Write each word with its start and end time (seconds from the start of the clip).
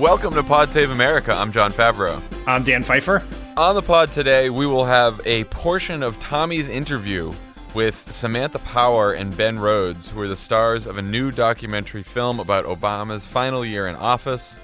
Welcome 0.00 0.32
to 0.32 0.42
Pod 0.42 0.72
Save 0.72 0.90
America. 0.92 1.30
I'm 1.30 1.52
Jon 1.52 1.74
Favreau. 1.74 2.22
I'm 2.46 2.64
Dan 2.64 2.82
Pfeiffer. 2.82 3.22
On 3.58 3.74
the 3.74 3.82
pod 3.82 4.10
today, 4.10 4.48
we 4.48 4.64
will 4.64 4.86
have 4.86 5.20
a 5.26 5.44
portion 5.44 6.02
of 6.02 6.18
Tommy's 6.18 6.70
interview 6.70 7.34
with 7.74 8.10
Samantha 8.10 8.60
Power 8.60 9.12
and 9.12 9.36
Ben 9.36 9.58
Rhodes, 9.58 10.08
who 10.08 10.22
are 10.22 10.26
the 10.26 10.36
stars 10.36 10.86
of 10.86 10.96
a 10.96 11.02
new 11.02 11.30
documentary 11.30 12.02
film 12.02 12.40
about 12.40 12.64
Obama's 12.64 13.26
final 13.26 13.62
year 13.62 13.88
in 13.88 13.94
office. 13.94 14.58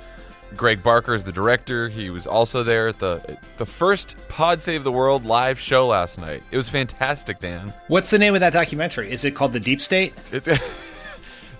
Greg 0.56 0.82
Barker 0.82 1.12
is 1.12 1.24
the 1.24 1.32
director. 1.32 1.91
He 1.91 2.08
was 2.08 2.27
also 2.27 2.62
there 2.62 2.88
at 2.88 2.98
the 2.98 3.38
the 3.58 3.66
first 3.66 4.16
Pod 4.28 4.62
Save 4.62 4.84
the 4.84 4.92
World 4.92 5.27
live 5.27 5.60
show 5.60 5.86
last 5.86 6.16
night. 6.16 6.42
It 6.50 6.56
was 6.56 6.70
fantastic, 6.70 7.41
Dan. 7.41 7.74
What's 7.88 8.08
the 8.08 8.18
name 8.18 8.32
of 8.32 8.41
that 8.41 8.55
documentary? 8.55 9.12
Is 9.12 9.27
it 9.27 9.32
called 9.32 9.52
The 9.52 9.60
Deep 9.60 9.82
State? 9.82 10.14
It's 10.32 10.48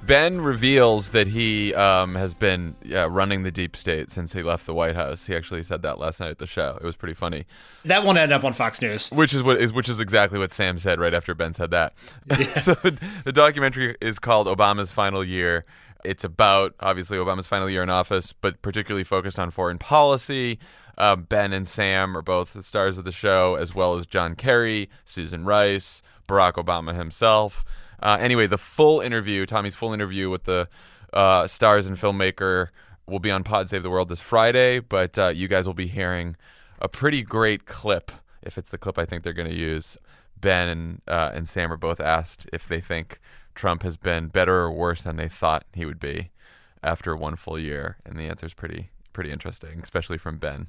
Ben 0.07 0.41
reveals 0.41 1.11
that 1.11 1.27
he 1.27 1.75
um, 1.75 2.15
has 2.15 2.33
been 2.33 2.77
yeah, 2.85 3.09
running 3.11 3.43
the 3.43 3.51
deep 3.51 3.77
state 3.77 4.11
since 4.11 4.33
he 4.33 4.43
left 4.43 4.67
the 4.67 4.75
White 4.75 4.95
House. 4.95 5.27
He 5.27 5.35
actually 5.35 5.65
said 5.65 5.83
that 5.83 5.99
last 5.99 6.21
night 6.21 6.31
at 6.31 6.39
the 6.39 6.47
show. 6.47 6.79
It 6.81 6.85
was 6.85 6.95
pretty 6.95 7.15
funny. 7.15 7.45
That 7.85 8.05
won't 8.05 8.17
end 8.17 8.33
up 8.33 8.45
on 8.45 8.53
Fox 8.53 8.81
News. 8.81 9.11
Which 9.11 9.35
is 9.35 9.43
what 9.43 9.59
is 9.59 9.73
which 9.73 9.89
is 9.89 9.99
exactly 9.99 10.39
what 10.39 10.53
Sam 10.53 10.79
said 10.79 11.01
right 11.01 11.13
after 11.13 11.35
Ben 11.35 11.55
said 11.55 11.73
that. 11.73 11.95
so 12.61 12.75
the, 12.75 12.99
the 13.25 13.33
documentary 13.33 13.97
is 14.01 14.19
called 14.19 14.47
Obama's 14.47 14.91
Final 14.91 15.25
Year. 15.25 15.65
It's 16.05 16.23
about 16.23 16.75
obviously 16.79 17.19
Obama's 17.19 17.49
final 17.49 17.69
year 17.69 17.83
in 17.83 17.91
office, 17.91 18.33
but 18.33 18.63
particularly 18.63 19.03
focused 19.03 19.41
on 19.41 19.51
foreign 19.51 19.79
policy. 19.79 20.61
Uh, 20.97 21.17
ben 21.17 21.53
and 21.53 21.67
Sam 21.67 22.17
are 22.17 22.23
both 22.23 22.53
the 22.53 22.63
stars 22.63 22.97
of 22.97 23.05
the 23.05 23.13
show, 23.13 23.57
as 23.57 23.75
well 23.75 23.97
as 23.97 24.07
John 24.07 24.37
Kerry, 24.37 24.89
Susan 25.05 25.45
Rice, 25.45 26.01
Barack 26.29 26.53
Obama 26.53 26.95
himself. 26.95 27.65
Uh, 28.03 28.19
anyway, 28.21 28.47
the 28.47 28.59
full 28.59 29.01
interview, 29.01 29.47
Tommy's 29.47 29.75
full 29.75 29.93
interview 29.93 30.31
with 30.31 30.45
the 30.45 30.69
uh, 31.13 31.47
stars 31.47 31.87
and 31.87 31.97
filmmaker, 31.97 32.69
will 33.07 33.21
be 33.21 33.31
on 33.31 33.45
Pod 33.45 33.69
Save 33.69 33.83
the 33.83 33.91
World 33.91 34.09
this 34.09 34.21
Friday. 34.21 34.81
But 34.81 35.19
uh, 35.19 35.29
you 35.29 35.49
guys 35.49 35.67
will 35.67 35.75
be 35.75 35.87
hearing 35.87 36.37
a 36.81 36.89
pretty 36.89 37.23
great 37.23 37.65
clip, 37.65 38.11
if 38.43 38.59
it's 38.59 38.71
the 38.71 38.79
clip 38.79 38.99
I 38.99 39.05
think 39.05 39.23
they're 39.23 39.33
going 39.33 39.49
to 39.49 39.55
use. 39.55 39.99
Ben 40.39 40.69
and 40.69 41.03
uh, 41.09 41.31
and 41.33 41.49
Sam 41.49 41.73
are 41.73 41.79
both 41.79 42.01
asked 42.01 42.47
if 42.53 42.69
they 42.69 42.81
think 42.81 43.19
Trump 43.55 43.83
has 43.83 43.97
been 43.97 44.29
better 44.29 44.57
or 44.57 44.71
worse 44.71 45.03
than 45.03 45.17
they 45.17 45.29
thought 45.29 45.65
he 45.73 45.87
would 45.87 45.99
be 45.99 46.31
after 46.83 47.17
one 47.17 47.37
full 47.37 47.59
year, 47.59 47.97
and 48.05 48.19
the 48.19 48.25
answer 48.25 48.47
is 48.47 48.55
pretty 48.55 48.91
pretty 49.15 49.33
interesting, 49.33 49.81
especially 49.83 50.19
from 50.19 50.37
Ben. 50.37 50.69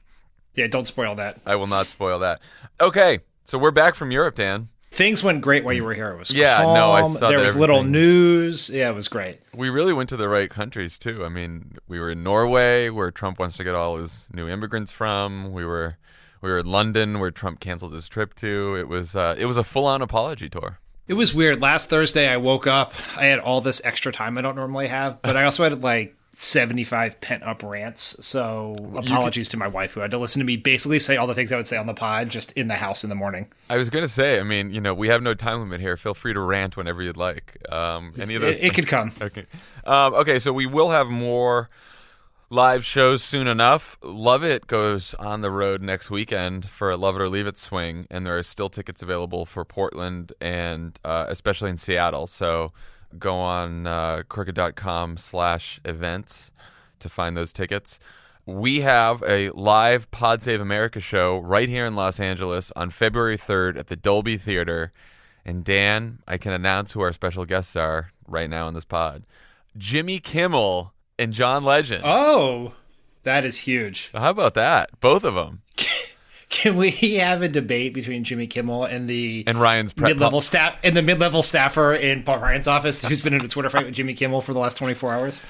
Yeah, 0.56 0.68
don't 0.68 0.88
spoil 0.88 1.16
that. 1.16 1.40
I 1.46 1.56
will 1.56 1.68
not 1.68 1.88
spoil 1.88 2.18
that. 2.20 2.42
Okay, 2.80 3.20
so 3.44 3.58
we're 3.58 3.72
back 3.72 3.94
from 3.94 4.10
Europe, 4.10 4.36
Dan. 4.36 4.70
Things 4.92 5.24
went 5.24 5.42
great 5.42 5.64
while 5.64 5.74
you 5.74 5.84
were 5.84 5.94
here. 5.94 6.10
It 6.10 6.18
was 6.18 6.32
Yeah, 6.34 6.58
calm. 6.64 6.74
no, 6.74 6.92
I 6.92 7.04
saw 7.20 7.30
there 7.30 7.40
was 7.40 7.56
little 7.56 7.84
news. 7.84 8.70
Yeah, 8.70 8.90
it 8.90 8.96
was 8.96 9.08
great. 9.08 9.40
We 9.54 9.70
really 9.70 9.94
went 9.94 10.10
to 10.10 10.18
the 10.18 10.30
right 10.30 10.50
countries 10.50 10.98
too. 10.98 11.24
I 11.26 11.30
mean, 11.30 11.74
we 11.88 12.00
were 12.00 12.10
in 12.12 12.24
Norway, 12.24 12.90
where 12.90 13.12
Trump 13.12 13.38
wants 13.40 13.58
to 13.58 13.64
get 13.64 13.76
all 13.76 13.98
his 13.98 14.28
new 14.34 14.48
immigrants 14.50 14.92
from. 14.92 15.52
We 15.52 15.66
were 15.66 15.98
we 16.42 16.50
were 16.50 16.60
in 16.60 16.66
London, 16.68 17.20
where 17.20 17.32
Trump 17.32 17.60
canceled 17.60 17.94
his 17.94 18.08
trip 18.10 18.34
to. 18.36 18.76
It 18.80 18.88
was 18.88 19.16
uh, 19.16 19.36
it 19.38 19.46
was 19.46 19.58
a 19.58 19.64
full 19.64 19.86
on 19.86 20.02
apology 20.02 20.50
tour. 20.50 20.80
It 21.08 21.14
was 21.14 21.34
weird. 21.34 21.62
Last 21.62 21.90
Thursday, 21.90 22.28
I 22.28 22.36
woke 22.38 22.68
up. 22.68 22.94
I 23.16 23.26
had 23.28 23.40
all 23.40 23.62
this 23.62 23.82
extra 23.86 24.12
time 24.12 24.38
I 24.38 24.42
don't 24.42 24.56
normally 24.58 24.88
have, 24.88 25.22
but 25.22 25.38
I 25.38 25.44
also 25.46 25.64
had 25.64 25.82
like 25.82 26.16
75 26.40 27.20
pent 27.20 27.44
up 27.44 27.64
rants. 27.64 28.16
So 28.26 28.76
apologies 28.96 29.50
to 29.50 29.58
my 29.58 29.68
wife 29.68 29.94
who 29.94 30.02
had 30.02 30.12
to 30.12 30.18
listen 30.18 30.40
to 30.40 30.46
me 30.46 30.56
basically 30.56 31.00
say 31.00 31.18
all 31.18 31.26
the 31.26 31.34
things 31.34 31.52
I 31.52 31.58
would 31.58 31.68
say 31.68 31.78
on 31.78 31.88
the 31.88 31.94
pod 31.94 32.30
just 32.30 32.52
in 32.54 32.68
the 32.68 32.76
house 32.76 33.04
in 33.04 33.10
the 33.10 33.16
morning. 33.16 33.48
I 33.70 33.78
was 33.78 33.90
gonna 33.90 34.08
say, 34.08 34.40
I 34.40 34.44
mean, 34.44 34.72
you 34.72 34.80
know, 34.80 34.94
we 34.94 35.08
have 35.08 35.24
no 35.24 35.34
time 35.34 35.60
limit 35.60 35.82
here. 35.82 35.98
Feel 35.98 36.14
free 36.14 36.34
to 36.34 36.40
rant 36.40 36.78
whenever 36.78 37.02
you'd 37.02 37.18
like. 37.18 37.58
Um, 37.72 38.14
any 38.20 38.36
of 38.36 38.42
those. 38.42 38.56
It, 38.56 38.66
it 38.66 38.74
could 38.74 38.88
come. 38.88 39.14
Okay. 39.28 39.46
Um, 39.84 40.14
okay, 40.14 40.40
so 40.40 40.54
we 40.54 40.66
will 40.66 40.92
have 40.92 41.08
more 41.08 41.70
live 42.50 42.86
shows 42.86 43.24
soon 43.24 43.48
enough. 43.48 43.98
Love 44.02 44.44
It 44.44 44.68
goes 44.68 45.14
on 45.16 45.42
the 45.42 45.52
road 45.52 45.82
next 45.82 46.10
weekend 46.10 46.70
for 46.70 46.92
a 46.92 46.98
Love 46.98 47.16
It 47.16 47.22
or 47.22 47.30
Leave 47.30 47.48
It 47.48 47.58
swing, 47.58 48.08
and 48.10 48.26
there 48.26 48.38
are 48.38 48.44
still 48.44 48.70
tickets 48.70 49.02
available 49.02 49.46
for 49.46 49.66
Portland 49.66 50.32
and 50.40 50.98
uh, 51.04 51.26
especially 51.28 51.70
in 51.70 51.78
Seattle. 51.78 52.28
So 52.28 52.72
go 53.18 53.36
on 53.36 53.88
uh, 53.88 54.24
crooked.com 54.28 55.18
slash 55.18 55.80
events 55.86 56.52
to 57.00 57.10
find 57.10 57.36
those 57.36 57.54
tickets. 57.54 58.00
We 58.46 58.82
have 58.82 59.24
a 59.28 59.50
live 59.52 60.10
Pod 60.12 60.42
Save 60.42 60.62
America 60.62 61.00
show 61.00 61.38
right 61.40 61.68
here 61.68 61.86
in 61.86 61.96
Los 61.96 62.20
Angeles 62.20 62.72
on 62.76 62.90
February 62.90 63.38
3rd 63.38 63.78
at 63.78 63.88
the 63.88 63.96
Dolby 63.98 64.38
Theater. 64.38 64.94
And 65.46 65.64
Dan, 65.64 66.20
I 66.28 66.38
can 66.38 66.54
announce 66.54 66.94
who 66.94 67.02
our 67.02 67.14
special 67.14 67.46
guests 67.46 67.76
are 67.76 68.12
right 68.28 68.50
now 68.50 68.68
in 68.68 68.74
this 68.74 68.86
pod. 68.86 69.26
Jimmy 69.78 70.20
Kimmel 70.20 70.94
and 71.20 71.34
John 71.34 71.64
Legend. 71.64 72.04
Oh, 72.06 72.74
that 73.24 73.44
is 73.44 73.60
huge. 73.60 74.12
How 74.14 74.30
about 74.30 74.54
that? 74.54 75.00
Both 75.00 75.24
of 75.24 75.36
them. 75.36 75.62
Can 76.50 76.78
we 76.78 76.92
have 76.92 77.42
a 77.42 77.50
debate 77.50 77.94
between 77.94 78.24
Jimmy 78.24 78.48
Kimmel 78.48 78.86
and 78.86 79.10
the 79.10 79.44
And 79.48 79.60
Ryan's 79.60 79.92
pre- 79.94 80.10
mid-level 80.10 80.40
staff 80.42 80.76
and 80.84 80.96
the 80.96 81.02
mid-level 81.02 81.44
staffer 81.44 81.94
in 81.94 82.24
Paul 82.24 82.40
Ryan's 82.40 82.68
office 82.68 83.04
who's 83.04 83.22
been 83.22 83.34
in 83.34 83.42
a 83.42 83.48
Twitter 83.48 83.70
fight 83.70 83.86
with 83.86 83.94
Jimmy 83.94 84.14
Kimmel 84.14 84.42
for 84.42 84.54
the 84.54 84.60
last 84.60 84.78
24 84.78 85.14
hours? 85.14 85.42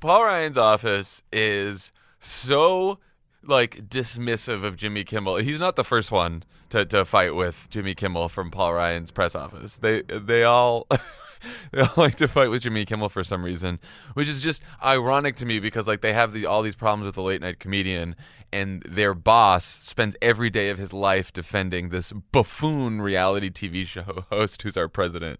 Paul 0.00 0.24
Ryan's 0.24 0.56
office 0.56 1.22
is 1.32 1.92
so 2.20 2.98
like 3.44 3.88
dismissive 3.88 4.64
of 4.64 4.76
Jimmy 4.76 5.04
Kimmel. 5.04 5.36
He's 5.36 5.60
not 5.60 5.76
the 5.76 5.84
first 5.84 6.10
one 6.10 6.44
to, 6.70 6.84
to 6.86 7.04
fight 7.04 7.34
with 7.34 7.68
Jimmy 7.70 7.94
Kimmel 7.94 8.28
from 8.28 8.50
Paul 8.50 8.74
Ryan's 8.74 9.10
press 9.10 9.34
office. 9.34 9.76
They 9.76 10.02
they 10.02 10.44
all 10.44 10.86
they 11.72 11.80
all 11.80 11.88
like 11.96 12.16
to 12.16 12.28
fight 12.28 12.48
with 12.48 12.62
Jimmy 12.62 12.84
Kimmel 12.84 13.08
for 13.08 13.24
some 13.24 13.44
reason, 13.44 13.78
which 14.14 14.28
is 14.28 14.42
just 14.42 14.62
ironic 14.84 15.36
to 15.36 15.46
me 15.46 15.60
because 15.60 15.86
like 15.86 16.00
they 16.00 16.12
have 16.12 16.32
the, 16.32 16.46
all 16.46 16.62
these 16.62 16.76
problems 16.76 17.06
with 17.06 17.14
the 17.14 17.22
late 17.22 17.40
night 17.40 17.60
comedian 17.60 18.16
and 18.52 18.82
their 18.88 19.14
boss 19.14 19.64
spends 19.64 20.16
every 20.22 20.48
day 20.48 20.70
of 20.70 20.78
his 20.78 20.92
life 20.92 21.32
defending 21.32 21.90
this 21.90 22.12
buffoon 22.12 23.00
reality 23.00 23.50
TV 23.50 23.86
show 23.86 24.24
host 24.30 24.62
who's 24.62 24.76
our 24.76 24.88
president 24.88 25.38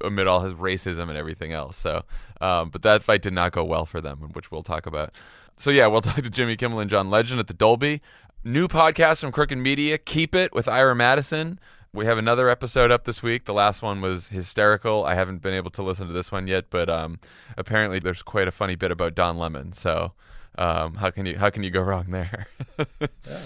amid 0.00 0.26
all 0.26 0.40
his 0.40 0.54
racism 0.54 1.08
and 1.08 1.16
everything 1.16 1.52
else. 1.52 1.78
So, 1.78 2.04
um, 2.40 2.70
but 2.70 2.82
that 2.82 3.02
fight 3.02 3.22
did 3.22 3.32
not 3.32 3.52
go 3.52 3.64
well 3.64 3.86
for 3.86 4.00
them, 4.00 4.30
which 4.34 4.50
we'll 4.50 4.62
talk 4.62 4.86
about. 4.86 5.12
So 5.56 5.70
yeah, 5.70 5.86
we'll 5.86 6.00
talk 6.02 6.22
to 6.22 6.30
Jimmy 6.30 6.56
Kimmel 6.56 6.80
and 6.80 6.90
John 6.90 7.10
Legend 7.10 7.40
at 7.40 7.46
the 7.46 7.54
Dolby. 7.54 8.00
New 8.42 8.68
podcast 8.68 9.20
from 9.20 9.32
Crooked 9.32 9.58
Media, 9.58 9.98
Keep 9.98 10.34
It 10.34 10.54
with 10.54 10.66
Ira 10.66 10.96
Madison. 10.96 11.60
We 11.92 12.06
have 12.06 12.18
another 12.18 12.48
episode 12.48 12.92
up 12.92 13.02
this 13.02 13.20
week. 13.20 13.46
The 13.46 13.52
last 13.52 13.82
one 13.82 14.00
was 14.00 14.28
hysterical. 14.28 15.04
I 15.04 15.14
haven't 15.14 15.42
been 15.42 15.54
able 15.54 15.70
to 15.72 15.82
listen 15.82 16.06
to 16.06 16.12
this 16.12 16.30
one 16.30 16.46
yet, 16.46 16.66
but 16.70 16.88
um, 16.88 17.18
apparently 17.56 17.98
there's 17.98 18.22
quite 18.22 18.46
a 18.46 18.52
funny 18.52 18.76
bit 18.76 18.92
about 18.92 19.16
Don 19.16 19.38
Lemon. 19.38 19.72
So 19.72 20.12
um, 20.56 20.94
how 20.94 21.10
can 21.10 21.26
you 21.26 21.36
how 21.36 21.50
can 21.50 21.64
you 21.64 21.70
go 21.70 21.80
wrong 21.80 22.06
there? 22.10 22.46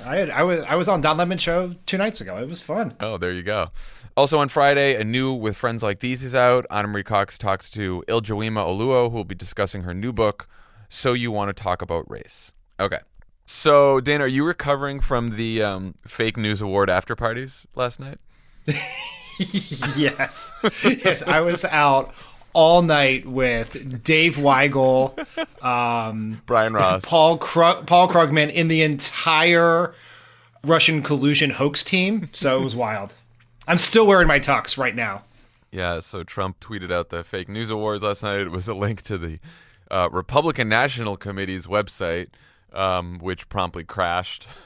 I 0.04 0.16
had, 0.16 0.28
I 0.28 0.42
was 0.42 0.62
I 0.64 0.74
was 0.74 0.88
on 0.88 1.00
Don 1.00 1.16
Lemon 1.16 1.38
show 1.38 1.74
two 1.86 1.96
nights 1.96 2.20
ago. 2.20 2.36
It 2.36 2.46
was 2.46 2.60
fun. 2.60 2.94
Oh, 3.00 3.16
there 3.16 3.32
you 3.32 3.42
go. 3.42 3.70
Also 4.14 4.38
on 4.38 4.50
Friday, 4.50 5.00
a 5.00 5.04
new 5.04 5.32
with 5.32 5.56
friends 5.56 5.82
like 5.82 6.00
these 6.00 6.22
is 6.22 6.34
out. 6.34 6.66
Ana 6.70 6.88
Marie 6.88 7.02
Cox 7.02 7.38
talks 7.38 7.70
to 7.70 8.04
Ijeoma 8.08 8.62
Oluo, 8.62 9.10
who 9.10 9.16
will 9.16 9.24
be 9.24 9.34
discussing 9.34 9.84
her 9.84 9.94
new 9.94 10.12
book, 10.12 10.48
So 10.90 11.14
You 11.14 11.30
Want 11.32 11.48
to 11.48 11.62
Talk 11.62 11.80
About 11.80 12.08
Race. 12.10 12.52
Okay. 12.78 12.98
So, 13.46 14.00
Dan, 14.00 14.22
are 14.22 14.26
you 14.26 14.44
recovering 14.44 15.00
from 15.00 15.36
the 15.36 15.62
um, 15.62 15.94
fake 16.06 16.36
news 16.36 16.60
award 16.60 16.88
after 16.88 17.14
parties 17.16 17.66
last 17.74 18.00
night? 18.00 18.18
yes, 19.96 20.52
yes. 20.84 21.22
I 21.22 21.40
was 21.40 21.64
out 21.64 22.14
all 22.52 22.82
night 22.82 23.26
with 23.26 24.02
Dave 24.04 24.36
Weigel, 24.36 25.18
um, 25.62 26.40
Brian 26.46 26.72
Ross. 26.72 27.04
Paul 27.04 27.38
Krug, 27.38 27.86
Paul 27.86 28.08
Krugman 28.08 28.50
in 28.50 28.68
the 28.68 28.82
entire 28.82 29.94
Russian 30.64 31.02
collusion 31.02 31.50
hoax 31.50 31.84
team. 31.84 32.28
So 32.32 32.60
it 32.60 32.64
was 32.64 32.76
wild. 32.76 33.14
I'm 33.66 33.78
still 33.78 34.06
wearing 34.06 34.28
my 34.28 34.40
tux 34.40 34.78
right 34.78 34.94
now. 34.94 35.24
Yeah, 35.70 36.00
so 36.00 36.22
Trump 36.22 36.60
tweeted 36.60 36.92
out 36.92 37.08
the 37.08 37.24
fake 37.24 37.48
news 37.48 37.68
awards 37.70 38.02
last 38.02 38.22
night. 38.22 38.40
It 38.40 38.52
was 38.52 38.68
a 38.68 38.74
link 38.74 39.02
to 39.02 39.18
the 39.18 39.40
uh, 39.90 40.08
Republican 40.12 40.68
National 40.68 41.16
Committee's 41.16 41.66
website, 41.66 42.28
um, 42.72 43.18
which 43.18 43.48
promptly 43.48 43.84
crashed. 43.84 44.46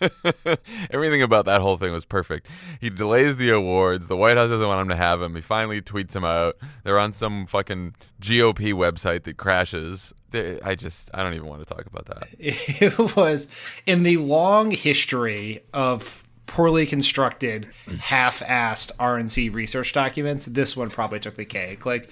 Everything 0.90 1.22
about 1.22 1.46
that 1.46 1.60
whole 1.60 1.76
thing 1.76 1.92
was 1.92 2.04
perfect. 2.04 2.46
He 2.80 2.90
delays 2.90 3.36
the 3.36 3.50
awards. 3.50 4.08
The 4.08 4.16
White 4.16 4.36
House 4.36 4.50
doesn't 4.50 4.66
want 4.66 4.80
him 4.82 4.88
to 4.88 4.96
have 4.96 5.20
him. 5.20 5.34
He 5.34 5.40
finally 5.40 5.80
tweets 5.80 6.14
him 6.14 6.24
out. 6.24 6.56
They're 6.82 6.98
on 6.98 7.12
some 7.12 7.46
fucking 7.46 7.94
GOP 8.20 8.72
website 8.72 9.24
that 9.24 9.36
crashes. 9.36 10.12
I 10.32 10.74
just, 10.74 11.10
I 11.14 11.22
don't 11.22 11.34
even 11.34 11.46
want 11.46 11.66
to 11.66 11.74
talk 11.74 11.86
about 11.86 12.06
that. 12.06 12.28
It 12.38 13.16
was 13.16 13.48
in 13.86 14.02
the 14.02 14.16
long 14.16 14.70
history 14.70 15.62
of 15.72 16.24
poorly 16.46 16.86
constructed, 16.86 17.68
half-assed 18.00 18.92
RNC 18.96 19.54
research 19.54 19.92
documents. 19.92 20.46
This 20.46 20.76
one 20.76 20.90
probably 20.90 21.20
took 21.20 21.36
the 21.36 21.44
cake. 21.44 21.86
Like, 21.86 22.10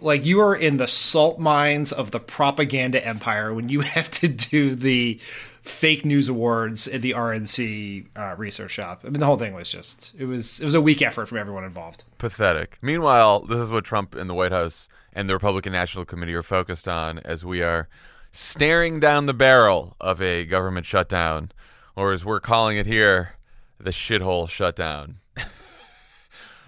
like 0.00 0.24
you 0.24 0.40
are 0.40 0.54
in 0.54 0.76
the 0.76 0.86
salt 0.86 1.38
mines 1.38 1.92
of 1.92 2.10
the 2.10 2.20
propaganda 2.20 3.04
empire 3.04 3.52
when 3.52 3.68
you 3.68 3.80
have 3.96 4.10
to 4.10 4.28
do 4.28 4.74
the 4.74 5.20
fake 5.62 6.04
news 6.04 6.28
awards 6.28 6.88
at 6.88 7.02
the 7.02 7.12
RNC 7.12 8.06
uh, 8.16 8.34
research 8.36 8.72
shop. 8.72 9.02
I 9.04 9.10
mean, 9.10 9.20
the 9.20 9.26
whole 9.26 9.38
thing 9.38 9.54
was 9.54 9.70
just 9.70 10.14
it 10.18 10.24
was 10.26 10.60
it 10.60 10.64
was 10.64 10.74
a 10.74 10.80
weak 10.80 11.00
effort 11.00 11.26
from 11.26 11.38
everyone 11.38 11.64
involved. 11.64 12.04
Pathetic. 12.18 12.78
Meanwhile, 12.82 13.46
this 13.46 13.58
is 13.58 13.70
what 13.70 13.84
Trump 13.84 14.14
and 14.14 14.28
the 14.28 14.34
White 14.34 14.52
House 14.52 14.88
and 15.12 15.28
the 15.28 15.34
Republican 15.34 15.72
National 15.72 16.04
Committee 16.04 16.34
are 16.34 16.42
focused 16.42 16.88
on 16.88 17.20
as 17.20 17.44
we 17.44 17.62
are 17.62 17.88
staring 18.32 18.98
down 18.98 19.26
the 19.26 19.34
barrel 19.34 19.96
of 20.00 20.20
a 20.20 20.44
government 20.44 20.86
shutdown, 20.86 21.52
or 21.94 22.12
as 22.12 22.24
we're 22.24 22.40
calling 22.40 22.76
it 22.76 22.86
here, 22.86 23.34
the 23.78 23.90
shithole 23.90 24.48
shutdown. 24.48 25.18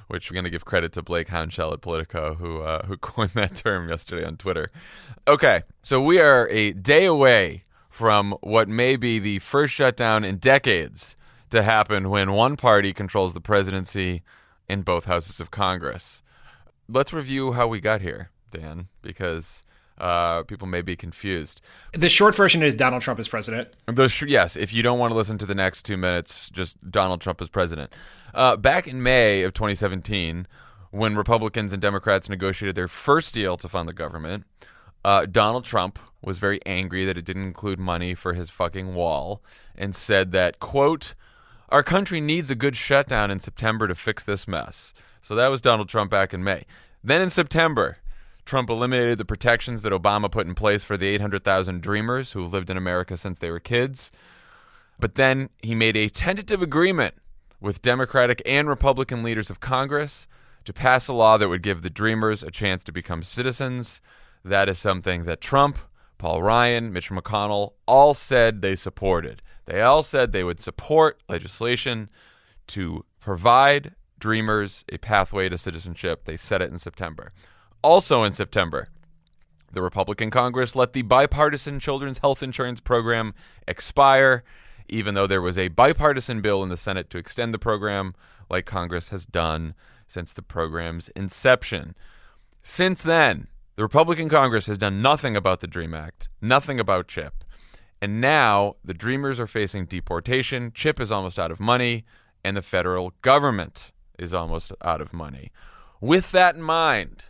Which 0.07 0.31
we're 0.31 0.35
going 0.35 0.45
to 0.45 0.51
give 0.51 0.67
credit 0.67 0.93
to 0.93 1.03
Blake 1.03 1.29
Hounshell 1.29 1.73
at 1.73 1.81
Politico, 1.81 2.35
who 2.35 2.61
uh, 2.61 2.87
who 2.87 2.97
coined 2.99 3.33
that 3.35 3.57
term 3.57 3.89
yesterday 3.89 4.25
on 4.25 4.37
Twitter. 4.37 4.71
Okay, 5.27 5.63
so 5.83 6.01
we 6.01 6.21
are 6.21 6.47
a 6.51 6.73
day 6.73 7.07
away 7.07 7.65
from 7.95 8.37
what 8.41 8.69
may 8.69 8.97
be 8.97 9.21
the 9.21 9.39
first 9.39 9.73
shutdown 9.73 10.25
in 10.25 10.37
decades 10.37 11.17
to 11.49 11.63
happen 11.63 12.11
when 12.11 12.33
one 12.33 12.57
party 12.57 12.93
controls 12.93 13.35
the 13.35 13.41
presidency 13.41 14.21
in 14.69 14.83
both 14.83 15.05
houses 15.05 15.39
of 15.39 15.53
Congress. 15.53 16.21
Let's 16.89 17.13
review 17.13 17.53
how 17.53 17.69
we 17.69 17.79
got 17.79 18.01
here, 18.01 18.31
Dan, 18.51 18.89
because 19.01 19.63
uh, 19.97 20.43
people 20.43 20.67
may 20.67 20.83
be 20.83 20.97
confused. 20.97 21.61
The 21.93 22.09
short 22.09 22.35
version 22.35 22.65
is 22.65 22.75
Donald 22.75 23.03
Trump 23.03 23.21
is 23.21 23.29
president. 23.29 23.69
The 23.87 24.09
sh- 24.09 24.25
yes, 24.27 24.57
if 24.57 24.75
you 24.75 24.83
don't 24.83 24.99
want 24.99 25.13
to 25.13 25.17
listen 25.17 25.39
to 25.39 25.47
the 25.47 25.55
next 25.55 25.85
two 25.85 25.97
minutes, 25.97 26.51
just 26.51 26.91
Donald 26.91 27.21
Trump 27.21 27.41
is 27.41 27.49
president. 27.49 27.93
Uh, 28.35 28.57
back 28.57 28.89
in 28.89 29.05
May 29.05 29.45
of 29.45 29.55
2017, 29.55 30.49
when 30.91 31.15
Republicans 31.15 31.73
and 31.73 31.81
Democrats 31.81 32.29
negotiated 32.29 32.75
their 32.75 32.89
first 32.89 33.33
deal 33.35 33.57
to 33.57 33.69
fund 33.69 33.89
the 33.89 33.93
government, 33.93 34.47
uh, 35.05 35.27
Donald 35.27 35.65
Trump 35.65 36.01
was 36.27 36.39
very 36.39 36.61
angry 36.67 37.05
that 37.05 37.19
it 37.19 37.25
didn't 37.25 37.45
include 37.45 37.79
money 37.79 38.15
for 38.15 38.35
his 38.35 38.51
fucking 38.51 38.95
wall 38.95 39.43
and 39.77 39.95
said 39.95 40.33
that, 40.33 40.59
quote, 40.59 41.15
our 41.69 41.83
country 41.83 42.21
needs 42.21 42.51
a 42.51 42.55
good 42.55 42.77
shutdown 42.77 43.31
in 43.31 43.41
September 43.41 43.89
to 43.89 43.95
fix 43.95 44.23
this 44.25 44.47
mess. 44.47 44.93
So 45.23 45.35
that 45.35 45.51
was 45.51 45.61
Donald 45.61 45.89
Trump 45.89 46.11
back 46.11 46.35
in 46.35 46.45
May. 46.45 46.65
Then 47.03 47.21
in 47.21 47.31
September, 47.31 47.99
Trump 48.45 48.69
eliminated 48.69 49.19
the 49.19 49.25
protections 49.25 49.83
that 49.83 49.93
Obama 49.93 50.31
put 50.31 50.47
in 50.47 50.55
place 50.55 50.85
for 50.85 50.97
the 50.97 51.07
800,000 51.07 51.81
dreamers 51.81 52.33
who 52.33 52.45
lived 52.45 52.71
in 52.71 52.77
America 52.77 53.17
since 53.17 53.39
they 53.39 53.51
were 53.51 53.61
kids. 53.61 54.13
But 54.99 55.15
then 55.15 55.49
he 55.63 55.75
made 55.75 55.97
a 55.97 56.09
tentative 56.09 56.63
agreement 56.63 57.15
with 57.61 57.83
Democratic 57.83 58.43
and 58.45 58.69
Republican 58.69 59.23
leaders 59.23 59.51
of 59.51 59.61
Congress 59.61 60.27
to 60.65 60.73
pass 60.73 61.09
a 61.09 61.13
law 61.13 61.37
that 61.39 61.49
would 61.49 61.63
give 61.63 61.83
the 61.83 61.91
dreamers 61.91 62.43
a 62.43 62.51
chance 62.51 62.85
to 62.85 62.93
become 62.93 63.23
citizens. 63.23 64.01
That 64.45 64.69
is 64.69 64.79
something 64.79 65.25
that 65.25 65.41
Trump, 65.41 65.79
Paul 66.19 66.43
Ryan, 66.43 66.93
Mitch 66.93 67.11
McConnell 67.11 67.73
all 67.87 68.15
said 68.15 68.63
they 68.63 68.77
supported. 68.77 69.43
They 69.67 69.81
all 69.81 70.03
said 70.03 70.33
they 70.33 70.45
would 70.45 70.61
support 70.61 71.23
legislation 71.29 72.11
to 72.69 73.05
provide 73.21 73.95
dreamers 74.19 74.85
a 74.91 74.99
pathway 74.99 75.49
to 75.49 75.59
citizenship. 75.59 76.25
They 76.25 76.37
said 76.37 76.63
it 76.63 76.71
in 76.71 76.79
September. 76.79 77.33
Also 77.83 78.23
in 78.23 78.33
September, 78.33 78.89
the 79.73 79.83
Republican 79.83 80.31
Congress 80.31 80.77
let 80.77 80.93
the 80.93 81.03
bipartisan 81.03 81.81
children's 81.81 82.19
health 82.19 82.43
insurance 82.43 82.81
program 82.81 83.35
expire, 83.67 84.45
even 84.89 85.15
though 85.15 85.27
there 85.27 85.43
was 85.43 85.59
a 85.59 85.69
bipartisan 85.69 86.41
bill 86.41 86.63
in 86.63 86.69
the 86.69 86.77
Senate 86.77 87.11
to 87.11 87.19
extend 87.19 87.53
the 87.53 87.59
program, 87.59 88.15
like 88.49 88.67
Congress 88.67 89.09
has 89.09 89.27
done 89.27 89.75
since 90.07 90.33
the 90.33 90.43
program's 90.43 91.09
inception. 91.11 91.95
Since 92.63 93.03
then, 93.03 93.49
the 93.77 93.83
Republican 93.83 94.29
Congress 94.29 94.67
has 94.67 94.79
done 94.79 95.03
nothing 95.03 95.37
about 95.37 95.61
the 95.61 95.67
DREAM 95.67 95.95
Act, 95.95 96.29
nothing 96.41 96.79
about 96.79 97.09
CHIP. 97.09 97.45
And 98.01 98.21
now 98.21 98.77
the 98.85 98.95
Dreamers 98.95 99.41
are 99.41 99.47
facing 99.47 99.87
deportation, 99.87 100.73
CHIP 100.75 101.01
is 101.01 101.11
almost 101.11 101.39
out 101.39 101.51
of 101.51 101.59
money, 101.59 102.05
and 102.45 102.57
the 102.57 102.63
federal 102.63 103.15
government 103.23 103.93
is 104.19 104.35
almost 104.35 104.73
out 104.83 105.01
of 105.01 105.13
money. 105.13 105.51
With 106.01 106.31
that 106.33 106.55
in 106.55 106.63
mind, 106.63 107.27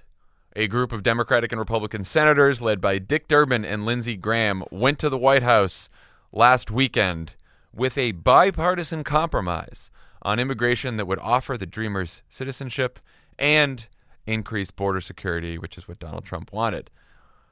a 0.57 0.67
group 0.67 0.93
of 0.93 1.03
Democratic 1.03 1.53
and 1.53 1.59
Republican 1.59 2.05
senators, 2.05 2.61
led 2.61 2.81
by 2.81 2.99
Dick 2.99 3.29
Durbin 3.29 3.65
and 3.65 3.87
Lindsey 3.87 4.17
Graham, 4.17 4.65
went 4.71 4.99
to 4.99 5.09
the 5.09 5.19
White 5.19 5.43
House 5.43 5.89
last 6.33 6.71
weekend 6.71 7.37
with 7.73 7.97
a 7.97 8.13
bipartisan 8.13 9.05
compromise 9.05 9.91
on 10.23 10.39
immigration 10.39 10.97
that 10.97 11.07
would 11.07 11.19
offer 11.19 11.57
the 11.57 11.67
Dreamers 11.67 12.23
citizenship 12.29 12.99
and 13.39 13.89
increase 14.27 14.71
border 14.71 15.01
security, 15.01 15.59
which 15.59 15.77
is 15.79 15.89
what 15.89 15.99
Donald 15.99 16.25
Trump 16.25 16.53
wanted. 16.53 16.91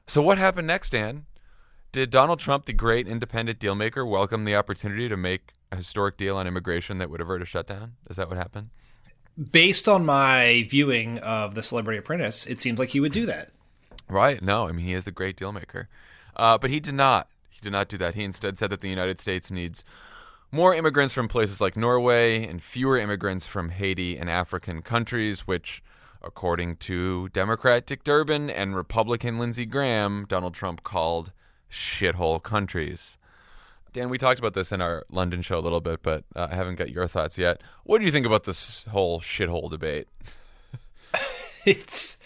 So, 0.07 0.21
what 0.21 0.37
happened 0.37 0.67
next, 0.67 0.91
Dan? 0.91 1.25
Did 1.91 2.09
Donald 2.09 2.39
Trump, 2.39 2.65
the 2.65 2.73
great 2.73 3.07
independent 3.07 3.59
dealmaker, 3.59 4.07
welcome 4.07 4.43
the 4.43 4.55
opportunity 4.55 5.07
to 5.07 5.15
make 5.15 5.51
a 5.71 5.75
historic 5.75 6.17
deal 6.17 6.37
on 6.37 6.47
immigration 6.47 6.97
that 6.97 7.09
would 7.09 7.21
avert 7.21 7.41
a 7.41 7.45
shutdown? 7.45 7.93
Is 8.09 8.17
that 8.17 8.29
what 8.29 8.37
happened? 8.37 8.69
Based 9.51 9.87
on 9.87 10.05
my 10.05 10.65
viewing 10.67 11.19
of 11.19 11.55
The 11.55 11.63
Celebrity 11.63 11.99
Apprentice, 11.99 12.45
it 12.45 12.61
seems 12.61 12.79
like 12.79 12.89
he 12.89 12.99
would 12.99 13.11
do 13.11 13.25
that. 13.27 13.51
Right. 14.07 14.41
No, 14.41 14.67
I 14.67 14.71
mean, 14.71 14.85
he 14.85 14.93
is 14.93 15.05
the 15.05 15.11
great 15.11 15.35
deal 15.37 15.51
maker. 15.51 15.87
Uh, 16.35 16.57
but 16.57 16.69
he 16.69 16.79
did 16.79 16.95
not. 16.95 17.27
He 17.49 17.61
did 17.61 17.71
not 17.71 17.87
do 17.87 17.97
that. 17.99 18.15
He 18.15 18.23
instead 18.23 18.57
said 18.57 18.69
that 18.71 18.81
the 18.81 18.89
United 18.89 19.19
States 19.19 19.49
needs 19.49 19.83
more 20.51 20.75
immigrants 20.75 21.13
from 21.13 21.27
places 21.27 21.59
like 21.59 21.75
Norway 21.75 22.45
and 22.45 22.61
fewer 22.61 22.97
immigrants 22.97 23.45
from 23.47 23.69
Haiti 23.69 24.17
and 24.17 24.29
African 24.29 24.83
countries, 24.83 25.41
which, 25.41 25.83
according 26.23 26.77
to 26.77 27.29
Democrat 27.29 27.85
Dick 27.85 28.03
Durbin 28.03 28.49
and 28.49 28.75
Republican 28.75 29.37
Lindsey 29.37 29.65
Graham, 29.65 30.25
Donald 30.27 30.53
Trump 30.53 30.83
called 30.83 31.31
shithole 31.69 32.41
countries. 32.41 33.17
Dan, 33.93 34.09
we 34.09 34.17
talked 34.17 34.39
about 34.39 34.55
this 34.55 34.71
in 34.71 34.81
our 34.81 35.05
London 35.09 35.41
show 35.41 35.59
a 35.59 35.61
little 35.61 35.81
bit, 35.81 36.01
but 36.01 36.23
uh, 36.35 36.47
I 36.51 36.55
haven't 36.55 36.75
got 36.75 36.89
your 36.89 37.07
thoughts 37.07 37.37
yet. 37.37 37.61
What 37.83 37.99
do 37.99 38.05
you 38.05 38.11
think 38.11 38.25
about 38.25 38.43
this 38.43 38.85
whole 38.85 39.21
shithole 39.21 39.69
debate? 39.69 40.07
it's 41.65 42.17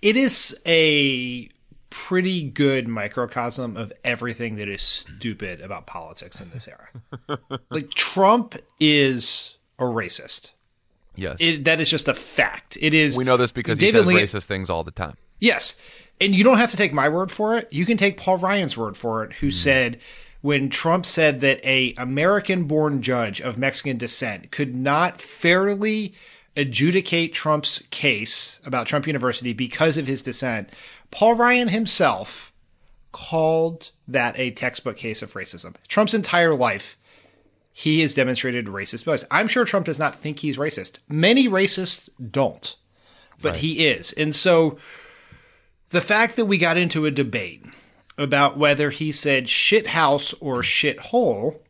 it 0.00 0.16
is 0.16 0.58
a 0.66 1.50
pretty 1.90 2.48
good 2.48 2.88
microcosm 2.88 3.76
of 3.76 3.92
everything 4.04 4.56
that 4.56 4.68
is 4.68 4.80
stupid 4.80 5.60
about 5.60 5.86
politics 5.86 6.40
in 6.40 6.50
this 6.50 6.68
era. 6.68 7.38
like 7.70 7.90
Trump 7.90 8.56
is 8.78 9.58
a 9.78 9.84
racist. 9.84 10.52
Yes. 11.20 11.36
It, 11.38 11.64
that 11.64 11.80
is 11.80 11.90
just 11.90 12.08
a 12.08 12.14
fact. 12.14 12.78
It 12.80 12.94
is. 12.94 13.16
We 13.16 13.24
know 13.24 13.36
this 13.36 13.52
because 13.52 13.78
David 13.78 13.92
he 13.92 13.98
says 13.98 14.06
Lee- 14.06 14.22
racist 14.22 14.46
things 14.46 14.70
all 14.70 14.82
the 14.82 14.90
time. 14.90 15.16
Yes. 15.38 15.78
And 16.20 16.34
you 16.34 16.42
don't 16.44 16.58
have 16.58 16.70
to 16.70 16.76
take 16.76 16.92
my 16.92 17.08
word 17.08 17.30
for 17.30 17.56
it. 17.56 17.72
You 17.72 17.86
can 17.86 17.96
take 17.96 18.16
Paul 18.16 18.38
Ryan's 18.38 18.76
word 18.76 18.96
for 18.96 19.22
it, 19.24 19.34
who 19.34 19.48
mm. 19.48 19.52
said 19.52 20.00
when 20.40 20.70
Trump 20.70 21.04
said 21.04 21.40
that 21.40 21.64
a 21.64 21.94
American-born 21.98 23.02
judge 23.02 23.40
of 23.40 23.58
Mexican 23.58 23.98
descent 23.98 24.50
could 24.50 24.74
not 24.74 25.20
fairly 25.20 26.14
adjudicate 26.56 27.32
Trump's 27.32 27.86
case 27.90 28.60
about 28.64 28.86
Trump 28.86 29.06
University 29.06 29.52
because 29.52 29.96
of 29.96 30.06
his 30.06 30.22
descent. 30.22 30.70
Paul 31.10 31.34
Ryan 31.34 31.68
himself 31.68 32.52
called 33.12 33.90
that 34.06 34.38
a 34.38 34.50
textbook 34.50 34.96
case 34.96 35.22
of 35.22 35.32
racism. 35.32 35.74
Trump's 35.88 36.14
entire 36.14 36.54
life, 36.54 36.96
he 37.72 38.00
has 38.00 38.14
demonstrated 38.14 38.66
racist 38.66 39.04
bias. 39.04 39.24
I'm 39.30 39.48
sure 39.48 39.64
Trump 39.64 39.86
does 39.86 39.98
not 39.98 40.14
think 40.14 40.40
he's 40.40 40.58
racist. 40.58 40.96
Many 41.08 41.48
racists 41.48 42.08
don't, 42.30 42.76
but 43.40 43.52
right. 43.52 43.60
he 43.60 43.86
is. 43.86 44.12
And 44.12 44.34
so 44.34 44.78
the 45.90 46.00
fact 46.00 46.36
that 46.36 46.46
we 46.46 46.58
got 46.58 46.76
into 46.76 47.06
a 47.06 47.10
debate 47.10 47.64
about 48.18 48.58
whether 48.58 48.90
he 48.90 49.12
said 49.12 49.48
shit 49.48 49.88
house 49.88 50.34
or 50.34 50.62
shit 50.62 51.00
hole 51.00 51.62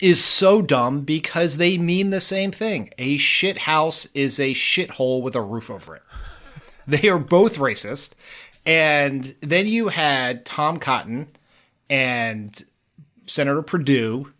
is 0.00 0.24
so 0.24 0.62
dumb 0.62 1.02
because 1.02 1.56
they 1.56 1.76
mean 1.76 2.10
the 2.10 2.20
same 2.20 2.52
thing. 2.52 2.90
A 2.96 3.18
shit 3.18 3.58
house 3.58 4.06
is 4.14 4.40
a 4.40 4.54
shithole 4.54 5.22
with 5.22 5.34
a 5.34 5.42
roof 5.42 5.70
over 5.70 5.96
it. 5.96 6.02
They 6.86 7.08
are 7.08 7.18
both 7.18 7.56
racist. 7.56 8.14
And 8.66 9.34
then 9.40 9.66
you 9.66 9.88
had 9.88 10.44
Tom 10.44 10.78
Cotton 10.78 11.28
and 11.88 12.62
Senator 13.26 13.62
Perdue, 13.62 14.32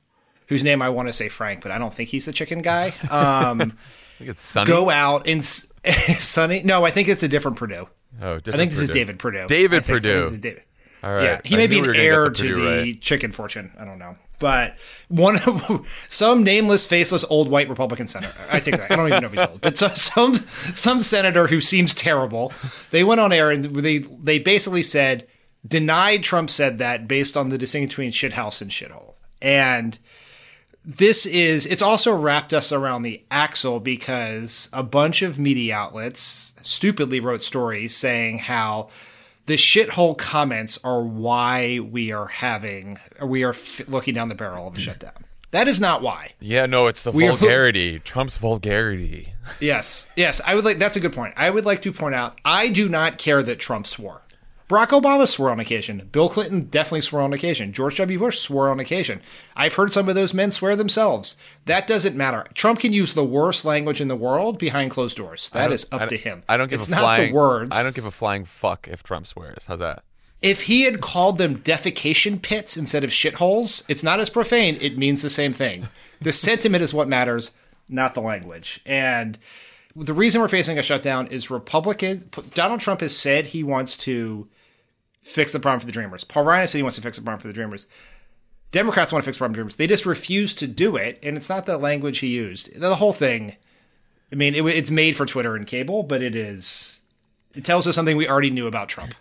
whose 0.50 0.64
name 0.64 0.83
I 0.83 0.88
want 0.90 1.09
to 1.09 1.12
say 1.12 1.28
Frank, 1.28 1.62
but 1.62 1.71
I 1.71 1.78
don't 1.78 1.95
think 1.95 2.11
he's 2.11 2.26
the 2.26 2.33
chicken 2.33 2.61
guy. 2.61 2.88
Um, 3.09 3.61
I 3.62 4.19
think 4.19 4.30
it's 4.30 4.42
Sonny. 4.42 4.66
Go 4.66 4.90
out 4.90 5.26
and 5.26 5.42
Sunny. 5.42 6.62
No, 6.64 6.85
I 6.85 6.90
think 6.90 7.09
it's 7.09 7.23
a 7.23 7.28
different 7.28 7.57
Perdue. 7.57 7.88
Oh, 8.21 8.37
different 8.37 8.49
I 8.49 8.57
think 8.59 8.73
this 8.73 8.80
is 8.80 8.90
David 8.90 9.19
Perdue. 9.19 9.47
David 9.47 9.85
Perdue. 9.85 10.37
David. 10.37 10.64
All 11.02 11.14
right. 11.14 11.23
Yeah, 11.23 11.40
he 11.45 11.54
I 11.54 11.59
may 11.59 11.66
be 11.69 11.78
an 11.78 11.87
were 11.87 11.95
heir 11.95 12.25
the 12.25 12.35
to 12.35 12.42
Perdue 12.42 12.61
the 12.61 12.83
right. 12.83 13.00
chicken 13.00 13.30
fortune. 13.33 13.73
I 13.78 13.85
don't 13.85 14.00
know, 14.00 14.16
but 14.40 14.76
one 15.07 15.37
of 15.47 15.88
some 16.09 16.42
nameless, 16.42 16.85
faceless, 16.85 17.25
old 17.30 17.49
white 17.49 17.69
Republican 17.69 18.09
senator. 18.09 18.35
I 18.50 18.59
take 18.59 18.76
that. 18.76 18.90
I 18.90 18.97
don't 18.97 19.07
even 19.07 19.21
know 19.21 19.28
if 19.28 19.33
he's 19.33 19.47
old, 19.47 19.61
but 19.61 19.76
so, 19.76 19.88
some 19.95 20.35
some 20.35 21.00
senator 21.00 21.47
who 21.47 21.61
seems 21.61 21.95
terrible. 21.95 22.52
They 22.90 23.04
went 23.04 23.21
on 23.21 23.33
air 23.33 23.52
and 23.52 23.64
they 23.64 23.99
they 23.99 24.40
basically 24.40 24.83
said 24.83 25.28
denied 25.66 26.25
Trump 26.25 26.50
said 26.50 26.78
that 26.78 27.07
based 27.07 27.37
on 27.37 27.50
the 27.50 27.57
distinction 27.57 27.88
between 27.88 28.11
shithouse 28.11 28.61
and 28.61 28.71
shithole, 28.71 29.14
and 29.40 29.99
this 30.97 31.25
is 31.26 31.66
it's 31.66 31.82
also 31.82 32.12
wrapped 32.14 32.52
us 32.52 32.73
around 32.73 33.02
the 33.02 33.23
axle 33.30 33.78
because 33.80 34.68
a 34.73 34.82
bunch 34.82 35.23
of 35.23 35.38
media 35.38 35.75
outlets 35.76 36.54
stupidly 36.62 37.20
wrote 37.20 37.42
stories 37.44 37.94
saying 37.94 38.38
how 38.38 38.88
the 39.47 39.54
shithole 39.56 40.16
comments 40.18 40.78
are 40.82 41.02
why 41.02 41.78
we 41.80 42.11
are 42.12 42.26
having 42.26 42.99
we 43.23 43.42
are 43.44 43.50
f- 43.50 43.87
looking 43.88 44.14
down 44.14 44.28
the 44.28 44.35
barrel 44.35 44.66
of 44.68 44.76
a 44.76 44.78
shutdown. 44.80 45.25
That 45.52 45.66
is 45.66 45.80
not 45.80 46.00
why. 46.00 46.30
Yeah, 46.38 46.66
no, 46.66 46.87
it's 46.87 47.02
the 47.02 47.11
We 47.11 47.26
are- 47.26 47.37
vulgarity. 47.37 47.99
Trump's 47.99 48.37
vulgarity. 48.37 49.32
Yes, 49.61 50.06
yes, 50.16 50.40
I 50.47 50.54
would 50.54 50.64
like. 50.64 50.78
That's 50.78 50.94
a 50.97 51.00
good 51.00 51.12
point. 51.12 51.35
I 51.37 51.50
would 51.50 51.64
like 51.66 51.82
to 51.82 51.92
point 51.92 52.14
out 52.14 52.38
I 52.44 52.68
do 52.68 52.88
not 52.88 53.18
care 53.18 53.42
that 53.42 53.59
Trump 53.59 53.87
swore. 53.87 54.23
Barack 54.71 54.91
Obama 55.00 55.27
swore 55.27 55.50
on 55.50 55.59
occasion. 55.59 56.09
Bill 56.12 56.29
Clinton 56.29 56.61
definitely 56.67 57.00
swore 57.00 57.23
on 57.23 57.33
occasion. 57.33 57.73
George 57.73 57.97
W. 57.97 58.21
Bush 58.21 58.39
swore 58.39 58.69
on 58.69 58.79
occasion. 58.79 59.21
I've 59.57 59.75
heard 59.75 59.93
some 59.93 60.09
of 60.09 60.15
those 60.15 60.33
men 60.33 60.53
swear 60.53 60.77
themselves. 60.77 61.37
That 61.67 61.89
doesn't 61.89 62.15
matter. 62.15 62.47
Trump 62.55 62.79
can 62.79 62.93
use 62.93 63.15
the 63.15 63.25
worst 63.25 63.65
language 63.65 64.00
in 64.00 64.07
the 64.07 64.15
world 64.15 64.61
behind 64.61 64.93
closed 64.93 65.17
doors. 65.17 65.50
That 65.50 65.73
is 65.73 65.89
up 65.91 66.09
to 66.09 66.17
him. 66.17 66.45
I 66.49 66.57
don't 66.57 66.71
give 66.71 66.79
It's 66.79 66.87
a 66.87 66.93
not 66.93 67.00
flying, 67.00 67.33
the 67.33 67.37
words. 67.37 67.77
I 67.77 67.83
don't 67.83 67.97
give 67.97 68.05
a 68.05 68.12
flying 68.12 68.45
fuck 68.45 68.87
if 68.87 69.03
Trump 69.03 69.27
swears. 69.27 69.65
How's 69.67 69.81
that? 69.81 70.05
if 70.41 70.62
he 70.62 70.85
had 70.85 71.00
called 71.00 71.37
them 71.37 71.59
defecation 71.59 72.41
pits 72.41 72.77
instead 72.77 73.03
of 73.05 73.11
shitholes, 73.11 73.85
it's 73.89 74.05
not 74.05 74.21
as 74.21 74.31
profane. 74.31 74.79
It 74.81 74.97
means 74.97 75.21
the 75.21 75.29
same 75.29 75.53
thing. 75.53 75.89
The 76.21 76.33
sentiment 76.33 76.83
is 76.83 76.95
what 76.95 77.09
matters, 77.09 77.53
not 77.89 78.15
the 78.15 78.23
language. 78.23 78.81
And 78.87 79.37
the 79.97 80.15
reason 80.15 80.41
we're 80.41 80.49
facing 80.49 80.79
a 80.79 80.83
shutdown 80.83 81.27
is 81.27 81.50
Republicans. 81.50 82.25
Donald 82.55 82.81
Trump 82.81 83.00
has 83.00 83.17
said 83.17 83.47
he 83.49 83.62
wants 83.65 83.97
to 83.99 84.49
fix 85.23 85.53
the 85.53 85.61
problem 85.61 85.81
for 85.81 85.87
the 85.87 85.93
Dreamers. 85.93 86.25
Paul 86.25 86.45
Ryan 86.45 86.67
said 86.67 86.79
he 86.79 86.83
wants 86.83 86.97
to 86.97 87.03
fix 87.03 87.17
the 87.17 87.23
problem 87.23 87.41
for 87.41 87.49
the 87.49 87.55
Dreamers. 87.55 87.87
Democrats 88.73 89.12
want 89.12 89.25
to 89.25 89.27
fix 89.27 89.37
the 89.37 89.41
problem 89.41 89.55
for 89.55 89.59
Dreamers. 89.59 89.77
They 89.77 89.87
just 89.87 90.07
refuse 90.07 90.55
to 90.55 90.67
do 90.69 90.97
it, 90.97 91.19
and 91.23 91.37
it's 91.37 91.49
not 91.49 91.67
the 91.67 91.77
language 91.77 92.19
he 92.19 92.29
used. 92.29 92.81
The 92.81 92.95
whole 92.97 93.12
thing. 93.12 93.57
I 94.33 94.37
mean, 94.37 94.55
it, 94.55 94.65
it's 94.67 94.91
made 94.93 95.17
for 95.17 95.27
Twitter 95.27 95.57
and 95.57 95.67
cable, 95.67 96.03
but 96.05 96.23
it 96.23 96.37
is. 96.37 97.03
It 97.55 97.65
tells 97.65 97.87
us 97.89 97.97
something 97.97 98.17
we 98.17 98.29
already 98.29 98.50
knew 98.50 98.67
about 98.69 98.89
Trump. 98.89 99.15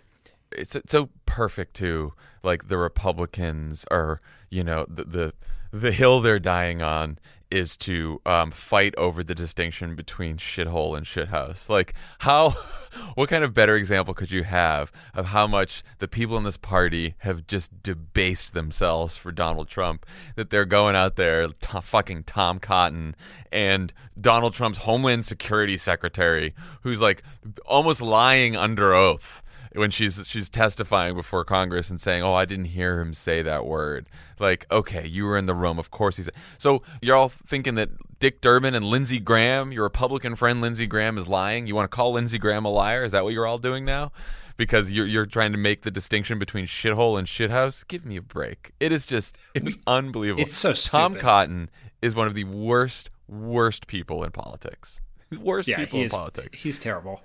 it's 0.52 0.72
so- 0.72 0.82
so 0.86 1.08
perfect 1.26 1.74
too. 1.74 2.12
Like 2.44 2.68
the 2.68 2.78
Republicans 2.78 3.84
are, 3.90 4.20
you 4.50 4.62
know, 4.64 4.86
the 4.88 5.04
the, 5.04 5.34
the 5.72 5.92
hill 5.92 6.20
they're 6.20 6.38
dying 6.38 6.80
on 6.80 7.18
is 7.50 7.76
to 7.76 8.20
um, 8.24 8.50
fight 8.50 8.94
over 8.96 9.22
the 9.22 9.34
distinction 9.34 9.94
between 9.94 10.36
shithole 10.36 10.96
and 10.96 11.06
shithouse. 11.06 11.68
Like 11.68 11.94
how, 12.20 12.50
what 13.14 13.28
kind 13.28 13.44
of 13.44 13.54
better 13.54 13.76
example 13.76 14.14
could 14.14 14.30
you 14.30 14.44
have 14.44 14.92
of 15.14 15.26
how 15.26 15.46
much 15.46 15.82
the 15.98 16.08
people 16.08 16.36
in 16.36 16.44
this 16.44 16.56
party 16.56 17.14
have 17.18 17.46
just 17.46 17.82
debased 17.82 18.54
themselves 18.54 19.16
for 19.16 19.32
Donald 19.32 19.68
Trump? 19.68 20.06
That 20.36 20.50
they're 20.50 20.64
going 20.64 20.96
out 20.96 21.16
there, 21.16 21.48
fucking 21.82 22.24
Tom 22.24 22.58
Cotton 22.58 23.16
and 23.50 23.92
Donald 24.20 24.54
Trump's 24.54 24.78
Homeland 24.78 25.24
Security 25.24 25.76
Secretary, 25.76 26.54
who's 26.82 27.00
like 27.00 27.22
almost 27.66 28.00
lying 28.00 28.56
under 28.56 28.94
oath 28.94 29.42
when 29.74 29.90
she's 29.90 30.26
she's 30.26 30.48
testifying 30.48 31.14
before 31.14 31.44
Congress 31.44 31.90
and 31.90 32.00
saying, 32.00 32.22
"Oh, 32.22 32.34
I 32.34 32.44
didn't 32.44 32.66
hear 32.66 33.00
him 33.00 33.12
say 33.12 33.42
that 33.42 33.66
word." 33.66 34.08
Like, 34.38 34.66
okay, 34.70 35.06
you 35.06 35.24
were 35.24 35.38
in 35.38 35.46
the 35.46 35.54
room. 35.54 35.78
Of 35.78 35.90
course, 35.90 36.16
he's. 36.16 36.28
So 36.58 36.82
you're 37.00 37.16
all 37.16 37.28
thinking 37.28 37.76
that 37.76 37.90
Dick 38.18 38.40
Durbin 38.40 38.74
and 38.74 38.84
Lindsey 38.84 39.18
Graham, 39.18 39.72
your 39.72 39.84
Republican 39.84 40.34
friend 40.34 40.60
Lindsey 40.60 40.86
Graham, 40.86 41.18
is 41.18 41.28
lying. 41.28 41.66
You 41.66 41.74
want 41.74 41.90
to 41.90 41.94
call 41.94 42.12
Lindsey 42.12 42.38
Graham 42.38 42.64
a 42.64 42.70
liar? 42.70 43.04
Is 43.04 43.12
that 43.12 43.24
what 43.24 43.32
you're 43.32 43.46
all 43.46 43.58
doing 43.58 43.84
now? 43.84 44.12
Because 44.56 44.90
you're 44.90 45.06
you're 45.06 45.26
trying 45.26 45.52
to 45.52 45.58
make 45.58 45.82
the 45.82 45.90
distinction 45.90 46.38
between 46.38 46.66
shithole 46.66 47.18
and 47.18 47.26
shithouse. 47.26 47.86
Give 47.86 48.04
me 48.04 48.16
a 48.16 48.22
break. 48.22 48.72
It 48.80 48.92
is 48.92 49.06
just 49.06 49.38
it 49.54 49.64
was 49.64 49.78
unbelievable. 49.86 50.42
It's 50.42 50.56
so 50.56 50.72
stupid. 50.72 50.98
Tom. 50.98 51.14
Cotton 51.16 51.70
is 52.02 52.14
one 52.14 52.26
of 52.26 52.34
the 52.34 52.44
worst 52.44 53.10
worst 53.28 53.86
people 53.86 54.24
in 54.24 54.32
politics. 54.32 55.00
Worst 55.40 55.68
yeah, 55.68 55.78
people 55.78 56.00
in 56.00 56.10
politics. 56.10 56.60
He's 56.60 56.78
terrible. 56.78 57.22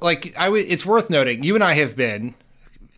Like 0.00 0.34
I 0.36 0.48
would. 0.48 0.66
It's 0.66 0.86
worth 0.86 1.10
noting. 1.10 1.42
You 1.42 1.54
and 1.54 1.64
I 1.64 1.74
have 1.74 1.96
been 1.96 2.34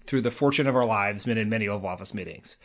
through 0.06 0.22
the 0.22 0.30
fortune 0.30 0.66
of 0.66 0.76
our 0.76 0.84
lives, 0.84 1.24
been 1.24 1.38
in 1.38 1.48
many 1.48 1.68
Oval 1.68 1.88
Office 1.88 2.14
meetings. 2.14 2.56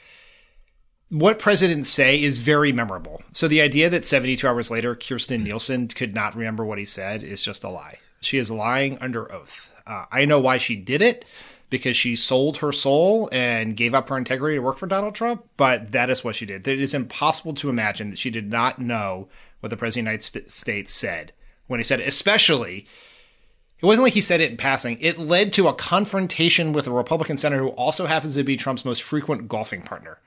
What 1.10 1.40
presidents 1.40 1.90
say 1.90 2.22
is 2.22 2.40
very 2.40 2.72
memorable. 2.72 3.22
So 3.34 3.48
the 3.48 3.62
idea 3.62 3.90
that 3.90 4.06
72 4.06 4.48
hours 4.48 4.72
later 4.72 4.96
Kirstjen 4.96 5.44
Nielsen 5.44 5.88
could 5.90 6.16
not 6.16 6.36
remember 6.36 6.64
what 6.64 6.78
he 6.78 6.86
said 6.86 7.24
is 7.24 7.44
just 7.44 7.64
a 7.64 7.70
lie. 7.70 8.00
She 8.22 8.38
is 8.38 8.52
lying 8.52 8.98
under 9.02 9.30
oath. 9.32 9.72
Uh, 9.86 10.06
I 10.12 10.26
know 10.26 10.40
why 10.40 10.58
she 10.58 10.76
did 10.76 11.02
it 11.02 11.26
because 11.70 11.98
she 11.98 12.16
sold 12.16 12.58
her 12.58 12.72
soul 12.72 13.28
and 13.32 13.76
gave 13.76 13.96
up 13.96 14.10
her 14.10 14.18
integrity 14.18 14.58
to 14.58 14.62
work 14.62 14.78
for 14.78 14.88
Donald 14.88 15.16
Trump, 15.16 15.48
but 15.58 15.92
that 15.92 16.10
is 16.10 16.24
what 16.24 16.36
she 16.36 16.46
did. 16.46 16.68
It 16.68 16.80
is 16.80 16.94
impossible 16.94 17.54
to 17.56 17.70
imagine 17.70 18.10
that 18.12 18.20
she 18.20 18.30
did 18.30 18.50
not 18.50 18.80
know 18.80 19.28
what 19.62 19.70
the 19.70 19.78
President 19.78 20.08
of 20.08 20.22
the 20.22 20.40
United 20.40 20.50
States 20.52 20.94
said 20.94 21.34
when 21.68 21.80
he 21.80 21.84
said 21.84 22.02
especially 22.02 22.86
it 23.82 23.86
wasn't 23.86 24.04
like 24.04 24.14
he 24.14 24.22
said 24.22 24.42
it 24.42 24.52
in 24.52 24.58
passing. 24.58 24.98
It 25.02 25.18
led 25.18 25.54
to 25.54 25.68
a 25.68 25.74
confrontation 25.74 26.72
with 26.72 26.86
a 26.86 26.92
Republican 26.92 27.38
senator 27.38 27.64
who 27.64 27.70
also 27.70 28.06
happens 28.06 28.36
to 28.36 28.44
be 28.44 28.56
Trump's 28.56 28.86
most 28.86 29.02
frequent 29.02 29.48
golfing 29.48 29.82
partner. 29.82 30.20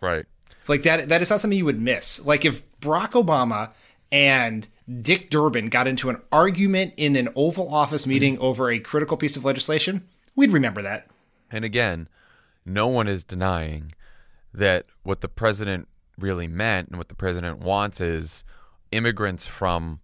Right. 0.00 0.26
Like 0.68 0.84
that 0.84 1.08
that 1.08 1.20
is 1.20 1.30
not 1.30 1.40
something 1.40 1.58
you 1.58 1.64
would 1.64 1.80
miss. 1.80 2.24
Like 2.24 2.44
if 2.44 2.62
Barack 2.80 3.12
Obama 3.12 3.72
and 4.12 4.68
Dick 5.02 5.30
Durbin 5.30 5.68
got 5.68 5.88
into 5.88 6.08
an 6.10 6.20
argument 6.30 6.94
in 6.96 7.16
an 7.16 7.28
Oval 7.34 7.72
Office 7.74 8.02
mm-hmm. 8.02 8.10
meeting 8.10 8.38
over 8.38 8.70
a 8.70 8.78
critical 8.78 9.16
piece 9.16 9.36
of 9.36 9.44
legislation, 9.44 10.06
we'd 10.36 10.52
remember 10.52 10.82
that. 10.82 11.08
And 11.50 11.64
again, 11.64 12.08
no 12.64 12.86
one 12.86 13.08
is 13.08 13.24
denying 13.24 13.92
that 14.54 14.86
what 15.02 15.20
the 15.20 15.28
president 15.28 15.88
really 16.16 16.46
meant 16.46 16.88
and 16.88 16.98
what 16.98 17.08
the 17.08 17.14
president 17.14 17.58
wants 17.58 18.00
is 18.00 18.44
immigrants 18.92 19.46
from 19.46 20.00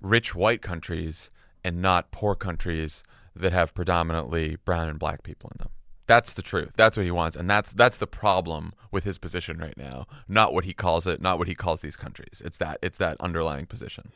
rich 0.00 0.34
white 0.34 0.62
countries 0.62 1.30
and 1.64 1.80
not 1.80 2.10
poor 2.10 2.34
countries 2.34 3.02
that 3.34 3.52
have 3.52 3.74
predominantly 3.74 4.56
brown 4.64 4.88
and 4.88 4.98
black 4.98 5.22
people 5.22 5.50
in 5.54 5.58
them. 5.58 5.70
That's 6.06 6.32
the 6.32 6.42
truth. 6.42 6.72
That's 6.74 6.96
what 6.96 7.04
he 7.04 7.12
wants, 7.12 7.36
and 7.36 7.48
that's 7.48 7.72
that's 7.72 7.96
the 7.96 8.06
problem 8.06 8.72
with 8.90 9.04
his 9.04 9.16
position 9.16 9.58
right 9.58 9.76
now. 9.76 10.06
Not 10.26 10.52
what 10.52 10.64
he 10.64 10.72
calls 10.72 11.06
it, 11.06 11.22
not 11.22 11.38
what 11.38 11.46
he 11.46 11.54
calls 11.54 11.80
these 11.80 11.96
countries. 11.96 12.42
It's 12.44 12.58
that 12.58 12.78
it's 12.82 12.98
that 12.98 13.16
underlying 13.20 13.66
position. 13.66 14.10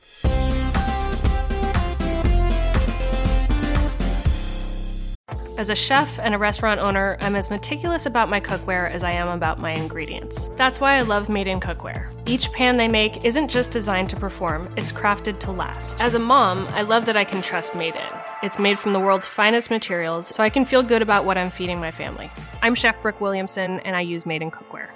As 5.57 5.71
a 5.71 5.77
chef 5.77 6.19
and 6.19 6.35
a 6.35 6.39
restaurant 6.39 6.81
owner, 6.81 7.17
I'm 7.21 7.37
as 7.37 7.49
meticulous 7.49 8.07
about 8.07 8.29
my 8.29 8.41
cookware 8.41 8.91
as 8.91 9.05
I 9.05 9.13
am 9.13 9.29
about 9.29 9.61
my 9.61 9.71
ingredients. 9.71 10.49
That's 10.49 10.81
why 10.81 10.95
I 10.97 11.03
love 11.03 11.29
Made 11.29 11.47
in 11.47 11.61
Cookware. 11.61 12.13
Each 12.27 12.51
pan 12.53 12.77
they 12.77 12.89
make 12.89 13.25
isn't 13.25 13.49
just 13.49 13.71
designed 13.71 14.11
to 14.11 14.17
perform, 14.17 14.69
it's 14.77 14.91
crafted 14.91 15.39
to 15.41 15.53
last. 15.53 16.03
As 16.03 16.17
a 16.17 16.19
mom, 16.19 16.67
I 16.71 16.83
love 16.83 17.05
that 17.05 17.17
I 17.17 17.23
can 17.23 17.41
trust 17.41 17.77
Made 17.77 17.95
in. 17.95 18.19
It's 18.43 18.59
made 18.59 18.81
from 18.81 18.95
the 18.95 18.99
world's 18.99 19.29
finest 19.29 19.71
materials, 19.71 20.27
so 20.27 20.43
I 20.43 20.51
can 20.51 20.65
feel 20.65 20.83
good 20.83 21.03
about 21.03 21.25
what 21.25 21.39
I'm 21.39 21.51
feeding 21.51 21.79
my 21.79 21.93
family. 21.93 22.33
I'm 22.61 22.75
Chef 22.75 23.01
Brooke 23.01 23.21
Williamson, 23.21 23.79
and 23.81 23.95
I 23.95 24.01
use 24.01 24.27
Made 24.27 24.43
in 24.43 24.51
Cookware. 24.51 24.89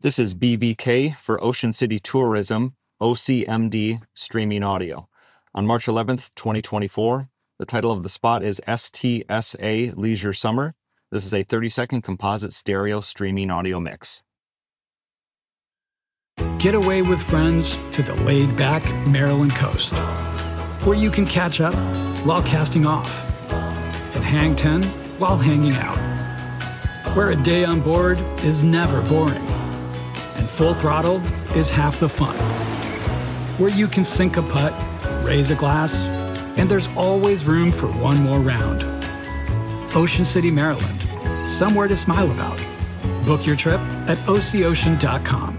This 0.00 0.18
is 0.18 0.34
BVK 0.34 1.16
for 1.18 1.42
Ocean 1.42 1.72
City 1.72 2.00
Tourism, 2.00 2.74
OCMD 3.00 4.02
Streaming 4.12 4.64
Audio. 4.64 5.08
On 5.54 5.66
March 5.66 5.86
11th, 5.86 6.30
2024, 6.34 7.28
the 7.62 7.66
title 7.66 7.92
of 7.92 8.02
the 8.02 8.08
spot 8.08 8.42
is 8.42 8.60
STSA 8.66 9.96
Leisure 9.96 10.32
Summer. 10.32 10.74
This 11.12 11.24
is 11.24 11.32
a 11.32 11.44
30 11.44 11.68
second 11.68 12.02
composite 12.02 12.52
stereo 12.52 13.00
streaming 13.00 13.52
audio 13.52 13.78
mix. 13.78 14.24
Get 16.58 16.74
away 16.74 17.02
with 17.02 17.22
friends 17.22 17.78
to 17.92 18.02
the 18.02 18.16
laid 18.24 18.56
back 18.56 18.82
Maryland 19.06 19.54
coast, 19.54 19.92
where 20.82 20.96
you 20.96 21.08
can 21.08 21.24
catch 21.24 21.60
up 21.60 21.72
while 22.26 22.42
casting 22.42 22.84
off, 22.84 23.24
and 24.16 24.24
hang 24.24 24.56
10 24.56 24.82
while 25.20 25.36
hanging 25.36 25.76
out, 25.76 25.98
where 27.14 27.30
a 27.30 27.36
day 27.36 27.64
on 27.64 27.80
board 27.80 28.18
is 28.40 28.64
never 28.64 29.02
boring, 29.02 29.46
and 30.34 30.50
full 30.50 30.74
throttle 30.74 31.22
is 31.54 31.70
half 31.70 32.00
the 32.00 32.08
fun, 32.08 32.34
where 33.56 33.70
you 33.70 33.86
can 33.86 34.02
sink 34.02 34.36
a 34.36 34.42
putt, 34.42 34.74
raise 35.24 35.52
a 35.52 35.54
glass, 35.54 36.21
and 36.56 36.70
there's 36.70 36.88
always 36.96 37.44
room 37.44 37.72
for 37.72 37.88
one 37.88 38.22
more 38.22 38.40
round. 38.40 38.82
Ocean 39.94 40.24
City, 40.24 40.50
Maryland, 40.50 41.48
somewhere 41.48 41.88
to 41.88 41.96
smile 41.96 42.30
about. 42.30 42.62
Book 43.26 43.46
your 43.46 43.56
trip 43.56 43.80
at 44.08 44.18
ococean.com. 44.26 45.58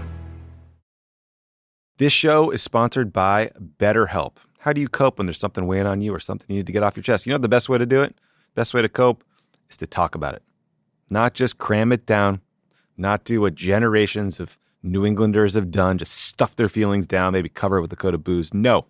This 1.96 2.12
show 2.12 2.50
is 2.50 2.60
sponsored 2.60 3.12
by 3.12 3.52
BetterHelp. 3.78 4.36
How 4.58 4.72
do 4.72 4.80
you 4.80 4.88
cope 4.88 5.18
when 5.18 5.26
there's 5.26 5.38
something 5.38 5.66
weighing 5.66 5.86
on 5.86 6.00
you 6.00 6.12
or 6.12 6.18
something 6.18 6.46
you 6.48 6.56
need 6.56 6.66
to 6.66 6.72
get 6.72 6.82
off 6.82 6.96
your 6.96 7.04
chest? 7.04 7.24
You 7.24 7.32
know 7.32 7.38
the 7.38 7.48
best 7.48 7.68
way 7.68 7.78
to 7.78 7.86
do 7.86 8.02
it? 8.02 8.16
Best 8.54 8.74
way 8.74 8.82
to 8.82 8.88
cope 8.88 9.22
is 9.70 9.76
to 9.76 9.86
talk 9.86 10.14
about 10.14 10.34
it, 10.34 10.42
not 11.10 11.34
just 11.34 11.58
cram 11.58 11.92
it 11.92 12.04
down, 12.04 12.40
not 12.96 13.24
do 13.24 13.40
what 13.40 13.54
generations 13.54 14.40
of 14.40 14.58
New 14.82 15.06
Englanders 15.06 15.54
have 15.54 15.70
done, 15.70 15.98
just 15.98 16.12
stuff 16.12 16.56
their 16.56 16.68
feelings 16.68 17.06
down, 17.06 17.32
maybe 17.32 17.48
cover 17.48 17.78
it 17.78 17.80
with 17.80 17.92
a 17.92 17.96
coat 17.96 18.14
of 18.14 18.24
booze. 18.24 18.52
No, 18.52 18.86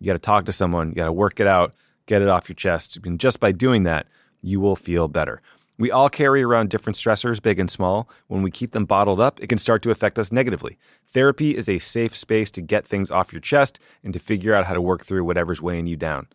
you 0.00 0.06
got 0.06 0.14
to 0.14 0.18
talk 0.18 0.46
to 0.46 0.52
someone, 0.52 0.88
you 0.88 0.96
got 0.96 1.06
to 1.06 1.12
work 1.12 1.38
it 1.38 1.46
out, 1.46 1.76
get 2.06 2.22
it 2.22 2.28
off 2.28 2.48
your 2.48 2.56
chest. 2.56 2.98
And 3.04 3.20
just 3.20 3.38
by 3.38 3.52
doing 3.52 3.84
that, 3.84 4.06
you 4.42 4.58
will 4.58 4.76
feel 4.76 5.06
better. 5.06 5.40
We 5.78 5.90
all 5.90 6.10
carry 6.10 6.42
around 6.42 6.68
different 6.68 6.96
stressors, 6.96 7.40
big 7.40 7.58
and 7.58 7.70
small. 7.70 8.08
When 8.26 8.42
we 8.42 8.50
keep 8.50 8.72
them 8.72 8.84
bottled 8.84 9.20
up, 9.20 9.40
it 9.40 9.46
can 9.46 9.56
start 9.56 9.82
to 9.82 9.90
affect 9.90 10.18
us 10.18 10.30
negatively. 10.30 10.76
Therapy 11.06 11.56
is 11.56 11.68
a 11.68 11.78
safe 11.78 12.14
space 12.14 12.50
to 12.50 12.60
get 12.60 12.86
things 12.86 13.10
off 13.10 13.32
your 13.32 13.40
chest 13.40 13.78
and 14.04 14.12
to 14.12 14.18
figure 14.18 14.54
out 14.54 14.66
how 14.66 14.74
to 14.74 14.82
work 14.82 15.06
through 15.06 15.24
whatever's 15.24 15.62
weighing 15.62 15.86
you 15.86 15.96
down. 15.96 16.26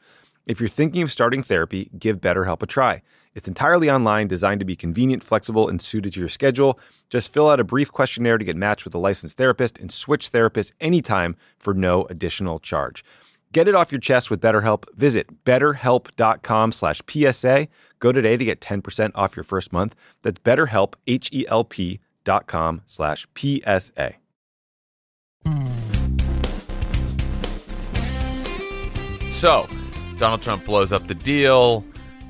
If 0.47 0.59
you're 0.59 0.69
thinking 0.69 1.01
of 1.01 1.11
starting 1.11 1.43
therapy, 1.43 1.91
give 1.97 2.21
BetterHelp 2.21 2.61
a 2.63 2.67
try. 2.67 3.01
It's 3.35 3.47
entirely 3.47 3.89
online, 3.89 4.27
designed 4.27 4.59
to 4.61 4.65
be 4.65 4.75
convenient, 4.75 5.23
flexible, 5.23 5.67
and 5.67 5.81
suited 5.81 6.13
to 6.13 6.19
your 6.19 6.29
schedule. 6.29 6.79
Just 7.09 7.33
fill 7.33 7.49
out 7.49 7.59
a 7.59 7.63
brief 7.63 7.91
questionnaire 7.91 8.37
to 8.37 8.45
get 8.45 8.55
matched 8.55 8.85
with 8.85 8.95
a 8.95 8.99
licensed 8.99 9.37
therapist 9.37 9.77
and 9.77 9.91
switch 9.91 10.31
therapists 10.31 10.71
anytime 10.79 11.35
for 11.59 11.73
no 11.73 12.05
additional 12.05 12.59
charge. 12.59 13.03
Get 13.51 13.67
it 13.67 13.75
off 13.75 13.91
your 13.91 14.01
chest 14.01 14.29
with 14.29 14.41
BetterHelp. 14.41 14.83
Visit 14.95 15.45
betterhelp.com 15.45 16.71
slash 16.71 17.01
PSA. 17.07 17.67
Go 17.99 18.11
today 18.11 18.37
to 18.37 18.45
get 18.45 18.59
10% 18.59 19.11
off 19.15 19.35
your 19.35 19.43
first 19.43 19.71
month. 19.71 19.95
That's 20.23 20.39
betterhelp, 20.39 20.95
H-E-L-P 21.07 21.99
dot 22.25 22.47
com 22.47 22.81
slash 22.85 23.27
PSA. 23.35 24.15
So, 29.31 29.67
Donald 30.17 30.41
Trump 30.41 30.65
blows 30.65 30.91
up 30.91 31.07
the 31.07 31.13
deal, 31.13 31.85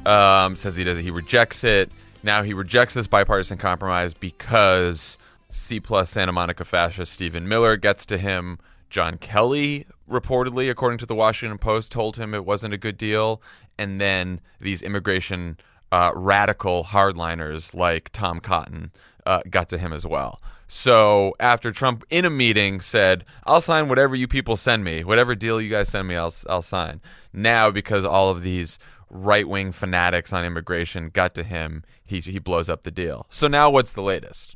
um, 0.05 0.55
says 0.55 0.75
he 0.75 0.83
does 0.83 0.99
he 0.99 1.11
rejects 1.11 1.63
it. 1.63 1.91
Now 2.23 2.41
he 2.43 2.53
rejects 2.53 2.93
this 2.93 3.07
bipartisan 3.07 3.57
compromise 3.57 4.13
because 4.13 5.17
C 5.47 5.79
plus 5.79 6.09
Santa 6.09 6.31
Monica 6.31 6.65
fascist 6.65 7.13
Stephen 7.13 7.47
Miller 7.47 7.77
gets 7.77 8.05
to 8.07 8.17
him. 8.17 8.57
John 8.95 9.17
Kelly 9.17 9.85
reportedly, 10.09 10.71
according 10.71 10.99
to 10.99 11.05
the 11.05 11.15
Washington 11.15 11.57
Post, 11.57 11.91
told 11.91 12.15
him 12.15 12.33
it 12.33 12.45
wasn't 12.45 12.73
a 12.73 12.77
good 12.77 12.97
deal, 12.97 13.41
and 13.77 13.99
then 13.99 14.39
these 14.61 14.81
immigration 14.81 15.57
uh, 15.91 16.11
radical 16.15 16.85
hardliners 16.85 17.73
like 17.73 18.09
Tom 18.13 18.39
Cotton 18.39 18.93
uh, 19.25 19.41
got 19.49 19.67
to 19.67 19.77
him 19.77 19.91
as 19.91 20.05
well. 20.05 20.41
So 20.69 21.35
after 21.41 21.73
Trump 21.73 22.05
in 22.09 22.23
a 22.23 22.29
meeting 22.29 22.79
said, 22.79 23.25
"I'll 23.43 23.59
sign 23.59 23.89
whatever 23.89 24.15
you 24.15 24.29
people 24.29 24.55
send 24.55 24.85
me, 24.85 25.03
whatever 25.03 25.35
deal 25.35 25.59
you 25.59 25.69
guys 25.69 25.89
send 25.89 26.07
me, 26.07 26.15
I'll 26.15 26.33
I'll 26.47 26.61
sign." 26.61 27.01
Now 27.33 27.71
because 27.71 28.05
all 28.05 28.29
of 28.29 28.43
these 28.43 28.79
right 29.09 29.45
wing 29.45 29.73
fanatics 29.73 30.31
on 30.31 30.45
immigration 30.45 31.09
got 31.09 31.33
to 31.33 31.43
him, 31.43 31.83
he 32.05 32.21
he 32.21 32.39
blows 32.39 32.69
up 32.69 32.83
the 32.83 32.91
deal. 32.91 33.27
So 33.29 33.49
now 33.49 33.69
what's 33.69 33.91
the 33.91 34.01
latest? 34.01 34.55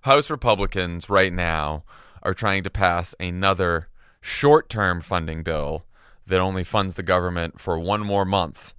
House 0.00 0.30
Republicans 0.30 1.10
right 1.10 1.30
now 1.30 1.84
are 2.26 2.34
trying 2.34 2.64
to 2.64 2.70
pass 2.70 3.14
another 3.20 3.88
short 4.20 4.68
term 4.68 5.00
funding 5.00 5.44
bill 5.44 5.86
that 6.26 6.40
only 6.40 6.64
funds 6.64 6.96
the 6.96 7.02
government 7.04 7.60
for 7.60 7.78
one 7.78 8.00
more 8.04 8.24
month, 8.24 8.74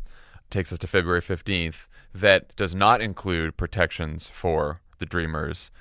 takes 0.49 0.73
us 0.73 0.79
to 0.79 0.87
February 0.87 1.21
15th, 1.21 1.87
that 2.13 2.53
does 2.57 2.75
not 2.75 3.01
include 3.01 3.55
protections 3.55 4.27
for 4.27 4.81
the 4.99 5.05
Dreamers. 5.05 5.71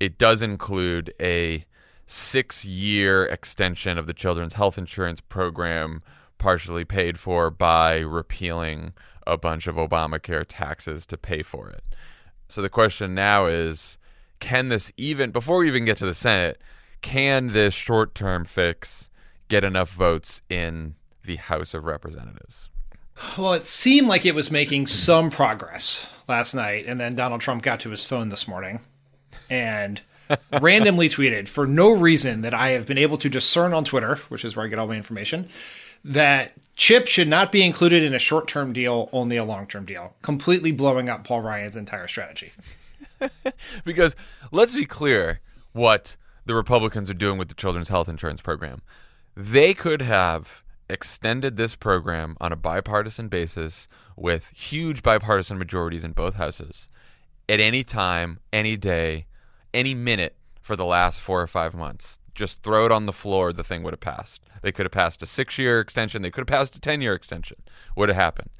It 0.00 0.16
does 0.16 0.40
include 0.40 1.12
a 1.20 1.66
six 2.06 2.64
year 2.64 3.26
extension 3.26 3.98
of 3.98 4.06
the 4.06 4.14
children's 4.14 4.54
health 4.54 4.78
insurance 4.78 5.20
program, 5.20 6.02
partially 6.38 6.86
paid 6.86 7.18
for 7.18 7.50
by 7.50 7.98
repealing 7.98 8.94
a 9.26 9.36
bunch 9.36 9.66
of 9.66 9.76
Obamacare 9.76 10.46
taxes 10.48 11.04
to 11.04 11.18
pay 11.18 11.42
for 11.42 11.68
it. 11.68 11.84
So 12.48 12.62
the 12.62 12.70
question 12.70 13.14
now 13.14 13.44
is 13.44 13.98
can 14.38 14.70
this 14.70 14.90
even, 14.96 15.32
before 15.32 15.58
we 15.58 15.68
even 15.68 15.84
get 15.84 15.98
to 15.98 16.06
the 16.06 16.14
Senate, 16.14 16.58
can 17.02 17.48
this 17.48 17.74
short 17.74 18.14
term 18.14 18.44
fix 18.44 19.10
get 19.48 19.64
enough 19.64 19.90
votes 19.90 20.42
in 20.48 20.94
the 21.24 21.36
House 21.36 21.74
of 21.74 21.84
Representatives? 21.84 22.68
Well, 23.36 23.52
it 23.52 23.66
seemed 23.66 24.08
like 24.08 24.24
it 24.24 24.34
was 24.34 24.50
making 24.50 24.86
some 24.86 25.30
progress 25.30 26.06
last 26.26 26.54
night, 26.54 26.86
and 26.86 26.98
then 26.98 27.14
Donald 27.14 27.40
Trump 27.40 27.62
got 27.62 27.80
to 27.80 27.90
his 27.90 28.04
phone 28.04 28.30
this 28.30 28.48
morning 28.48 28.80
and 29.50 30.00
randomly 30.60 31.08
tweeted 31.08 31.48
for 31.48 31.66
no 31.66 31.90
reason 31.90 32.42
that 32.42 32.54
I 32.54 32.70
have 32.70 32.86
been 32.86 32.98
able 32.98 33.18
to 33.18 33.28
discern 33.28 33.74
on 33.74 33.84
Twitter, 33.84 34.16
which 34.28 34.44
is 34.44 34.56
where 34.56 34.64
I 34.64 34.68
get 34.68 34.78
all 34.78 34.86
my 34.86 34.94
information, 34.94 35.48
that 36.04 36.52
chip 36.76 37.06
should 37.06 37.28
not 37.28 37.52
be 37.52 37.62
included 37.62 38.02
in 38.02 38.14
a 38.14 38.18
short 38.18 38.48
term 38.48 38.72
deal, 38.72 39.10
only 39.12 39.36
a 39.36 39.44
long 39.44 39.66
term 39.66 39.84
deal, 39.84 40.14
completely 40.22 40.72
blowing 40.72 41.08
up 41.08 41.24
Paul 41.24 41.42
Ryan's 41.42 41.76
entire 41.76 42.08
strategy. 42.08 42.52
because 43.84 44.16
let's 44.50 44.74
be 44.74 44.86
clear 44.86 45.40
what 45.72 46.16
the 46.44 46.54
Republicans 46.54 47.10
are 47.10 47.14
doing 47.14 47.38
with 47.38 47.48
the 47.48 47.54
children's 47.54 47.88
health 47.88 48.08
insurance 48.08 48.40
program. 48.40 48.82
They 49.36 49.74
could 49.74 50.02
have 50.02 50.64
extended 50.88 51.56
this 51.56 51.76
program 51.76 52.36
on 52.40 52.52
a 52.52 52.56
bipartisan 52.56 53.28
basis 53.28 53.86
with 54.16 54.52
huge 54.54 55.02
bipartisan 55.02 55.58
majorities 55.58 56.04
in 56.04 56.12
both 56.12 56.34
houses 56.34 56.88
at 57.48 57.60
any 57.60 57.82
time, 57.82 58.38
any 58.52 58.76
day, 58.76 59.26
any 59.74 59.94
minute 59.94 60.36
for 60.60 60.76
the 60.76 60.84
last 60.84 61.20
four 61.20 61.40
or 61.40 61.46
five 61.46 61.74
months. 61.74 62.18
Just 62.34 62.62
throw 62.62 62.86
it 62.86 62.92
on 62.92 63.06
the 63.06 63.12
floor, 63.12 63.52
the 63.52 63.64
thing 63.64 63.82
would 63.82 63.92
have 63.92 64.00
passed. 64.00 64.40
They 64.62 64.72
could 64.72 64.86
have 64.86 64.92
passed 64.92 65.22
a 65.22 65.26
six 65.26 65.58
year 65.58 65.80
extension, 65.80 66.22
they 66.22 66.30
could 66.30 66.42
have 66.42 66.58
passed 66.58 66.76
a 66.76 66.80
10 66.80 67.00
year 67.00 67.14
extension. 67.14 67.56
Would 67.96 68.08
have 68.08 68.16
happened. 68.16 68.50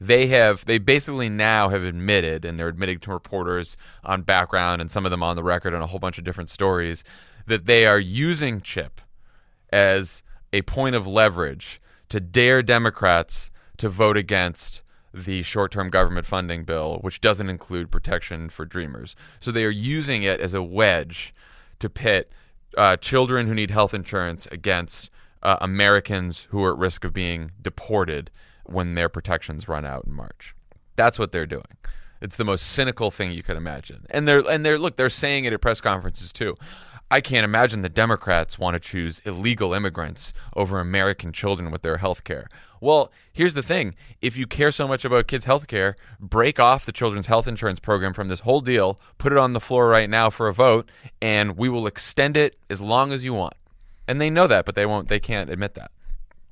They 0.00 0.28
have, 0.28 0.64
they 0.64 0.78
basically 0.78 1.28
now 1.28 1.68
have 1.68 1.84
admitted, 1.84 2.44
and 2.44 2.58
they're 2.58 2.68
admitting 2.68 3.00
to 3.00 3.12
reporters 3.12 3.76
on 4.02 4.22
background 4.22 4.80
and 4.80 4.90
some 4.90 5.04
of 5.04 5.10
them 5.10 5.22
on 5.22 5.36
the 5.36 5.42
record 5.42 5.74
and 5.74 5.82
a 5.82 5.86
whole 5.86 6.00
bunch 6.00 6.16
of 6.16 6.24
different 6.24 6.48
stories, 6.48 7.04
that 7.46 7.66
they 7.66 7.84
are 7.84 7.98
using 7.98 8.60
CHIP 8.60 9.00
as 9.70 10.22
a 10.52 10.62
point 10.62 10.96
of 10.96 11.06
leverage 11.06 11.80
to 12.08 12.18
dare 12.18 12.62
Democrats 12.62 13.50
to 13.76 13.88
vote 13.88 14.16
against 14.16 14.82
the 15.12 15.42
short 15.42 15.72
term 15.72 15.90
government 15.90 16.26
funding 16.26 16.64
bill, 16.64 16.98
which 17.02 17.20
doesn't 17.20 17.50
include 17.50 17.90
protection 17.90 18.48
for 18.48 18.64
dreamers. 18.64 19.16
So 19.40 19.50
they 19.50 19.64
are 19.64 19.70
using 19.70 20.22
it 20.22 20.40
as 20.40 20.54
a 20.54 20.62
wedge 20.62 21.34
to 21.78 21.90
pit 21.90 22.32
uh, 22.76 22.96
children 22.96 23.46
who 23.46 23.54
need 23.54 23.70
health 23.70 23.92
insurance 23.92 24.46
against 24.52 25.10
uh, 25.42 25.56
Americans 25.60 26.46
who 26.50 26.62
are 26.62 26.72
at 26.72 26.78
risk 26.78 27.04
of 27.04 27.12
being 27.12 27.52
deported 27.60 28.30
when 28.70 28.94
their 28.94 29.08
protections 29.08 29.68
run 29.68 29.84
out 29.84 30.04
in 30.06 30.12
March. 30.12 30.54
That's 30.96 31.18
what 31.18 31.32
they're 31.32 31.46
doing. 31.46 31.64
It's 32.20 32.36
the 32.36 32.44
most 32.44 32.66
cynical 32.66 33.10
thing 33.10 33.32
you 33.32 33.42
could 33.42 33.56
imagine. 33.56 34.06
And 34.10 34.28
they're 34.28 34.48
and 34.48 34.64
they're 34.64 34.78
look, 34.78 34.96
they're 34.96 35.08
saying 35.08 35.46
it 35.46 35.52
at 35.52 35.60
press 35.60 35.80
conferences 35.80 36.32
too. 36.32 36.56
I 37.12 37.20
can't 37.20 37.44
imagine 37.44 37.82
the 37.82 37.88
Democrats 37.88 38.56
want 38.56 38.74
to 38.74 38.80
choose 38.80 39.20
illegal 39.24 39.74
immigrants 39.74 40.32
over 40.54 40.78
American 40.78 41.32
children 41.32 41.72
with 41.72 41.82
their 41.82 41.96
health 41.96 42.22
care. 42.22 42.48
Well, 42.80 43.10
here's 43.32 43.54
the 43.54 43.64
thing. 43.64 43.96
If 44.22 44.36
you 44.36 44.46
care 44.46 44.70
so 44.70 44.86
much 44.86 45.04
about 45.04 45.26
kids' 45.26 45.44
health 45.44 45.66
care, 45.66 45.96
break 46.20 46.60
off 46.60 46.86
the 46.86 46.92
children's 46.92 47.26
health 47.26 47.48
insurance 47.48 47.80
program 47.80 48.14
from 48.14 48.28
this 48.28 48.40
whole 48.40 48.60
deal, 48.60 49.00
put 49.18 49.32
it 49.32 49.38
on 49.38 49.54
the 49.54 49.60
floor 49.60 49.88
right 49.88 50.08
now 50.08 50.30
for 50.30 50.46
a 50.46 50.54
vote, 50.54 50.88
and 51.20 51.56
we 51.56 51.68
will 51.68 51.88
extend 51.88 52.36
it 52.36 52.56
as 52.70 52.80
long 52.80 53.10
as 53.10 53.24
you 53.24 53.34
want. 53.34 53.54
And 54.06 54.20
they 54.20 54.30
know 54.30 54.46
that, 54.46 54.64
but 54.64 54.76
they 54.76 54.86
won't 54.86 55.08
they 55.08 55.20
can't 55.20 55.50
admit 55.50 55.74
that. 55.74 55.90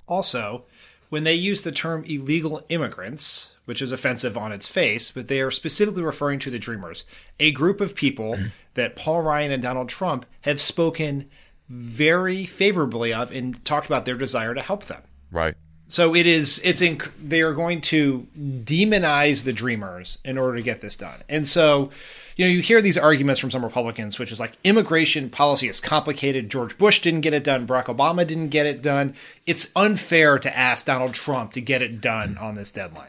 Also, 0.09 0.65
when 1.09 1.25
they 1.25 1.35
use 1.35 1.63
the 1.63 1.73
term 1.73 2.05
illegal 2.05 2.65
immigrants, 2.69 3.55
which 3.65 3.83
is 3.83 3.93
offensive 3.93 4.37
on 4.37 4.53
its 4.53 4.69
face, 4.69 5.11
but 5.11 5.29
they 5.29 5.41
are 5.41 5.51
specifically 5.51 6.03
referring 6.03 6.39
to 6.41 6.51
the 6.51 6.59
Dreamers, 6.59 7.05
a 7.39 7.53
group 7.53 7.81
of 7.81 7.95
people 7.95 8.35
mm-hmm. 8.35 8.47
that 8.75 8.97
Paul 8.97 9.23
Ryan 9.23 9.53
and 9.53 9.63
Donald 9.63 9.89
Trump 9.89 10.27
have 10.43 10.61
spoken 10.61 11.29
very 11.69 12.47
favorably 12.47 13.13
of 13.13 13.31
and 13.31 13.63
talked 13.65 13.87
about 13.87 14.05
their 14.05 14.17
desire 14.17 14.55
to 14.55 14.63
help 14.63 14.85
them. 14.85 15.03
Right. 15.31 15.55
So 15.91 16.15
it 16.15 16.27
is 16.27 16.61
it's 16.63 16.83
in 16.83 17.01
they 17.19 17.41
are 17.41 17.55
going 17.55 17.81
to 17.81 18.27
demonize 18.39 19.45
the 19.45 19.55
dreamers 19.55 20.19
in 20.23 20.37
order 20.37 20.59
to 20.59 20.63
get 20.63 20.83
this 20.83 20.97
done. 20.97 21.19
And 21.31 21.49
so, 21.49 21.91
you 22.37 22.45
know, 22.45 22.51
you 22.51 22.61
hear 22.61 22.83
these 22.83 22.99
arguments 22.99 23.41
from 23.41 23.51
some 23.51 23.65
Republicans 23.65 24.19
which 24.19 24.31
is 24.31 24.39
like 24.39 24.53
immigration 24.65 25.31
policy 25.31 25.67
is 25.67 25.81
complicated. 25.81 26.51
George 26.51 26.77
Bush 26.77 27.01
didn't 27.01 27.23
get 27.23 27.33
it 27.33 27.43
done, 27.43 27.67
Barack 27.67 27.87
Obama 27.87 28.27
didn't 28.27 28.51
get 28.51 28.67
it 28.67 28.83
done. 28.83 29.15
It's 29.47 29.73
unfair 29.75 30.39
to 30.39 30.57
ask 30.57 30.85
Donald 30.85 31.15
Trump 31.15 31.53
to 31.53 31.63
get 31.63 31.81
it 31.81 32.03
done 32.03 32.37
on 32.37 32.55
this 32.55 32.71
deadline. 32.71 33.09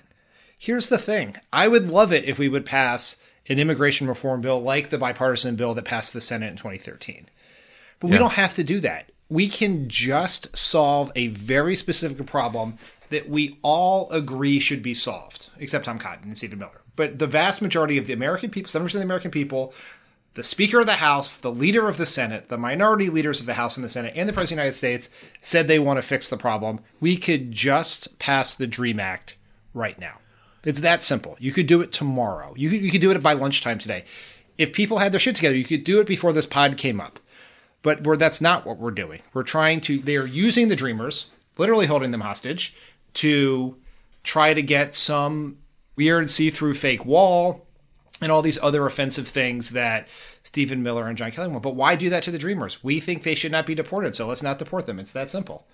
Here's 0.58 0.88
the 0.88 0.98
thing. 0.98 1.36
I 1.52 1.68
would 1.68 1.90
love 1.90 2.14
it 2.14 2.24
if 2.24 2.40
we 2.40 2.48
would 2.48 2.66
pass 2.66 3.22
an 3.50 3.60
immigration 3.60 4.08
reform 4.08 4.40
bill 4.40 4.62
like 4.62 4.90
the 4.90 4.98
bipartisan 4.98 5.58
bill 5.58 5.74
that 5.74 5.86
passed 5.86 6.14
the 6.14 6.22
Senate 6.22 6.52
in 6.52 6.56
2013. 6.56 7.28
But 8.00 8.10
we 8.10 8.18
don't 8.18 8.34
have 8.34 8.54
to 8.54 8.64
do 8.64 8.80
that. 8.80 9.12
We 9.30 9.48
can 9.48 9.88
just 9.88 10.56
solve 10.58 11.12
a 11.16 11.28
very 11.28 11.76
specific 11.76 12.26
problem 12.26 12.78
that 13.10 13.30
we 13.30 13.58
all 13.62 14.10
agree 14.12 14.60
should 14.60 14.82
be 14.82 14.94
solved, 14.94 15.50
except 15.58 15.86
Tom 15.86 16.00
Cotton 16.00 16.26
and 16.26 16.38
Stephen 16.38 16.60
Miller. 16.60 16.82
But 16.96 17.20
the 17.20 17.28
vast 17.28 17.62
majority 17.62 17.98
of 17.98 18.08
the 18.08 18.14
American 18.14 18.50
people, 18.50 18.70
7% 18.70 18.86
of 18.86 18.92
the 18.94 19.02
American 19.02 19.32
people, 19.32 19.74
the 20.34 20.44
Speaker 20.44 20.80
of 20.80 20.86
the 20.86 20.94
House, 20.94 21.36
the 21.36 21.52
leader 21.52 21.88
of 21.88 21.98
the 21.98 22.06
Senate, 22.06 22.50
the 22.50 22.58
minority 22.58 23.10
leaders 23.10 23.40
of 23.40 23.46
the 23.46 23.56
House 23.56 23.78
and 23.78 23.84
the 23.84 23.90
Senate, 23.90 24.14
and 24.16 24.30
the 24.30 24.34
President 24.34 24.60
of 24.60 24.80
the 24.80 24.88
United 24.88 25.06
States 25.06 25.10
said 25.42 25.68
they 25.68 25.80
want 25.80 25.98
to 25.98 26.02
fix 26.02 26.30
the 26.30 26.38
problem. 26.38 26.80
We 27.00 27.18
could 27.18 27.52
just 27.52 28.20
pass 28.20 28.56
the 28.56 28.68
DREAM 28.68 29.00
Act 29.00 29.36
right 29.74 29.98
now. 29.98 30.20
It's 30.64 30.82
that 30.82 31.02
simple. 31.02 31.38
You 31.40 31.52
could 31.52 31.68
do 31.68 31.82
it 31.82 31.92
tomorrow. 31.92 32.54
You 32.56 32.70
could, 32.70 32.82
you 32.82 32.92
could 32.92 33.02
do 33.02 33.12
it 33.12 33.24
by 33.24 33.34
lunchtime 33.34 33.80
today. 33.80 34.04
If 34.58 34.74
people 34.74 34.98
had 34.98 35.14
their 35.14 35.20
shit 35.20 35.36
together, 35.36 35.56
you 35.56 35.64
could 35.64 35.84
do 35.84 36.00
it 36.00 36.08
before 36.08 36.34
this 36.34 36.46
pod 36.46 36.78
came 36.78 37.00
up. 37.00 37.20
But 37.82 38.04
we're, 38.04 38.18
that's 38.18 38.42
not 38.42 38.66
what 38.66 38.78
we're 38.78 38.92
doing. 38.92 39.22
We're 39.34 39.44
trying 39.44 39.82
to, 39.82 40.00
they 40.00 40.18
are 40.18 40.28
using 40.28 40.68
the 40.68 40.76
Dreamers, 40.76 41.30
literally 41.58 41.86
holding 41.86 42.12
them 42.12 42.22
hostage, 42.22 42.76
to 43.16 43.78
try 44.24 44.54
to 44.54 44.62
get 44.62 44.94
some 44.94 45.58
weird 45.96 46.30
see 46.30 46.50
through 46.50 46.74
fake 46.74 47.06
wall 47.06 47.66
and 48.22 48.32
all 48.32 48.42
these 48.42 48.62
other 48.62 48.86
offensive 48.86 49.28
things 49.28 49.72
that 49.72 50.08
Stephen 50.44 50.84
Miller 50.84 51.08
and 51.08 51.18
John 51.18 51.32
Kelly 51.32 51.48
want. 51.48 51.64
But 51.64 51.76
why 51.76 51.96
do 51.96 52.10
that 52.10 52.24
to 52.24 52.32
the 52.32 52.38
Dreamers? 52.38 52.84
We 52.84 53.00
think 53.00 53.24
they 53.24 53.36
should 53.36 53.52
not 53.52 53.66
be 53.66 53.76
deported, 53.76 54.16
so 54.16 54.28
let's 54.28 54.44
not 54.44 54.60
deport 54.60 54.86
them. 54.86 55.00
It's 55.00 55.12
that 55.12 55.30
simple. 55.30 55.68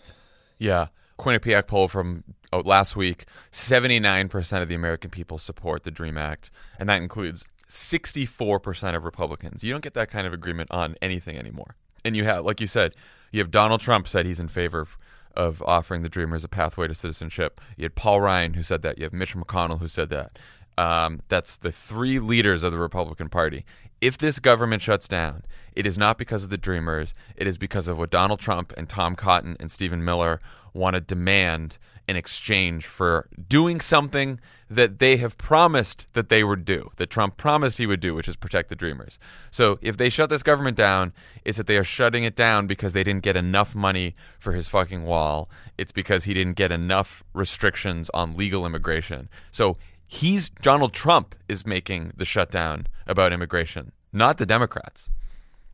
Yeah. 0.57 0.87
Quinnipiac 1.17 1.67
poll 1.67 1.87
from 1.87 2.23
oh, 2.51 2.59
last 2.59 2.95
week 2.95 3.25
79% 3.51 4.61
of 4.61 4.67
the 4.67 4.75
American 4.75 5.09
people 5.09 5.37
support 5.37 5.83
the 5.83 5.91
DREAM 5.91 6.17
Act, 6.17 6.51
and 6.77 6.89
that 6.89 7.01
includes 7.01 7.43
64% 7.69 8.95
of 8.95 9.03
Republicans. 9.03 9.63
You 9.63 9.71
don't 9.71 9.83
get 9.83 9.93
that 9.93 10.09
kind 10.09 10.27
of 10.27 10.33
agreement 10.33 10.71
on 10.71 10.95
anything 11.01 11.37
anymore. 11.37 11.75
And 12.05 12.15
you 12.15 12.23
have, 12.23 12.45
like 12.45 12.61
you 12.61 12.67
said, 12.67 12.95
you 13.31 13.41
have 13.41 13.51
Donald 13.51 13.81
Trump 13.81 14.07
said 14.07 14.25
he's 14.25 14.39
in 14.39 14.47
favor 14.47 14.79
of, 14.79 14.97
of 15.35 15.61
offering 15.63 16.03
the 16.03 16.09
Dreamers 16.09 16.43
a 16.43 16.47
pathway 16.47 16.87
to 16.87 16.95
citizenship. 16.95 17.59
You 17.75 17.83
had 17.83 17.95
Paul 17.95 18.21
Ryan 18.21 18.53
who 18.53 18.63
said 18.63 18.83
that. 18.83 18.97
You 18.97 19.03
have 19.03 19.13
Mitch 19.13 19.35
McConnell 19.35 19.79
who 19.79 19.87
said 19.87 20.09
that. 20.11 20.37
Um, 20.77 21.21
that's 21.29 21.57
the 21.57 21.71
three 21.71 22.19
leaders 22.19 22.63
of 22.63 22.71
the 22.71 22.77
Republican 22.77 23.27
Party. 23.27 23.65
If 24.01 24.17
this 24.17 24.39
government 24.39 24.81
shuts 24.81 25.07
down, 25.07 25.43
it 25.73 25.87
is 25.87 25.97
not 25.97 26.17
because 26.17 26.43
of 26.43 26.49
the 26.51 26.57
Dreamers. 26.57 27.13
It 27.35 27.47
is 27.47 27.57
because 27.57 27.87
of 27.87 27.97
what 27.97 28.11
Donald 28.11 28.39
Trump 28.39 28.71
and 28.77 28.87
Tom 28.87 29.15
Cotton 29.15 29.57
and 29.59 29.71
Stephen 29.71 30.03
Miller 30.05 30.39
want 30.73 30.93
to 30.93 31.01
demand 31.01 31.77
in 32.07 32.15
exchange 32.15 32.85
for 32.85 33.27
doing 33.47 33.81
something 33.81 34.39
that 34.69 34.99
they 34.99 35.17
have 35.17 35.37
promised 35.37 36.07
that 36.13 36.29
they 36.29 36.43
would 36.43 36.65
do, 36.65 36.89
that 36.95 37.09
Trump 37.09 37.37
promised 37.37 37.77
he 37.77 37.85
would 37.85 37.99
do, 37.99 38.15
which 38.15 38.27
is 38.27 38.35
protect 38.35 38.69
the 38.69 38.75
Dreamers. 38.75 39.19
So 39.51 39.77
if 39.81 39.97
they 39.97 40.09
shut 40.09 40.29
this 40.29 40.43
government 40.43 40.75
down, 40.75 41.13
it's 41.43 41.57
that 41.57 41.67
they 41.67 41.77
are 41.77 41.83
shutting 41.83 42.23
it 42.23 42.35
down 42.35 42.65
because 42.65 42.93
they 42.93 43.03
didn't 43.03 43.23
get 43.23 43.35
enough 43.35 43.75
money 43.75 44.15
for 44.39 44.53
his 44.53 44.67
fucking 44.67 45.03
wall. 45.03 45.49
It's 45.77 45.91
because 45.91 46.23
he 46.23 46.33
didn't 46.33 46.55
get 46.55 46.71
enough 46.71 47.23
restrictions 47.33 48.09
on 48.13 48.35
legal 48.35 48.65
immigration. 48.65 49.29
So 49.51 49.77
he's 50.07 50.49
Donald 50.49 50.93
Trump 50.93 51.35
is 51.47 51.65
making 51.65 52.13
the 52.17 52.25
shutdown 52.25 52.87
about 53.05 53.33
immigration, 53.33 53.91
not 54.11 54.37
the 54.37 54.45
Democrats. 54.45 55.09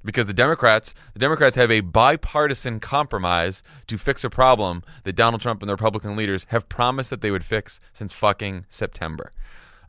Because 0.04 0.26
the 0.26 0.34
Democrats, 0.34 0.94
the 1.14 1.20
Democrats 1.20 1.56
have 1.56 1.72
a 1.72 1.82
bipartisan 1.82 2.80
compromise 2.80 3.62
to 3.88 3.98
fix 3.98 4.24
a 4.24 4.30
problem 4.30 4.84
that 5.04 5.16
Donald 5.16 5.42
Trump 5.42 5.62
and 5.62 5.70
the 5.70 5.74
Republican 5.74 6.16
leaders 6.16 6.46
have 6.50 6.68
promised 6.68 7.10
that 7.12 7.22
they 7.22 7.32
would 7.32 7.46
fix 7.46 7.80
since 7.94 8.12
fucking 8.12 8.66
September. 8.70 9.32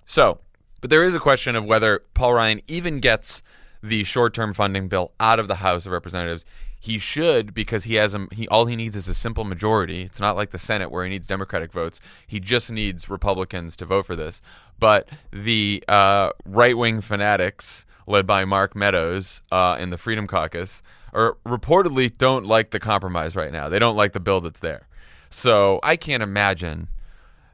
So, 0.05 0.41
but 0.81 0.91
there 0.91 1.05
is 1.05 1.15
a 1.15 1.21
question 1.21 1.57
of 1.57 1.65
whether 1.65 2.03
Paul 2.13 2.35
Ryan 2.35 2.61
even 2.67 3.01
gets 3.01 3.43
the 3.83 4.05
short-term 4.05 4.53
funding 4.55 4.89
bill 4.89 5.13
out 5.19 5.39
of 5.39 5.49
the 5.49 5.57
House 5.57 5.87
of 5.87 5.93
Representatives. 5.93 6.45
He 6.79 6.99
should 6.99 7.55
because 7.55 7.85
he 7.85 7.95
has 7.95 8.15
a, 8.15 8.27
he 8.33 8.49
all 8.49 8.67
he 8.67 8.75
needs 8.75 8.97
is 8.97 9.07
a 9.07 9.15
simple 9.15 9.45
majority. 9.45 10.03
It's 10.03 10.19
not 10.19 10.37
like 10.37 10.51
the 10.51 10.59
Senate 10.59 10.91
where 10.91 11.05
he 11.05 11.11
needs 11.11 11.29
Democratic 11.29 11.73
votes. 11.73 12.01
He 12.27 12.41
just 12.41 12.71
needs 12.71 13.09
Republicans 13.09 13.77
to 13.77 13.87
vote 13.87 14.05
for 14.05 14.17
this. 14.17 14.43
But 14.81 15.09
the 15.33 15.85
uh, 15.87 16.31
right-wing 16.45 17.01
fanatics 17.01 17.87
led 18.07 18.27
by 18.27 18.45
Mark 18.45 18.75
Meadows 18.75 19.43
uh, 19.51 19.77
in 19.79 19.91
the 19.91 19.99
Freedom 19.99 20.27
Caucus, 20.27 20.83
or 21.13 21.37
reportedly 21.47 22.17
don't 22.17 22.47
like 22.47 22.71
the 22.71 22.81
compromise 22.81 23.37
right 23.37 23.53
now. 23.53 23.69
They 23.69 23.79
don't 23.79 23.97
like 23.97 24.13
the 24.13 24.21
bill 24.21 24.41
that's 24.41 24.61
there. 24.61 24.89
So 25.31 25.81
I 25.83 25.97
can't 25.97 26.23
imagine 26.23 26.89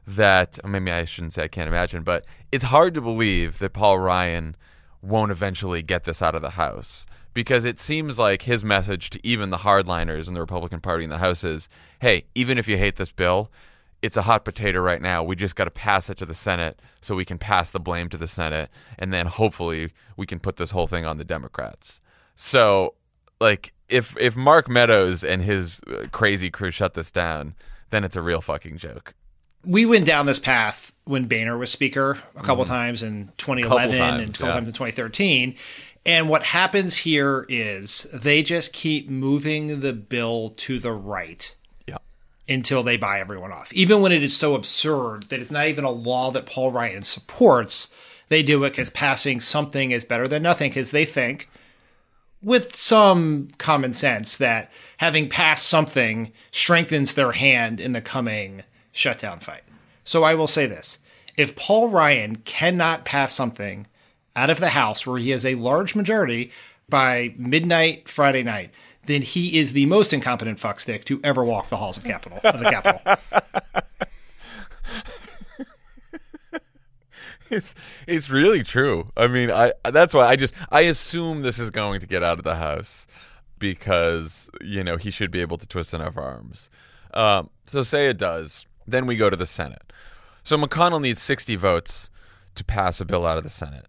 that. 0.07 0.59
Maybe 0.65 0.91
I 0.91 1.05
shouldn't 1.05 1.33
say 1.33 1.43
I 1.43 1.47
can't 1.47 1.67
imagine, 1.67 2.03
but 2.03 2.25
it's 2.51 2.65
hard 2.65 2.93
to 2.95 3.01
believe 3.01 3.59
that 3.59 3.73
Paul 3.73 3.99
Ryan 3.99 4.55
won't 5.01 5.31
eventually 5.31 5.81
get 5.81 6.03
this 6.03 6.21
out 6.21 6.35
of 6.35 6.41
the 6.41 6.51
House 6.51 7.05
because 7.33 7.63
it 7.63 7.79
seems 7.79 8.19
like 8.19 8.41
his 8.41 8.63
message 8.63 9.09
to 9.11 9.19
even 9.25 9.49
the 9.49 9.57
hardliners 9.57 10.27
in 10.27 10.33
the 10.33 10.41
Republican 10.41 10.81
Party 10.81 11.03
in 11.03 11.09
the 11.09 11.19
House 11.19 11.43
is, 11.43 11.69
"Hey, 11.99 12.25
even 12.35 12.57
if 12.57 12.67
you 12.67 12.77
hate 12.77 12.97
this 12.97 13.11
bill, 13.11 13.51
it's 14.01 14.17
a 14.17 14.21
hot 14.21 14.45
potato 14.45 14.79
right 14.79 15.01
now. 15.01 15.23
We 15.23 15.35
just 15.35 15.55
got 15.55 15.65
to 15.65 15.71
pass 15.71 16.09
it 16.09 16.17
to 16.19 16.25
the 16.25 16.33
Senate 16.33 16.79
so 17.01 17.15
we 17.15 17.25
can 17.25 17.37
pass 17.37 17.71
the 17.71 17.79
blame 17.79 18.09
to 18.09 18.17
the 18.17 18.27
Senate, 18.27 18.69
and 18.97 19.13
then 19.13 19.25
hopefully 19.25 19.91
we 20.15 20.25
can 20.25 20.39
put 20.39 20.57
this 20.57 20.71
whole 20.71 20.87
thing 20.87 21.05
on 21.05 21.17
the 21.17 21.25
Democrats. 21.25 21.99
So, 22.35 22.95
like, 23.41 23.73
if 23.89 24.15
if 24.17 24.35
Mark 24.35 24.69
Meadows 24.69 25.23
and 25.23 25.41
his 25.41 25.81
uh, 25.87 26.07
crazy 26.11 26.49
crew 26.49 26.71
shut 26.71 26.93
this 26.93 27.11
down, 27.11 27.55
then 27.89 28.03
it's 28.03 28.15
a 28.15 28.21
real 28.21 28.41
fucking 28.41 28.77
joke. 28.77 29.13
We 29.65 29.85
went 29.85 30.05
down 30.05 30.25
this 30.25 30.39
path 30.39 30.93
when 31.03 31.25
Boehner 31.25 31.57
was 31.57 31.69
speaker 31.69 32.17
a 32.35 32.43
couple 32.43 32.63
mm-hmm. 32.63 32.73
times 32.73 33.03
in 33.03 33.33
2011 33.37 33.97
times, 33.97 34.21
and 34.21 34.29
a 34.29 34.33
couple 34.33 34.47
yeah. 34.47 34.53
times 34.53 34.67
in 34.67 34.73
2013. 34.73 35.55
And 36.05 36.29
what 36.29 36.43
happens 36.43 36.95
here 36.97 37.45
is 37.49 38.03
they 38.13 38.41
just 38.41 38.71
keep 38.71 39.09
moving 39.09 39.81
the 39.81 39.91
bill 39.91 40.53
to 40.57 40.79
the 40.79 40.93
right 40.93 41.53
until 42.49 42.83
they 42.83 42.97
buy 42.97 43.19
everyone 43.19 43.51
off. 43.51 43.71
Even 43.73 44.01
when 44.01 44.11
it 44.11 44.23
is 44.23 44.35
so 44.35 44.55
absurd 44.55 45.29
that 45.29 45.39
it's 45.39 45.51
not 45.51 45.67
even 45.67 45.83
a 45.83 45.91
law 45.91 46.31
that 46.31 46.47
Paul 46.47 46.71
Ryan 46.71 47.03
supports, 47.03 47.89
they 48.29 48.41
do 48.41 48.63
it 48.63 48.71
because 48.71 48.89
passing 48.89 49.39
something 49.39 49.91
is 49.91 50.03
better 50.03 50.27
than 50.27 50.43
nothing 50.43 50.71
because 50.71 50.91
they 50.91 51.05
think, 51.05 51.49
with 52.41 52.75
some 52.75 53.49
common 53.57 53.93
sense, 53.93 54.37
that 54.37 54.71
having 54.97 55.29
passed 55.29 55.67
something 55.67 56.31
strengthens 56.51 57.13
their 57.13 57.33
hand 57.33 57.79
in 57.79 57.93
the 57.93 58.01
coming 58.01 58.63
shutdown 58.91 59.39
fight. 59.39 59.63
So 60.03 60.23
I 60.23 60.33
will 60.33 60.47
say 60.47 60.65
this 60.65 60.97
if 61.37 61.55
Paul 61.55 61.89
Ryan 61.89 62.37
cannot 62.37 63.05
pass 63.05 63.31
something 63.31 63.87
out 64.35 64.49
of 64.49 64.59
the 64.59 64.69
House 64.69 65.05
where 65.05 65.19
he 65.19 65.29
has 65.29 65.45
a 65.45 65.55
large 65.55 65.95
majority 65.95 66.51
by 66.89 67.33
midnight 67.37 68.09
Friday 68.09 68.41
night, 68.41 68.71
then 69.05 69.21
he 69.21 69.57
is 69.57 69.73
the 69.73 69.85
most 69.85 70.13
incompetent 70.13 70.59
fuckstick 70.59 71.03
to 71.05 71.19
ever 71.23 71.43
walk 71.43 71.67
the 71.67 71.77
halls 71.77 71.97
of 71.97 72.03
Capitol 72.03 72.39
of 72.43 72.59
the 72.59 72.69
Capitol. 72.69 73.01
it's 77.49 77.75
it's 78.07 78.29
really 78.29 78.63
true. 78.63 79.11
I 79.17 79.27
mean, 79.27 79.51
I 79.51 79.73
that's 79.91 80.13
why 80.13 80.27
I 80.27 80.35
just 80.35 80.53
I 80.71 80.81
assume 80.81 81.41
this 81.41 81.59
is 81.59 81.71
going 81.71 81.99
to 82.01 82.07
get 82.07 82.23
out 82.23 82.37
of 82.37 82.43
the 82.43 82.55
House 82.55 83.07
because 83.57 84.49
you 84.61 84.83
know 84.83 84.97
he 84.97 85.11
should 85.11 85.31
be 85.31 85.41
able 85.41 85.57
to 85.57 85.67
twist 85.67 85.93
enough 85.93 86.17
arms. 86.17 86.69
Um, 87.13 87.49
so 87.67 87.83
say 87.83 88.09
it 88.09 88.17
does, 88.17 88.65
then 88.87 89.05
we 89.05 89.15
go 89.15 89.29
to 89.29 89.35
the 89.35 89.45
Senate. 89.45 89.91
So 90.43 90.57
McConnell 90.57 91.01
needs 91.01 91.21
60 91.21 91.55
votes 91.55 92.09
to 92.55 92.63
pass 92.63 93.01
a 93.01 93.05
bill 93.05 93.25
out 93.25 93.37
of 93.37 93.43
the 93.43 93.49
Senate. 93.49 93.87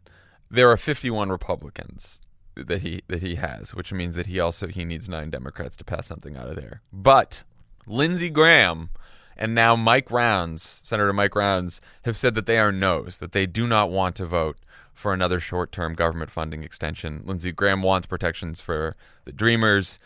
There 0.51 0.71
are 0.71 0.77
51 0.77 1.29
Republicans 1.29 2.20
that 2.55 2.83
he 2.83 3.03
that 3.09 3.23
he 3.23 3.37
has, 3.37 3.75
which 3.75 3.93
means 3.93 4.17
that 4.17 4.27
he 4.27 4.41
also 4.41 4.69
he 4.69 4.85
needs 4.85 5.09
nine 5.09 5.31
Democrats 5.31 5.77
to 5.79 5.85
pass 5.85 6.07
something 6.07 6.37
out 6.37 6.49
of 6.49 6.57
there. 6.57 6.83
But 6.93 7.43
Lindsey 7.87 8.31
Graham 8.31 8.91
and 9.37 9.55
now 9.55 9.77
Mike 9.77 10.11
Rounds, 10.11 10.81
Senator 10.83 11.13
Mike 11.13 11.35
Rounds, 11.35 11.81
have 12.05 12.17
said 12.17 12.35
that 12.35 12.47
they 12.47 12.59
are 12.59 12.73
no's, 12.73 13.19
that 13.19 13.33
they 13.33 13.47
do 13.47 13.67
not 13.67 13.91
want 13.91 14.17
to 14.17 14.27
vote 14.27 14.59
for 14.93 15.15
another 15.15 15.41
short-term 15.41 15.95
government 15.95 16.31
funding 16.31 16.63
extension. 16.63 17.23
Lindsey 17.25 17.53
Graham 17.53 17.83
wants 17.83 18.07
protections 18.07 18.61
for 18.61 18.97
the 19.25 19.33
Dreamers. 19.33 19.99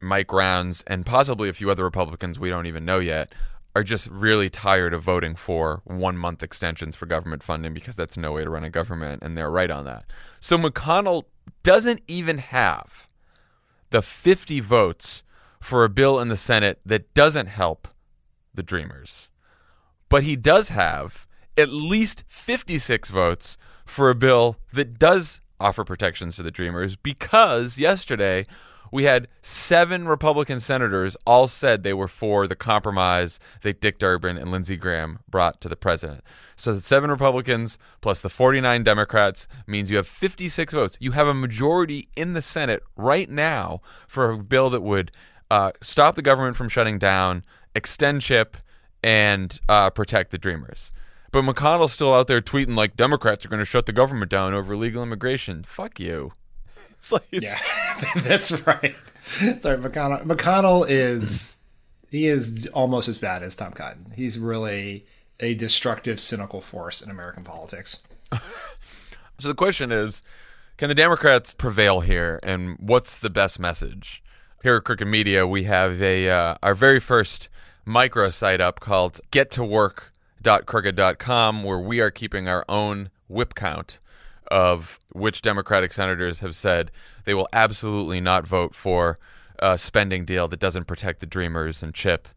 Mike 0.00 0.32
Rounds 0.32 0.82
and 0.86 1.04
possibly 1.04 1.48
a 1.48 1.52
few 1.52 1.70
other 1.70 1.84
Republicans 1.84 2.38
we 2.38 2.48
don't 2.48 2.66
even 2.66 2.84
know 2.84 2.98
yet 2.98 3.32
are 3.76 3.84
just 3.84 4.08
really 4.08 4.50
tired 4.50 4.92
of 4.92 5.02
voting 5.02 5.36
for 5.36 5.82
one 5.84 6.16
month 6.16 6.42
extensions 6.42 6.96
for 6.96 7.06
government 7.06 7.42
funding 7.42 7.72
because 7.72 7.94
that's 7.94 8.16
no 8.16 8.32
way 8.32 8.42
to 8.42 8.50
run 8.50 8.64
a 8.64 8.70
government, 8.70 9.22
and 9.22 9.36
they're 9.36 9.50
right 9.50 9.70
on 9.70 9.84
that. 9.84 10.04
So 10.40 10.58
McConnell 10.58 11.24
doesn't 11.62 12.02
even 12.08 12.38
have 12.38 13.08
the 13.90 14.02
50 14.02 14.60
votes 14.60 15.22
for 15.60 15.84
a 15.84 15.88
bill 15.88 16.18
in 16.18 16.28
the 16.28 16.36
Senate 16.36 16.80
that 16.86 17.12
doesn't 17.14 17.46
help 17.46 17.88
the 18.54 18.62
Dreamers. 18.62 19.28
But 20.08 20.22
he 20.22 20.36
does 20.36 20.68
have 20.70 21.26
at 21.56 21.68
least 21.68 22.24
56 22.28 23.08
votes 23.10 23.56
for 23.84 24.10
a 24.10 24.14
bill 24.14 24.56
that 24.72 24.98
does 24.98 25.40
offer 25.58 25.84
protections 25.84 26.36
to 26.36 26.42
the 26.42 26.50
Dreamers 26.50 26.96
because 26.96 27.78
yesterday 27.78 28.46
we 28.90 29.04
had 29.04 29.28
seven 29.42 30.06
Republican 30.06 30.60
senators 30.60 31.16
all 31.26 31.46
said 31.46 31.82
they 31.82 31.92
were 31.92 32.08
for 32.08 32.46
the 32.46 32.56
compromise 32.56 33.38
that 33.62 33.80
Dick 33.80 33.98
Durbin 33.98 34.36
and 34.36 34.50
Lindsey 34.50 34.76
Graham 34.76 35.20
brought 35.28 35.60
to 35.60 35.68
the 35.68 35.76
president. 35.76 36.22
So 36.56 36.74
the 36.74 36.80
seven 36.80 37.10
Republicans 37.10 37.78
plus 38.00 38.20
the 38.20 38.28
49 38.28 38.82
Democrats 38.82 39.48
means 39.66 39.90
you 39.90 39.96
have 39.96 40.08
56 40.08 40.74
votes. 40.74 40.96
You 41.00 41.12
have 41.12 41.26
a 41.26 41.34
majority 41.34 42.08
in 42.16 42.34
the 42.34 42.42
Senate 42.42 42.82
right 42.96 43.30
now 43.30 43.80
for 44.06 44.30
a 44.30 44.38
bill 44.38 44.70
that 44.70 44.82
would 44.82 45.10
uh, 45.50 45.72
stop 45.80 46.14
the 46.14 46.22
government 46.22 46.56
from 46.56 46.68
shutting 46.68 46.98
down, 46.98 47.44
extend 47.74 48.22
CHIP, 48.22 48.56
and 49.02 49.58
uh, 49.68 49.90
protect 49.90 50.30
the 50.30 50.38
Dreamers. 50.38 50.90
But 51.32 51.44
McConnell's 51.44 51.92
still 51.92 52.12
out 52.12 52.26
there 52.26 52.40
tweeting 52.40 52.76
like 52.76 52.96
Democrats 52.96 53.44
are 53.44 53.48
going 53.48 53.60
to 53.60 53.64
shut 53.64 53.86
the 53.86 53.92
government 53.92 54.30
down 54.30 54.52
over 54.52 54.74
illegal 54.74 55.02
immigration. 55.02 55.62
Fuck 55.64 56.00
you. 56.00 56.32
It's 57.00 57.12
like 57.12 57.26
it's, 57.32 57.46
yeah, 57.46 57.58
that's 58.22 58.52
right. 58.66 58.94
Sorry, 59.24 59.78
McConnell. 59.78 60.22
McConnell 60.24 60.84
is 60.86 61.56
he 62.10 62.26
is 62.26 62.66
almost 62.74 63.08
as 63.08 63.18
bad 63.18 63.42
as 63.42 63.56
Tom 63.56 63.72
Cotton. 63.72 64.12
He's 64.16 64.38
really 64.38 65.06
a 65.40 65.54
destructive, 65.54 66.20
cynical 66.20 66.60
force 66.60 67.00
in 67.00 67.10
American 67.10 67.42
politics. 67.42 68.02
So 69.38 69.48
the 69.48 69.54
question 69.54 69.90
is, 69.90 70.22
can 70.76 70.90
the 70.90 70.94
Democrats 70.94 71.54
prevail 71.54 72.00
here, 72.00 72.38
and 72.42 72.76
what's 72.78 73.16
the 73.16 73.30
best 73.30 73.58
message? 73.58 74.22
Here 74.62 74.76
at 74.76 74.84
Crooked 74.84 75.08
Media, 75.08 75.46
we 75.46 75.64
have 75.64 76.02
a 76.02 76.28
uh, 76.28 76.56
our 76.62 76.74
very 76.74 77.00
first 77.00 77.48
micro 77.86 78.28
site 78.28 78.60
up 78.60 78.80
called 78.80 79.18
GetToWork.crooked.com, 79.32 81.62
where 81.62 81.78
we 81.78 82.00
are 82.00 82.10
keeping 82.10 82.48
our 82.48 82.66
own 82.68 83.08
whip 83.28 83.54
count 83.54 83.98
of 84.50 84.98
which 85.12 85.42
Democratic 85.42 85.92
senators 85.92 86.40
have 86.40 86.56
said 86.56 86.90
they 87.24 87.34
will 87.34 87.48
absolutely 87.52 88.20
not 88.20 88.46
vote 88.46 88.74
for 88.74 89.18
a 89.58 89.78
spending 89.78 90.24
deal 90.24 90.48
that 90.48 90.60
doesn't 90.60 90.86
protect 90.86 91.20
the 91.20 91.26
Dreamers 91.26 91.82
and 91.82 91.94
Chip, 91.94 92.28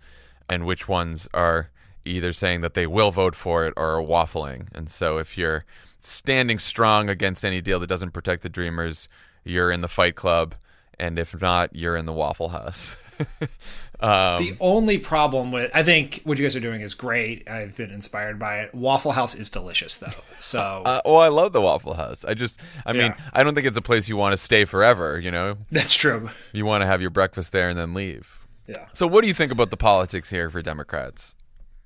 and 0.49 0.65
which 0.65 0.88
ones 0.88 1.28
are 1.34 1.69
either 2.06 2.34
saying 2.34 2.62
that 2.62 2.73
they 2.73 2.86
will 2.86 3.12
vote 3.12 3.36
for 3.36 3.65
it 3.65 3.73
or 3.78 3.97
are 3.97 4.04
waffling. 4.04 4.67
And 4.73 4.89
so 4.89 5.17
if 5.17 5.38
you're 5.38 5.65
standing 5.99 6.60
strong 6.60 7.10
against 7.10 7.45
any 7.45 7.62
deal 7.62 7.80
that 7.80 7.88
doesn't 7.88 8.12
protect 8.12 8.43
the 8.43 8.49
Dreamers, 8.49 9.08
you're 9.45 9.71
in 9.71 9.82
the 9.82 9.88
Fight 9.88 10.15
Club, 10.15 10.56
and 10.99 11.17
if 11.17 11.39
not, 11.39 11.76
you're 11.76 11.95
in 11.95 12.06
the 12.06 12.13
Waffle 12.13 12.49
House. 12.49 12.95
um, 14.00 14.44
the 14.44 14.56
only 14.60 14.98
problem 14.98 15.52
with 15.52 15.72
I 15.74 15.84
think 15.84 16.22
what 16.24 16.38
you 16.38 16.44
guys 16.46 16.56
are 16.56 16.60
doing 16.60 16.82
is 16.82 16.94
great. 16.94 17.50
I've 17.50 17.76
been 17.76 17.90
inspired 17.92 18.38
by 18.40 18.60
it. 18.62 18.74
Waffle 18.76 19.12
House 19.14 19.36
is 19.36 19.50
delicious 19.50 19.98
though. 19.98 20.10
So 20.40 20.60
uh, 20.86 21.02
well, 21.06 21.20
I 21.20 21.28
love 21.30 21.54
the 21.54 21.62
Waffle 21.62 21.94
House. 21.94 22.24
I 22.26 22.34
just, 22.34 22.60
I 22.86 22.92
Yeah. 22.94 23.02
mean, 23.04 23.16
I 23.34 23.44
don't 23.44 23.56
think 23.56 23.68
it's 23.68 23.78
a 23.78 23.82
place 23.82 24.10
you 24.10 24.18
want 24.18 24.34
to 24.34 24.38
stay 24.38 24.66
forever. 24.66 25.20
You 25.20 25.32
know, 25.32 25.58
that's 25.72 25.94
true. 25.94 26.30
you 26.52 26.66
want 26.66 26.82
to 26.82 26.86
have 26.88 27.02
your 27.02 27.10
breakfast 27.12 27.52
there 27.52 27.70
and 27.70 27.78
then 27.78 27.94
leave. 27.94 28.40
Yeah. 28.68 28.86
So, 28.94 29.08
what 29.08 29.22
do 29.22 29.28
you 29.28 29.34
think 29.34 29.52
about 29.52 29.70
the 29.72 29.78
politics 29.78 30.30
here 30.30 30.50
for 30.50 30.62
Democrats? 30.62 31.36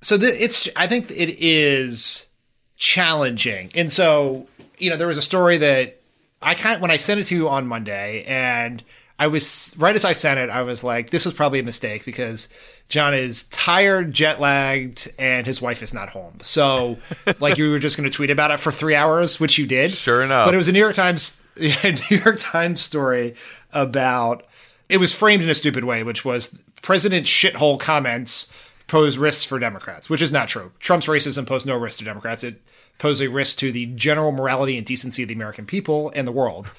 so 0.00 0.16
the, 0.16 0.28
it's 0.28 0.68
i 0.76 0.86
think 0.86 1.10
it 1.10 1.36
is 1.44 2.28
challenging 2.76 3.68
and 3.74 3.90
so 3.90 4.46
you 4.78 4.88
know 4.88 4.96
there 4.96 5.08
was 5.08 5.18
a 5.18 5.22
story 5.22 5.56
that 5.58 6.00
i 6.40 6.54
kind 6.54 6.80
when 6.80 6.90
i 6.90 6.96
sent 6.96 7.18
it 7.18 7.24
to 7.24 7.34
you 7.34 7.48
on 7.48 7.66
monday 7.66 8.22
and 8.28 8.84
i 9.18 9.26
was 9.26 9.74
right 9.78 9.94
as 9.94 10.04
i 10.04 10.12
sent 10.12 10.38
it 10.38 10.50
i 10.50 10.62
was 10.62 10.82
like 10.84 11.10
this 11.10 11.24
was 11.24 11.34
probably 11.34 11.58
a 11.58 11.62
mistake 11.62 12.04
because 12.04 12.48
john 12.88 13.14
is 13.14 13.44
tired 13.44 14.12
jet 14.12 14.40
lagged 14.40 15.12
and 15.18 15.46
his 15.46 15.60
wife 15.60 15.82
is 15.82 15.92
not 15.92 16.10
home 16.10 16.34
so 16.40 16.96
like 17.40 17.58
you 17.58 17.70
were 17.70 17.78
just 17.78 17.96
going 17.96 18.08
to 18.08 18.14
tweet 18.14 18.30
about 18.30 18.50
it 18.50 18.58
for 18.60 18.70
three 18.70 18.94
hours 18.94 19.38
which 19.40 19.58
you 19.58 19.66
did 19.66 19.92
Sure 19.92 20.22
enough. 20.22 20.46
but 20.46 20.54
it 20.54 20.58
was 20.58 20.68
a 20.68 20.72
new 20.72 20.78
york 20.78 20.94
times 20.94 21.44
new 21.60 22.16
york 22.24 22.36
times 22.38 22.80
story 22.80 23.34
about 23.72 24.44
it 24.88 24.96
was 24.98 25.12
framed 25.12 25.42
in 25.42 25.50
a 25.50 25.54
stupid 25.54 25.84
way, 25.84 26.02
which 26.02 26.24
was 26.24 26.64
President 26.80 27.26
shithole 27.26 27.78
comments 27.78 28.50
pose 28.86 29.18
risks 29.18 29.44
for 29.44 29.58
Democrats, 29.58 30.08
which 30.08 30.22
is 30.22 30.32
not 30.32 30.48
true. 30.48 30.72
Trump's 30.80 31.06
racism 31.08 31.46
posed 31.46 31.66
no 31.66 31.76
risk 31.76 31.98
to 31.98 32.06
Democrats. 32.06 32.42
It 32.42 32.58
posed 32.98 33.22
a 33.22 33.28
risk 33.28 33.58
to 33.58 33.70
the 33.72 33.86
general 33.86 34.32
morality 34.32 34.76
and 34.76 34.84
decency 34.86 35.22
of 35.22 35.28
the 35.28 35.34
American 35.34 35.64
people 35.66 36.10
and 36.16 36.26
the 36.26 36.32
world. 36.32 36.70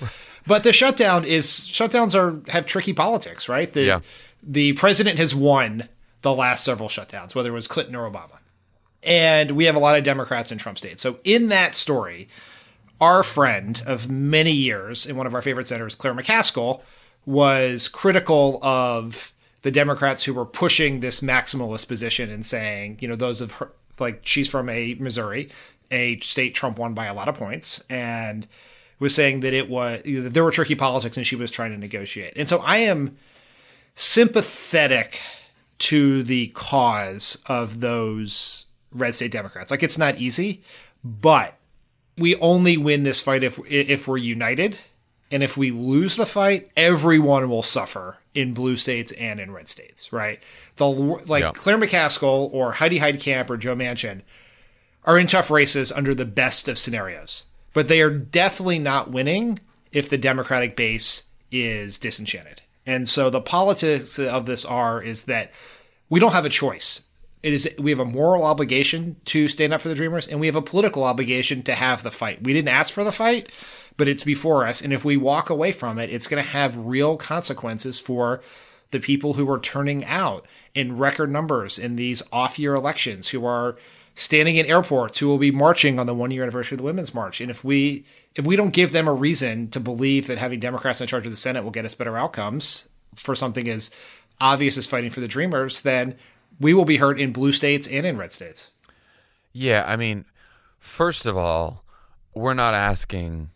But 0.45 0.63
the 0.63 0.73
shutdown 0.73 1.25
is 1.25 1.45
shutdowns 1.47 2.13
are 2.15 2.41
have 2.51 2.65
tricky 2.65 2.93
politics, 2.93 3.47
right? 3.49 3.71
The 3.71 3.83
Yeah. 3.83 3.99
the 4.43 4.73
president 4.73 5.17
has 5.19 5.33
won 5.35 5.87
the 6.21 6.33
last 6.33 6.63
several 6.65 6.89
shutdowns, 6.89 7.33
whether 7.35 7.49
it 7.49 7.53
was 7.53 7.67
Clinton 7.67 7.95
or 7.95 8.09
Obama. 8.09 8.37
And 9.03 9.51
we 9.51 9.65
have 9.65 9.75
a 9.75 9.79
lot 9.79 9.97
of 9.97 10.03
Democrats 10.03 10.51
in 10.51 10.57
Trump 10.57 10.77
states. 10.77 11.01
So 11.01 11.19
in 11.23 11.47
that 11.49 11.73
story, 11.75 12.27
our 12.99 13.23
friend 13.23 13.81
of 13.85 14.09
many 14.09 14.51
years 14.51 15.05
and 15.05 15.17
one 15.17 15.25
of 15.27 15.33
our 15.33 15.41
favorite 15.41 15.67
senators, 15.67 15.95
Claire 15.95 16.13
McCaskill, 16.13 16.81
was 17.25 17.87
critical 17.87 18.59
of 18.61 19.31
the 19.61 19.71
Democrats 19.71 20.23
who 20.23 20.33
were 20.33 20.45
pushing 20.45 20.99
this 20.99 21.21
maximalist 21.21 21.87
position 21.87 22.29
and 22.29 22.45
saying, 22.45 22.97
you 22.99 23.07
know, 23.07 23.15
those 23.15 23.39
of 23.39 23.53
her, 23.53 23.71
like 23.99 24.21
she's 24.23 24.49
from 24.49 24.67
a 24.69 24.95
Missouri, 24.95 25.49
a 25.91 26.19
state 26.19 26.55
Trump 26.55 26.77
won 26.77 26.93
by 26.93 27.05
a 27.05 27.13
lot 27.13 27.27
of 27.27 27.35
points, 27.35 27.83
and 27.89 28.47
was 28.99 29.15
saying 29.15 29.39
that 29.41 29.53
it 29.53 29.69
was 29.69 30.01
that 30.03 30.33
there 30.33 30.43
were 30.43 30.51
tricky 30.51 30.75
politics 30.75 31.15
and 31.17 31.25
she 31.25 31.35
was 31.35 31.49
trying 31.51 31.71
to 31.71 31.77
negotiate. 31.77 32.33
And 32.35 32.47
so 32.49 32.59
I 32.59 32.77
am 32.77 33.17
sympathetic 33.95 35.19
to 35.79 36.23
the 36.23 36.47
cause 36.47 37.41
of 37.45 37.79
those 37.79 38.65
red 38.91 39.15
state 39.15 39.31
Democrats. 39.31 39.71
Like 39.71 39.83
it's 39.83 39.97
not 39.97 40.17
easy, 40.17 40.61
but 41.03 41.55
we 42.17 42.35
only 42.37 42.75
win 42.75 43.03
this 43.03 43.21
fight 43.21 43.43
if 43.43 43.59
if 43.71 44.07
we're 44.07 44.17
united. 44.17 44.79
And 45.31 45.43
if 45.43 45.55
we 45.55 45.69
lose 45.69 46.15
the 46.15 46.25
fight, 46.25 46.71
everyone 46.75 47.49
will 47.49 47.61
suffer 47.61 48.17
in 48.33 48.53
blue 48.53 48.75
states 48.77 49.11
and 49.11 49.39
in 49.39 49.51
red 49.51 49.69
states, 49.69 50.11
right? 50.11 50.41
The 50.77 50.87
like 50.89 51.41
Yeah. 51.43 51.51
Claire 51.51 51.77
McCaskill 51.77 52.51
or 52.51 52.71
Heidi 52.71 52.99
Heitkamp 52.99 53.49
or 53.49 53.55
Joe 53.57 53.75
Manchin 53.75 54.21
are 55.09 55.17
in 55.17 55.25
tough 55.25 55.49
races 55.49 55.91
under 55.91 56.13
the 56.13 56.23
best 56.23 56.67
of 56.67 56.77
scenarios, 56.77 57.47
but 57.73 57.87
they 57.87 57.99
are 57.99 58.11
definitely 58.11 58.77
not 58.77 59.09
winning 59.09 59.59
if 59.91 60.07
the 60.07 60.19
Democratic 60.19 60.75
base 60.75 61.23
is 61.51 61.97
disenchanted. 61.97 62.61
And 62.85 63.09
so 63.09 63.31
the 63.31 63.41
politics 63.41 64.19
of 64.19 64.45
this 64.45 64.63
are 64.63 65.01
is 65.01 65.23
that 65.23 65.51
we 66.11 66.19
don't 66.19 66.33
have 66.33 66.45
a 66.45 66.49
choice. 66.49 67.01
It 67.41 67.53
is 67.53 67.67
we 67.79 67.89
have 67.89 67.99
a 67.99 68.05
moral 68.05 68.43
obligation 68.43 69.15
to 69.25 69.47
stand 69.47 69.73
up 69.73 69.81
for 69.81 69.89
the 69.89 69.95
dreamers 69.95 70.27
and 70.27 70.39
we 70.39 70.45
have 70.45 70.55
a 70.55 70.61
political 70.61 71.03
obligation 71.03 71.63
to 71.63 71.73
have 71.73 72.03
the 72.03 72.11
fight. 72.11 72.43
We 72.43 72.53
didn't 72.53 72.67
ask 72.67 72.93
for 72.93 73.03
the 73.03 73.11
fight, 73.11 73.51
but 73.97 74.07
it's 74.07 74.23
before 74.23 74.67
us 74.67 74.79
and 74.79 74.93
if 74.93 75.03
we 75.03 75.17
walk 75.17 75.49
away 75.49 75.71
from 75.71 75.97
it, 75.97 76.11
it's 76.11 76.27
going 76.27 76.43
to 76.43 76.49
have 76.51 76.77
real 76.77 77.17
consequences 77.17 77.99
for 77.99 78.41
the 78.91 78.99
people 78.99 79.33
who 79.33 79.49
are 79.49 79.59
turning 79.59 80.05
out 80.05 80.45
in 80.75 80.97
record 80.97 81.31
numbers 81.31 81.79
in 81.79 81.95
these 81.95 82.21
off-year 82.31 82.75
elections 82.75 83.29
who 83.29 83.43
are 83.43 83.75
standing 84.13 84.55
in 84.55 84.65
airports 84.65 85.19
who 85.19 85.27
will 85.27 85.37
be 85.37 85.51
marching 85.51 85.99
on 85.99 86.07
the 86.07 86.13
one 86.13 86.31
year 86.31 86.43
anniversary 86.43 86.75
of 86.75 86.79
the 86.79 86.83
women's 86.83 87.13
march. 87.13 87.41
And 87.41 87.49
if 87.49 87.63
we 87.63 88.05
if 88.35 88.45
we 88.45 88.55
don't 88.55 88.71
give 88.71 88.91
them 88.91 89.07
a 89.07 89.13
reason 89.13 89.69
to 89.69 89.79
believe 89.79 90.27
that 90.27 90.37
having 90.37 90.59
democrats 90.59 91.01
in 91.01 91.07
charge 91.07 91.25
of 91.25 91.31
the 91.31 91.37
senate 91.37 91.63
will 91.63 91.71
get 91.71 91.85
us 91.85 91.95
better 91.95 92.17
outcomes 92.17 92.89
for 93.15 93.35
something 93.35 93.67
as 93.67 93.89
obvious 94.39 94.77
as 94.77 94.87
fighting 94.87 95.09
for 95.09 95.19
the 95.19 95.27
dreamers 95.27 95.81
then 95.81 96.15
we 96.59 96.73
will 96.73 96.85
be 96.85 96.97
hurt 96.97 97.19
in 97.19 97.31
blue 97.31 97.51
states 97.51 97.87
and 97.87 98.05
in 98.05 98.17
red 98.17 98.31
states. 98.31 98.71
Yeah, 99.51 99.83
I 99.87 99.95
mean, 99.95 100.25
first 100.77 101.25
of 101.25 101.37
all, 101.37 101.83
we're 102.33 102.53
not 102.53 102.73
asking 102.73 103.49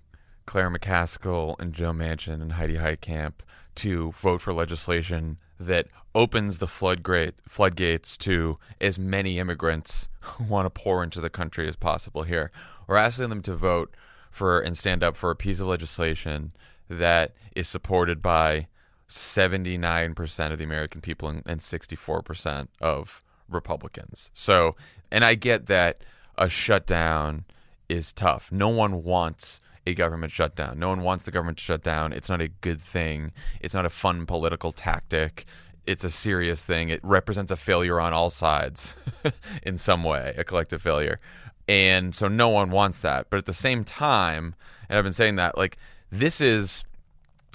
Claire 0.46 0.72
McCaskill 0.72 1.56
and 1.60 1.74
Joe 1.74 1.92
Manchin 1.92 2.42
and 2.42 2.54
Heidi 2.54 2.78
Heitkamp 2.78 3.34
to 3.76 4.12
vote 4.14 4.42
for 4.42 4.54
legislation 4.54 5.38
that 5.60 5.88
opens 6.16 6.58
the 6.58 6.68
floodgate, 6.68 7.36
floodgates 7.48 8.18
to 8.18 8.58
as 8.82 9.00
many 9.00 9.40
immigrants 9.40 10.08
want 10.48 10.66
to 10.66 10.70
pour 10.70 11.04
into 11.04 11.22
the 11.22 11.30
country 11.30 11.68
as 11.68 11.76
possible 11.76 12.24
here. 12.24 12.52
We're 12.88 12.98
asking 12.98 13.30
them 13.30 13.42
to 13.44 13.56
vote 13.56 13.96
for 14.32 14.60
and 14.60 14.78
stand 14.78 15.04
up 15.04 15.16
for 15.16 15.32
a 15.32 15.36
piece 15.36 15.60
of 15.60 15.68
legislation 15.68 16.54
that 16.90 17.34
is 17.56 17.68
supported 17.68 18.22
by 18.22 18.68
79% 19.10 20.52
of 20.52 20.58
the 20.58 20.64
American 20.64 21.02
people 21.02 21.30
and, 21.30 21.44
and 21.46 21.60
64% 21.60 22.68
of 22.82 23.24
Republicans. 23.50 24.32
So, 24.34 24.76
and 25.12 25.24
I 25.24 25.36
get 25.36 25.68
that 25.68 26.04
a 26.38 26.50
shutdown 26.50 27.46
is 27.88 28.12
tough. 28.12 28.52
No 28.52 28.70
one 28.70 29.04
wants 29.04 29.60
a 29.86 29.94
government 29.94 30.32
shutdown. 30.32 30.80
No 30.80 30.90
one 30.90 31.02
wants 31.02 31.26
the 31.26 31.32
government 31.32 31.58
to 31.58 31.64
shut 31.64 31.84
down. 31.84 32.14
It's 32.14 32.30
not 32.30 32.42
a 32.42 32.48
good 32.48 32.82
thing. 32.82 33.32
It's 33.60 33.74
not 33.74 33.86
a 33.86 33.90
fun 33.90 34.26
political 34.26 34.72
tactic. 34.72 35.46
It's 35.86 36.04
a 36.04 36.10
serious 36.10 36.64
thing. 36.66 36.90
It 36.90 37.02
represents 37.04 37.52
a 37.52 37.56
failure 37.56 38.00
on 38.00 38.14
all 38.14 38.30
sides 38.30 38.96
in 39.64 39.78
some 39.78 40.04
way, 40.04 40.34
a 40.38 40.44
collective 40.44 40.82
failure. 40.82 41.20
And 41.68 42.14
so 42.14 42.28
no 42.28 42.50
one 42.50 42.72
wants 42.72 43.00
that. 43.00 43.30
But 43.30 43.38
at 43.38 43.46
the 43.46 43.54
same 43.54 43.84
time, 43.84 44.56
and 44.90 44.98
I've 44.98 45.04
been 45.04 45.14
saying 45.14 45.38
that, 45.38 45.58
like, 45.58 45.78
this 46.12 46.42
is 46.42 46.84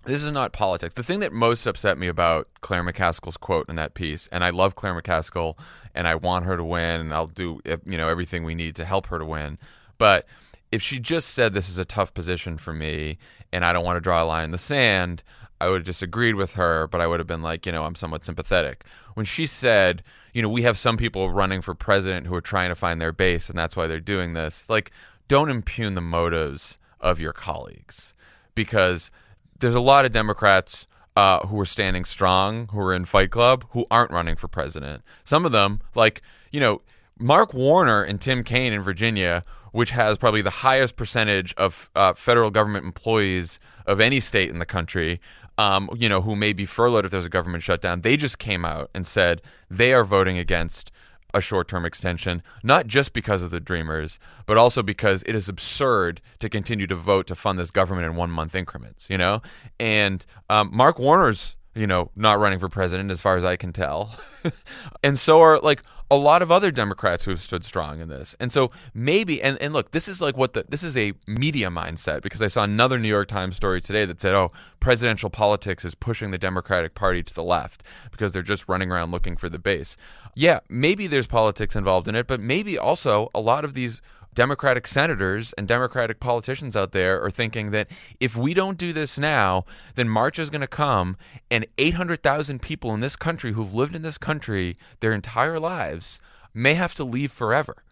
this 0.05 0.23
is 0.23 0.31
not 0.31 0.53
politics. 0.53 0.95
The 0.95 1.03
thing 1.03 1.21
that 1.21 1.33
most 1.33 1.67
upset 1.67 1.99
me 1.99 2.07
about 2.07 2.49
Claire 2.63 2.83
McCaskill's 2.83 3.37
quote 3.37 3.69
in 3.69 3.77
that 3.77 3.93
piece, 3.93 4.27
and 4.29 4.43
I 4.43 4.51
love 4.51 4.75
Claire 4.75 4.99
McCaskill, 4.99 5.59
and 5.95 6.09
I 6.09 6.15
want 6.15 6.47
her 6.47 6.57
to 6.57 6.65
win, 6.65 7.01
and 7.01 7.13
I'll 7.13 7.27
do 7.27 7.61
eh, 7.67 7.77
you 7.85 7.99
know 7.99 8.09
everything 8.09 8.45
we 8.45 8.55
need 8.55 8.75
to 8.77 8.85
help 8.85 9.07
her 9.09 9.19
to 9.19 9.25
win. 9.25 9.59
But 9.99 10.27
if 10.73 10.83
she 10.83 10.99
just 10.99 11.31
said 11.31 11.53
this 11.53 11.69
is 11.69 11.79
a 11.79 11.85
tough 11.85 12.15
position 12.15 12.57
for 12.57 12.73
me, 12.73 13.19
and 13.53 13.65
I 13.65 13.73
don't 13.73 13.85
want 13.85 13.97
to 13.97 14.01
draw 14.01 14.23
a 14.23 14.25
line 14.25 14.45
in 14.45 14.51
the 14.51 14.59
sand, 14.59 15.23
I 15.61 15.69
would 15.69 15.81
have 15.81 15.87
disagreed 15.87 16.35
with 16.35 16.55
her, 16.55 16.87
but 16.87 17.01
I 17.01 17.07
would 17.07 17.21
have 17.21 17.27
been 17.27 17.43
like, 17.43 17.67
you 17.67 17.73
know, 17.73 17.85
I'm 17.85 17.95
somewhat 17.95 18.25
sympathetic. 18.25 18.85
When 19.15 19.27
she 19.27 19.47
said, 19.47 20.03
you 20.33 20.43
know, 20.43 20.49
we 20.49 20.63
have 20.63 20.79
some 20.79 20.97
people 20.97 21.31
running 21.31 21.63
for 21.63 21.75
president 21.75 22.27
who 22.27 22.35
are 22.35 22.41
trying 22.41 22.69
to 22.69 22.75
find 22.75 23.01
their 23.01 23.13
base, 23.13 23.49
and 23.49 23.59
that's 23.59 23.77
why 23.77 23.87
they're 23.87 24.01
doing 24.01 24.35
this. 24.35 24.65
Like, 24.69 24.91
don't 25.27 25.51
impugn 25.51 25.95
the 25.95 26.01
motives 26.01 26.79
of 27.01 27.21
your 27.21 27.33
colleagues 27.33 28.15
because 28.55 29.11
there's 29.59 29.75
a 29.75 29.81
lot 29.81 30.05
of 30.05 30.13
Democrats 30.13 30.87
uh, 31.17 31.47
who 31.47 31.59
are 31.61 31.67
standing 31.67 32.05
strong, 32.05 32.69
who 32.69 32.81
are 32.81 32.95
in 32.95 33.05
Fight 33.05 33.31
Club, 33.31 33.65
who 33.71 33.87
aren't 33.91 34.13
running 34.13 34.37
for 34.37 34.47
president. 34.47 35.03
Some 35.25 35.45
of 35.45 35.53
them, 35.53 35.81
like, 35.95 36.23
you 36.53 36.61
know, 36.61 36.83
Mark 37.19 37.53
Warner 37.53 38.03
and 38.03 38.21
Tim 38.21 38.45
Kaine 38.45 38.73
in 38.73 38.83
Virginia, 38.83 39.45
which 39.73 39.91
has 39.91 40.17
probably 40.17 40.43
the 40.43 40.51
highest 40.51 40.97
percentage 40.97 41.53
of 41.57 41.91
uh, 41.97 42.15
federal 42.15 42.51
government 42.51 42.85
employees 42.85 43.59
of 43.87 44.01
any 44.01 44.21
state 44.21 44.51
in 44.51 44.61
the 44.61 44.67
country, 44.67 45.21
um, 45.59 45.91
you 45.97 46.09
know, 46.09 46.23
who 46.23 46.37
may 46.37 46.53
be 46.53 46.65
furloughed 46.65 47.05
if 47.05 47.11
there's 47.11 47.27
a 47.27 47.29
government 47.31 47.65
shutdown, 47.65 48.01
they 48.03 48.17
just 48.17 48.39
came 48.39 48.65
out 48.65 48.91
and 48.95 49.07
said 49.07 49.43
they 49.69 49.93
are 49.93 50.05
voting 50.05 50.39
against 50.39 50.93
a 51.35 51.41
short 51.41 51.69
term 51.69 51.85
extension, 51.85 52.43
not 52.63 52.87
just 52.87 53.13
because 53.13 53.43
of 53.43 53.51
the 53.51 53.61
Dreamers, 53.61 54.19
but 54.47 54.57
also 54.57 54.83
because 54.83 55.23
it 55.27 55.35
is 55.35 55.49
absurd 55.49 56.23
to 56.39 56.49
continue 56.49 56.87
to 56.87 56.95
vote 56.95 57.27
to 57.27 57.35
fund 57.35 57.59
this 57.59 57.71
government 57.71 58.07
in 58.07 58.17
one 58.17 58.31
month 58.31 58.55
increments, 58.55 59.09
you 59.11 59.19
know? 59.19 59.43
And 59.79 60.25
um, 60.49 60.71
Mark 60.73 60.99
Warner's, 60.99 61.57
you 61.75 61.87
know, 61.87 62.11
not 62.17 62.39
running 62.39 62.59
for 62.59 62.69
president 62.69 63.11
as 63.11 63.21
far 63.21 63.37
as 63.37 63.45
I 63.45 63.57
can 63.57 63.73
tell. 63.73 64.17
and 65.03 65.19
so 65.19 65.41
are 65.41 65.61
like 65.61 65.83
a 66.11 66.17
lot 66.17 66.41
of 66.41 66.51
other 66.51 66.71
Democrats 66.71 67.25
who 67.25 67.31
have 67.31 67.41
stood 67.41 67.65
strong 67.65 68.01
in 68.01 68.09
this. 68.09 68.35
And 68.41 68.53
so 68.53 68.71
maybe 68.95 69.43
and, 69.43 69.61
and 69.61 69.73
look, 69.75 69.91
this 69.91 70.09
is 70.09 70.21
like 70.21 70.37
what 70.37 70.55
the 70.55 70.65
this 70.69 70.83
is 70.83 70.97
a 70.97 71.13
media 71.27 71.69
mindset 71.69 72.23
because 72.23 72.41
I 72.41 72.49
saw 72.49 72.63
another 72.63 72.99
New 72.99 73.09
York 73.09 73.29
Times 73.29 73.57
story 73.57 73.81
today 73.81 74.05
that 74.07 74.21
said, 74.21 74.35
"Oh, 74.35 74.51
presidential 74.81 75.31
politics 75.31 75.85
is 75.85 75.95
pushing 75.95 76.31
the 76.31 76.39
Democratic 76.39 76.95
Party 76.95 77.23
to 77.23 77.35
the 77.35 77.43
left 77.43 77.83
because 78.11 78.33
they're 78.33 78.43
just 78.43 78.69
running 78.69 78.91
around 78.91 79.11
looking 79.11 79.37
for 79.37 79.49
the 79.49 79.59
base." 79.59 79.97
Yeah, 80.35 80.61
maybe 80.69 81.07
there's 81.07 81.27
politics 81.27 81.77
involved 81.77 82.09
in 82.09 82.15
it, 82.15 82.27
but 82.27 82.41
maybe 82.41 82.79
also 82.79 83.31
a 83.35 83.41
lot 83.41 83.65
of 83.65 83.75
these 83.75 84.01
Democratic 84.39 84.87
senators 84.87 85.53
and 85.59 85.67
Democratic 85.67 86.21
politicians 86.21 86.77
out 86.77 86.93
there 86.93 87.21
are 87.21 87.29
thinking 87.29 87.73
that 87.73 87.89
if 88.21 88.37
we 88.37 88.55
don't 88.55 88.79
do 88.79 88.93
this 88.93 89.19
now, 89.19 89.65
then 89.97 90.09
March 90.09 90.39
is 90.39 90.49
going 90.49 90.61
to 90.61 90.69
come 90.69 91.17
and 91.51 91.67
800,000 91.77 92.63
people 92.63 92.95
in 92.95 93.01
this 93.01 93.17
country 93.17 93.55
who've 93.55 93.75
lived 93.75 93.97
in 93.97 94.03
this 94.03 94.17
country 94.17 94.77
their 95.01 95.13
entire 95.13 95.59
lives 95.59 96.21
may 96.55 96.75
have 96.75 96.95
to 96.95 97.03
leave 97.03 97.33
forever 97.33 97.83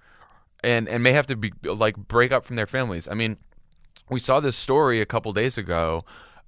and, 0.62 0.88
and 0.88 1.02
may 1.02 1.10
have 1.10 1.26
to 1.26 1.34
be 1.34 1.50
like 1.64 1.96
break 1.96 2.30
up 2.30 2.44
from 2.44 2.54
their 2.54 2.68
families. 2.68 3.08
I 3.08 3.14
mean, 3.14 3.38
we 4.08 4.20
saw 4.20 4.38
this 4.38 4.54
story 4.56 5.00
a 5.00 5.04
couple 5.04 5.32
days 5.32 5.58
ago 5.58 6.04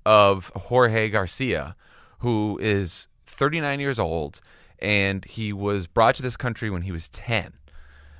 of 0.06 0.52
Jorge 0.54 1.10
Garcia, 1.10 1.74
who 2.20 2.56
is 2.62 3.08
39 3.26 3.80
years 3.80 3.98
old 3.98 4.40
and 4.78 5.24
he 5.24 5.52
was 5.52 5.88
brought 5.88 6.14
to 6.14 6.22
this 6.22 6.36
country 6.36 6.70
when 6.70 6.82
he 6.82 6.92
was 6.92 7.08
10 7.08 7.54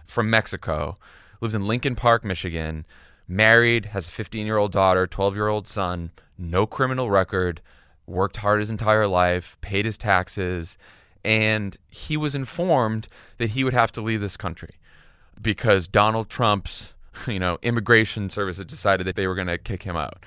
from 0.09 0.29
Mexico 0.29 0.97
lives 1.41 1.55
in 1.55 1.67
Lincoln 1.67 1.95
Park, 1.95 2.25
Michigan, 2.25 2.87
married, 3.27 3.87
has 3.87 4.09
a 4.09 4.11
15 4.11 4.47
year 4.47 4.57
old 4.57 4.73
daughter, 4.73 5.07
12 5.07 5.35
year 5.35 5.49
old 5.49 5.69
son, 5.69 6.11
no 6.37 6.67
criminal 6.67 7.11
record, 7.11 7.61
worked 8.07 8.39
hard 8.39 8.61
his 8.61 8.71
entire 8.71 9.07
life, 9.07 9.57
paid 9.61 9.85
his 9.85 9.99
taxes, 9.99 10.79
and 11.25 11.77
he 11.89 12.17
was 12.17 12.35
informed 12.35 13.09
that 13.37 13.51
he 13.51 13.65
would 13.65 13.75
have 13.75 13.93
to 13.93 14.01
leave 14.01 14.21
this 14.21 14.37
country 14.37 14.71
because 15.41 15.89
Donald 15.89 16.29
Trump's, 16.29 16.95
you 17.27 17.39
know, 17.39 17.59
immigration 17.63 18.31
service 18.31 18.59
had 18.59 18.67
decided 18.67 19.07
that 19.07 19.17
they 19.17 19.27
were 19.27 19.35
going 19.35 19.49
to 19.49 19.59
kick 19.59 19.83
him 19.83 19.97
out. 19.97 20.25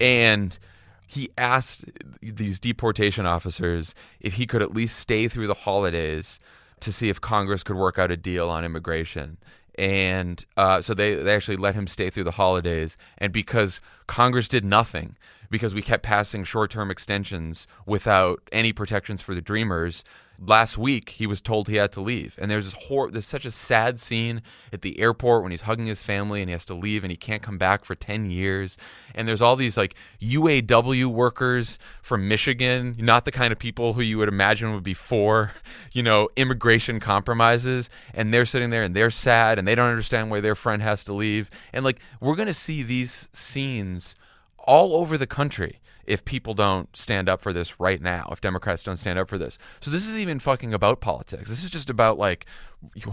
And 0.00 0.58
he 1.06 1.30
asked 1.36 1.84
these 2.20 2.58
deportation 2.58 3.26
officers 3.26 3.94
if 4.20 4.34
he 4.34 4.46
could 4.46 4.62
at 4.62 4.74
least 4.74 4.98
stay 4.98 5.28
through 5.28 5.46
the 5.46 5.54
holidays 5.54 6.38
to 6.80 6.92
see 6.92 7.08
if 7.08 7.20
Congress 7.20 7.62
could 7.62 7.76
work 7.76 7.98
out 7.98 8.10
a 8.10 8.16
deal 8.16 8.50
on 8.50 8.64
immigration 8.64 9.38
and 9.76 10.44
uh, 10.56 10.80
so 10.80 10.94
they, 10.94 11.14
they 11.14 11.34
actually 11.34 11.56
let 11.56 11.74
him 11.74 11.86
stay 11.86 12.10
through 12.10 12.24
the 12.24 12.32
holidays. 12.32 12.96
And 13.18 13.32
because 13.32 13.80
Congress 14.06 14.48
did 14.48 14.64
nothing, 14.64 15.16
because 15.50 15.74
we 15.74 15.82
kept 15.82 16.02
passing 16.02 16.44
short 16.44 16.70
term 16.70 16.90
extensions 16.90 17.66
without 17.86 18.42
any 18.52 18.72
protections 18.72 19.22
for 19.22 19.34
the 19.34 19.42
Dreamers, 19.42 20.04
last 20.38 20.76
week 20.76 21.10
he 21.10 21.26
was 21.26 21.40
told 21.40 21.68
he 21.68 21.76
had 21.76 21.92
to 21.92 22.00
leave. 22.00 22.38
And 22.40 22.50
there's 22.50 22.66
this 22.66 22.84
hor- 22.84 23.10
there's 23.10 23.26
such 23.26 23.44
a 23.44 23.50
sad 23.50 24.00
scene 24.00 24.42
at 24.72 24.82
the 24.82 24.98
airport 24.98 25.42
when 25.42 25.50
he's 25.50 25.62
hugging 25.62 25.86
his 25.86 26.02
family 26.02 26.40
and 26.40 26.48
he 26.48 26.52
has 26.52 26.64
to 26.66 26.74
leave 26.74 27.04
and 27.04 27.10
he 27.10 27.16
can't 27.16 27.42
come 27.42 27.58
back 27.58 27.84
for 27.84 27.94
10 27.94 28.30
years. 28.30 28.76
And 29.14 29.28
there's 29.28 29.42
all 29.42 29.56
these 29.56 29.76
like 29.76 29.94
UAW 30.20 31.06
workers 31.06 31.78
from 32.02 32.28
Michigan 32.28 32.96
not 32.98 33.24
the 33.24 33.32
kind 33.32 33.52
of 33.52 33.58
people 33.58 33.94
who 33.94 34.02
you 34.02 34.18
would 34.18 34.28
imagine 34.28 34.72
would 34.74 34.82
be 34.82 34.94
for 34.94 35.52
you 35.92 36.02
know 36.02 36.28
immigration 36.36 37.00
compromises. 37.00 37.88
And 38.12 38.32
they're 38.32 38.46
sitting 38.46 38.70
there 38.70 38.82
and 38.82 38.94
they're 38.94 39.10
sad 39.10 39.58
and 39.58 39.66
they 39.66 39.74
don't 39.74 39.90
understand 39.90 40.30
why 40.30 40.40
their 40.40 40.54
friend 40.54 40.82
has 40.82 41.04
to 41.04 41.12
leave. 41.12 41.50
And 41.72 41.84
like 41.84 42.00
we're 42.20 42.36
going 42.36 42.48
to 42.48 42.54
see 42.54 42.82
these 42.82 43.28
scenes 43.32 44.14
all 44.58 44.96
over 44.96 45.18
the 45.18 45.26
country 45.26 45.80
if 46.06 46.24
people 46.24 46.54
don't 46.54 46.94
stand 46.96 47.28
up 47.28 47.40
for 47.40 47.52
this 47.52 47.78
right 47.80 48.00
now, 48.00 48.28
if 48.32 48.40
Democrats 48.40 48.82
don't 48.82 48.96
stand 48.96 49.18
up 49.18 49.28
for 49.28 49.38
this. 49.38 49.58
So 49.80 49.90
this 49.90 50.06
is 50.06 50.18
even 50.18 50.38
fucking 50.38 50.74
about 50.74 51.00
politics. 51.00 51.48
This 51.48 51.64
is 51.64 51.70
just 51.70 51.90
about 51.90 52.18
like 52.18 52.46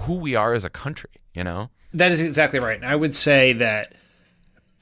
who 0.01 0.15
we 0.15 0.36
are 0.36 0.54
as 0.54 0.63
a 0.63 0.69
country, 0.69 1.12
you 1.34 1.43
know? 1.43 1.69
That 1.93 2.12
is 2.12 2.21
exactly 2.21 2.60
right. 2.60 2.77
And 2.77 2.86
I 2.86 2.95
would 2.95 3.13
say 3.13 3.54
that 3.54 3.93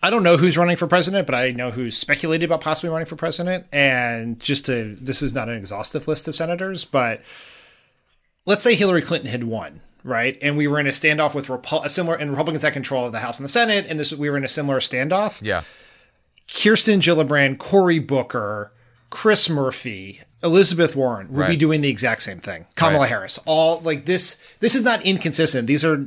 I 0.01 0.09
don't 0.09 0.23
know 0.23 0.37
who's 0.37 0.57
running 0.57 0.77
for 0.77 0.87
president, 0.87 1.25
but 1.25 1.35
I 1.35 1.51
know 1.51 1.71
who's 1.71 1.97
speculated 1.97 2.45
about 2.45 2.61
possibly 2.61 2.89
running 2.89 3.05
for 3.05 3.15
president. 3.15 3.65
And 3.71 4.39
just 4.39 4.65
to, 4.67 4.95
this 4.95 5.21
is 5.21 5.33
not 5.33 5.49
an 5.49 5.55
exhaustive 5.55 6.07
list 6.07 6.27
of 6.27 6.35
senators, 6.35 6.85
but 6.85 7.21
let's 8.45 8.63
say 8.63 8.75
Hillary 8.75 9.01
Clinton 9.01 9.29
had 9.29 9.43
won, 9.43 9.81
right? 10.03 10.37
And 10.41 10.55
we 10.55 10.67
were 10.67 10.79
in 10.79 10.87
a 10.87 10.91
standoff 10.91 11.33
with 11.33 11.47
Repu- 11.47 11.83
a 11.83 11.89
similar, 11.89 12.15
and 12.15 12.29
Republicans 12.29 12.63
had 12.63 12.73
control 12.73 13.05
of 13.05 13.11
the 13.11 13.19
House 13.19 13.39
and 13.39 13.43
the 13.43 13.49
Senate, 13.49 13.87
and 13.89 13.99
this 13.99 14.13
we 14.13 14.29
were 14.29 14.37
in 14.37 14.45
a 14.45 14.49
similar 14.49 14.79
standoff. 14.79 15.41
Yeah. 15.41 15.63
Kirsten 16.51 16.99
Gillibrand, 16.99 17.57
Cory 17.57 17.99
Booker, 17.99 18.71
Chris 19.09 19.49
Murphy, 19.49 20.21
Elizabeth 20.43 20.95
Warren 20.95 21.27
would 21.29 21.37
Right. 21.41 21.49
be 21.49 21.55
doing 21.57 21.81
the 21.81 21.89
exact 21.89 22.21
same 22.23 22.39
thing. 22.39 22.65
Kamala 22.75 23.01
Right. 23.01 23.09
Harris, 23.09 23.39
all 23.45 23.81
like 23.81 24.05
this. 24.05 24.37
This 24.59 24.75
is 24.75 24.83
not 24.83 25.01
inconsistent. 25.05 25.67
These 25.67 25.83
are 25.85 26.05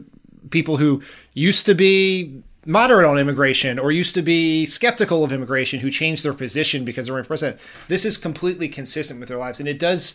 people 0.50 0.78
who 0.78 1.02
used 1.34 1.66
to 1.66 1.74
be 1.74 2.42
moderate 2.64 3.06
on 3.06 3.18
immigration 3.18 3.78
or 3.78 3.90
used 3.92 4.14
to 4.14 4.22
be 4.22 4.64
skeptical 4.64 5.24
of 5.24 5.32
immigration 5.32 5.80
who 5.80 5.90
changed 5.90 6.24
their 6.24 6.32
position 6.32 6.84
because 6.84 7.06
they're 7.06 7.14
running 7.14 7.24
for 7.24 7.28
president. 7.28 7.60
This 7.88 8.04
is 8.04 8.16
completely 8.16 8.68
consistent 8.68 9.20
with 9.20 9.28
their 9.28 9.38
lives, 9.38 9.58
and 9.60 9.68
it 9.68 9.78
does 9.78 10.14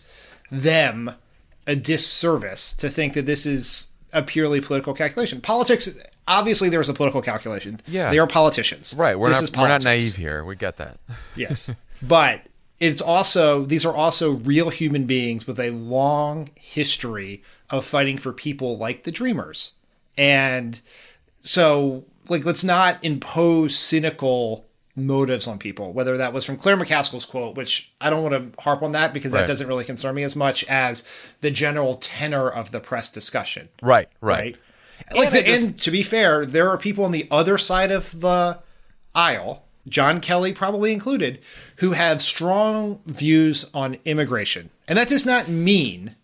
them 0.49 1.11
a 1.67 1.75
disservice 1.75 2.71
to 2.73 2.89
think 2.89 3.13
that 3.13 3.25
this 3.25 3.45
is 3.45 3.87
a 4.13 4.21
purely 4.23 4.61
political 4.61 4.93
calculation. 4.93 5.41
Politics, 5.41 5.89
obviously, 6.27 6.69
there's 6.69 6.89
a 6.89 6.93
political 6.93 7.21
calculation. 7.21 7.79
Yeah. 7.87 8.09
they 8.11 8.19
are 8.19 8.27
politicians. 8.27 8.93
Right. 8.97 9.17
We're 9.17 9.29
This 9.29 9.41
not 9.41 9.43
is 9.49 9.57
we're 9.57 9.67
not 9.67 9.83
naive 9.83 10.15
here. 10.15 10.43
We 10.43 10.55
get 10.55 10.77
that. 10.77 10.97
Yes. 11.35 11.71
but 12.01 12.41
it's 12.79 13.01
also 13.01 13.63
these 13.65 13.85
are 13.85 13.95
also 13.95 14.31
real 14.31 14.69
human 14.69 15.05
beings 15.05 15.47
with 15.47 15.59
a 15.59 15.71
long 15.71 16.49
history 16.55 17.41
of 17.69 17.83
fighting 17.85 18.17
for 18.17 18.31
people 18.33 18.77
like 18.77 19.03
the 19.03 19.11
dreamers. 19.11 19.73
And 20.17 20.79
so 21.41 22.05
like 22.29 22.45
let's 22.45 22.63
not 22.63 23.03
impose 23.03 23.75
cynical 23.75 24.65
motives 24.95 25.47
on 25.47 25.59
people, 25.59 25.93
whether 25.93 26.17
that 26.17 26.33
was 26.33 26.43
from 26.43 26.57
Claire 26.57 26.75
McCaskill's 26.75 27.25
quote, 27.25 27.55
which 27.55 27.91
I 28.01 28.09
don't 28.09 28.23
want 28.23 28.53
to 28.55 28.61
harp 28.61 28.81
on 28.81 28.93
that 28.93 29.13
because 29.13 29.31
that 29.31 29.45
doesn't 29.47 29.67
really 29.67 29.85
concern 29.85 30.15
me 30.15 30.23
as 30.23 30.35
much 30.35 30.63
as 30.65 31.03
the 31.41 31.51
general 31.51 31.95
tenor 31.95 32.49
of 32.49 32.71
the 32.71 32.79
press 32.79 33.09
discussion 33.09 33.69
Right. 33.81 34.09
right? 34.21 34.37
Right. 34.39 34.55
Like, 35.13 35.27
And 35.27 35.35
the, 35.35 35.49
and 35.49 35.79
to 35.81 35.91
be 35.91 36.03
fair, 36.03 36.45
there 36.45 36.69
are 36.69 36.77
people 36.77 37.05
on 37.05 37.11
the 37.11 37.27
other 37.31 37.57
side 37.57 37.91
of 37.91 38.19
the 38.19 38.59
aisle, 39.15 39.63
John 39.87 40.19
Kelly 40.19 40.53
probably 40.53 40.91
included, 40.93 41.39
who 41.77 41.91
have 41.91 42.21
strong 42.21 42.99
views 43.05 43.69
on 43.73 43.97
immigration, 44.05 44.69
and 44.87 44.97
that 44.97 45.09
does 45.09 45.25
not 45.25 45.47
mean 45.47 46.15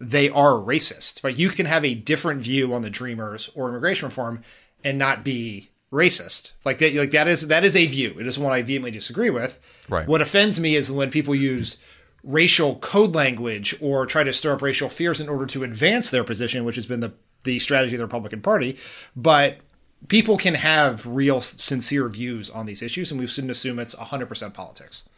they 0.00 0.30
are 0.30 0.52
racist. 0.52 1.20
but 1.20 1.38
You 1.38 1.50
can 1.50 1.66
have 1.66 1.84
a 1.84 1.94
different 1.94 2.42
view 2.42 2.72
on 2.72 2.82
the 2.82 2.90
Dreamers 2.90 3.50
or 3.54 3.68
immigration 3.68 4.08
reform 4.08 4.42
and 4.82 4.98
not 4.98 5.22
be 5.22 5.68
racist. 5.92 6.52
Like 6.64 6.78
that. 6.78 6.94
Like 6.94 7.10
that 7.10 7.28
is 7.28 7.48
that 7.48 7.64
is 7.64 7.76
a 7.76 7.86
view. 7.86 8.16
It 8.18 8.26
is 8.26 8.38
one 8.38 8.52
I 8.52 8.62
vehemently 8.62 8.92
disagree 8.92 9.30
with. 9.30 9.60
Right. 9.88 10.08
What 10.08 10.22
offends 10.22 10.58
me 10.58 10.74
is 10.74 10.90
when 10.90 11.10
people 11.10 11.34
use 11.34 11.76
racial 12.24 12.76
code 12.76 13.14
language 13.14 13.74
or 13.80 14.06
try 14.06 14.24
to 14.24 14.32
stir 14.32 14.54
up 14.54 14.62
racial 14.62 14.88
fears 14.88 15.20
in 15.20 15.28
order 15.28 15.46
to 15.46 15.64
advance 15.64 16.10
their 16.10 16.24
position, 16.24 16.64
which 16.64 16.76
has 16.76 16.86
been 16.86 17.00
the 17.00 17.12
the 17.44 17.58
strategy 17.58 17.94
of 17.94 17.98
the 17.98 18.04
Republican 18.04 18.40
Party. 18.40 18.76
But 19.16 19.58
people 20.08 20.36
can 20.36 20.54
have 20.54 21.06
real 21.06 21.40
sincere 21.40 22.08
views 22.08 22.50
on 22.50 22.66
these 22.66 22.82
issues, 22.82 23.10
and 23.10 23.20
we 23.20 23.26
shouldn't 23.26 23.50
assume 23.50 23.78
it's 23.78 23.94
100% 23.94 24.54
politics. 24.54 25.08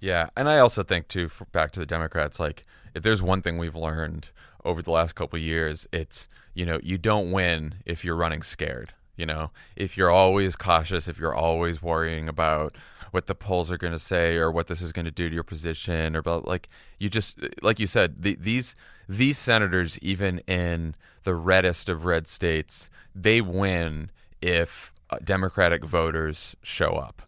Yeah, 0.00 0.28
and 0.36 0.48
I 0.48 0.58
also 0.58 0.82
think 0.82 1.08
too, 1.08 1.30
back 1.52 1.72
to 1.72 1.80
the 1.80 1.86
Democrats, 1.86 2.40
like 2.40 2.64
if 2.94 3.02
there's 3.02 3.22
one 3.22 3.42
thing 3.42 3.58
we've 3.58 3.76
learned 3.76 4.30
over 4.64 4.82
the 4.82 4.90
last 4.90 5.14
couple 5.14 5.38
years, 5.38 5.86
it's 5.92 6.28
you 6.54 6.66
know 6.66 6.80
you 6.82 6.98
don't 6.98 7.30
win 7.30 7.76
if 7.84 8.04
you're 8.04 8.16
running 8.16 8.42
scared. 8.42 8.92
You 9.16 9.26
know, 9.26 9.50
if 9.76 9.98
you're 9.98 10.10
always 10.10 10.56
cautious, 10.56 11.06
if 11.06 11.18
you're 11.18 11.34
always 11.34 11.82
worrying 11.82 12.28
about 12.28 12.74
what 13.10 13.26
the 13.26 13.34
polls 13.34 13.70
are 13.70 13.76
going 13.76 13.92
to 13.92 13.98
say 13.98 14.36
or 14.36 14.50
what 14.50 14.68
this 14.68 14.80
is 14.80 14.92
going 14.92 15.04
to 15.04 15.10
do 15.10 15.28
to 15.28 15.34
your 15.34 15.44
position, 15.44 16.16
or 16.16 16.20
about 16.20 16.46
like 16.46 16.70
you 16.98 17.10
just 17.10 17.38
like 17.62 17.78
you 17.78 17.86
said, 17.86 18.22
the, 18.22 18.36
these 18.40 18.74
these 19.10 19.38
senators, 19.38 19.98
even 19.98 20.38
in 20.46 20.94
the 21.24 21.34
reddest 21.34 21.88
of 21.88 22.04
red 22.04 22.28
states, 22.28 22.88
they 23.12 23.40
win 23.40 24.10
if 24.40 24.92
uh, 25.10 25.18
Democratic 25.24 25.84
voters 25.84 26.54
show 26.62 26.90
up 26.90 27.22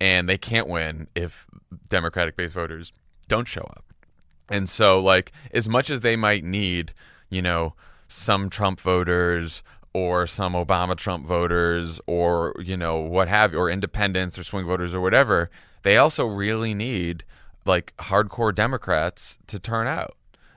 and 0.00 0.28
they 0.28 0.38
can't 0.38 0.66
win 0.66 1.08
if 1.14 1.46
Democratic 1.90 2.36
based 2.36 2.54
voters 2.54 2.90
don't 3.28 3.46
show 3.46 3.60
up. 3.76 3.84
And 4.48 4.66
so, 4.66 4.98
like, 4.98 5.30
as 5.52 5.68
much 5.68 5.90
as 5.90 6.00
they 6.00 6.16
might 6.16 6.42
need, 6.42 6.94
you 7.28 7.42
know, 7.42 7.74
some 8.08 8.48
Trump 8.48 8.80
voters 8.80 9.62
or 9.92 10.26
some 10.26 10.54
Obama 10.54 10.96
Trump 10.96 11.26
voters 11.26 12.00
or, 12.06 12.54
you 12.64 12.78
know, 12.78 12.96
what 12.96 13.28
have 13.28 13.52
you, 13.52 13.58
or 13.58 13.68
independents 13.68 14.38
or 14.38 14.44
swing 14.44 14.66
voters 14.66 14.94
or 14.94 15.02
whatever, 15.02 15.50
they 15.82 15.98
also 15.98 16.24
really 16.24 16.72
need, 16.72 17.24
like, 17.66 17.94
hardcore 17.98 18.54
Democrats 18.54 19.38
to 19.48 19.58
turn 19.58 19.86
out. 19.86 20.16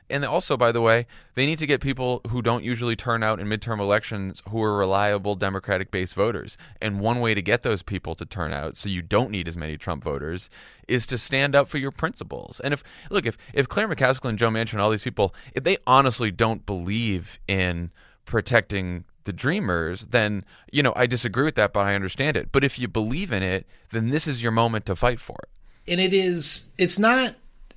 And 0.09 0.25
also, 0.25 0.57
by 0.57 0.71
the 0.71 0.81
way, 0.81 1.05
they 1.35 1.45
need 1.45 1.59
to 1.59 1.67
get 1.67 1.81
people 1.81 2.21
who 2.29 2.41
don't 2.41 2.63
usually 2.63 2.95
turn 2.95 3.21
out 3.21 3.39
in 3.39 3.47
midterm 3.47 3.79
elections 3.79 4.41
who 4.49 4.61
are 4.63 4.75
reliable 4.75 5.35
Democratic 5.35 5.91
based 5.91 6.15
voters. 6.15 6.57
And 6.81 6.99
one 6.99 7.19
way 7.19 7.33
to 7.33 7.41
get 7.41 7.63
those 7.63 7.83
people 7.83 8.15
to 8.15 8.25
turn 8.25 8.51
out 8.51 8.75
so 8.75 8.89
you 8.89 9.01
don't 9.01 9.29
need 9.29 9.47
as 9.47 9.55
many 9.55 9.77
Trump 9.77 10.03
voters 10.03 10.49
is 10.87 11.05
to 11.07 11.17
stand 11.17 11.55
up 11.55 11.67
for 11.69 11.77
your 11.77 11.91
principles. 11.91 12.59
And 12.63 12.73
if 12.73 12.83
look, 13.09 13.25
if 13.25 13.37
if 13.53 13.69
Claire 13.69 13.87
McCaskill 13.87 14.29
and 14.29 14.39
Joe 14.39 14.49
Manchin, 14.49 14.73
and 14.73 14.81
all 14.81 14.89
these 14.89 15.03
people, 15.03 15.33
if 15.53 15.63
they 15.63 15.77
honestly 15.85 16.31
don't 16.31 16.65
believe 16.65 17.39
in 17.47 17.91
protecting 18.25 19.05
the 19.25 19.33
dreamers, 19.33 20.07
then 20.07 20.43
you 20.71 20.81
know 20.81 20.93
I 20.95 21.05
disagree 21.05 21.43
with 21.43 21.55
that, 21.55 21.73
but 21.73 21.85
I 21.85 21.93
understand 21.93 22.35
it. 22.35 22.51
But 22.51 22.63
if 22.63 22.79
you 22.79 22.87
believe 22.87 23.31
in 23.31 23.43
it, 23.43 23.67
then 23.91 24.09
this 24.09 24.27
is 24.27 24.41
your 24.41 24.51
moment 24.51 24.85
to 24.87 24.95
fight 24.95 25.19
for 25.19 25.37
it. 25.43 25.91
And 25.91 25.99
it 25.99 26.13
is. 26.13 26.69
It's 26.77 26.97
not 26.97 27.35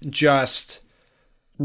just 0.09 0.82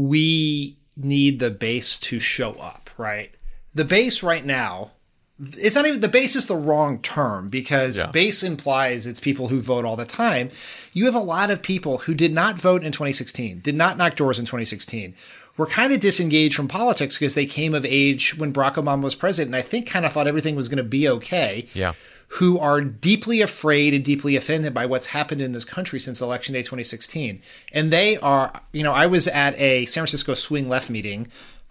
we 0.08 0.76
need 0.96 1.38
the 1.38 1.50
base 1.50 1.98
to 1.98 2.18
show 2.18 2.52
up, 2.52 2.90
right? 2.98 3.30
The 3.74 3.84
base 3.84 4.22
right 4.22 4.44
now, 4.44 4.92
it's 5.40 5.76
not 5.76 5.86
even 5.86 6.00
the 6.00 6.08
base 6.08 6.34
is 6.34 6.46
the 6.46 6.56
wrong 6.56 6.98
term 7.00 7.48
because 7.48 7.98
Yeah. 7.98 8.10
base 8.10 8.42
implies 8.42 9.06
it's 9.06 9.20
people 9.20 9.48
who 9.48 9.60
vote 9.60 9.84
all 9.84 9.96
the 9.96 10.04
time. 10.04 10.50
You 10.92 11.04
have 11.06 11.14
a 11.14 11.20
lot 11.20 11.50
of 11.50 11.62
people 11.62 11.98
who 11.98 12.14
did 12.14 12.32
not 12.32 12.58
vote 12.58 12.82
in 12.82 12.90
2016, 12.92 13.60
did 13.60 13.76
not 13.76 13.96
knock 13.96 14.16
doors 14.16 14.38
in 14.38 14.44
2016, 14.46 15.14
were 15.56 15.66
kind 15.66 15.92
of 15.92 16.00
disengaged 16.00 16.54
from 16.56 16.66
politics 16.68 17.16
because 17.18 17.34
they 17.34 17.46
came 17.46 17.74
of 17.74 17.84
age 17.84 18.36
when 18.36 18.52
Barack 18.52 18.74
Obama 18.74 19.02
was 19.02 19.14
president 19.14 19.48
and 19.54 19.56
I 19.56 19.62
think 19.62 19.88
kind 19.88 20.04
of 20.06 20.12
thought 20.12 20.26
everything 20.26 20.56
was 20.56 20.68
going 20.68 20.78
to 20.78 20.82
be 20.84 21.08
okay 21.08 21.66
Yeah. 21.74 21.92
Who 22.32 22.58
are 22.58 22.80
deeply 22.80 23.40
afraid 23.40 23.94
and 23.94 24.04
deeply 24.04 24.36
offended 24.36 24.74
by 24.74 24.86
what's 24.86 25.06
happened 25.06 25.40
in 25.40 25.52
this 25.52 25.64
country 25.64 25.98
since 25.98 26.20
election 26.20 26.52
day 26.52 26.60
2016 26.60 27.40
and 27.72 27.90
they 27.90 28.16
are 28.18 28.52
you 28.72 28.82
know 28.82 28.92
i 28.92 29.06
was 29.06 29.26
at 29.28 29.58
a 29.58 29.84
san 29.86 30.02
francisco 30.02 30.34
swing 30.34 30.68
left 30.68 30.90
meeting 30.90 31.26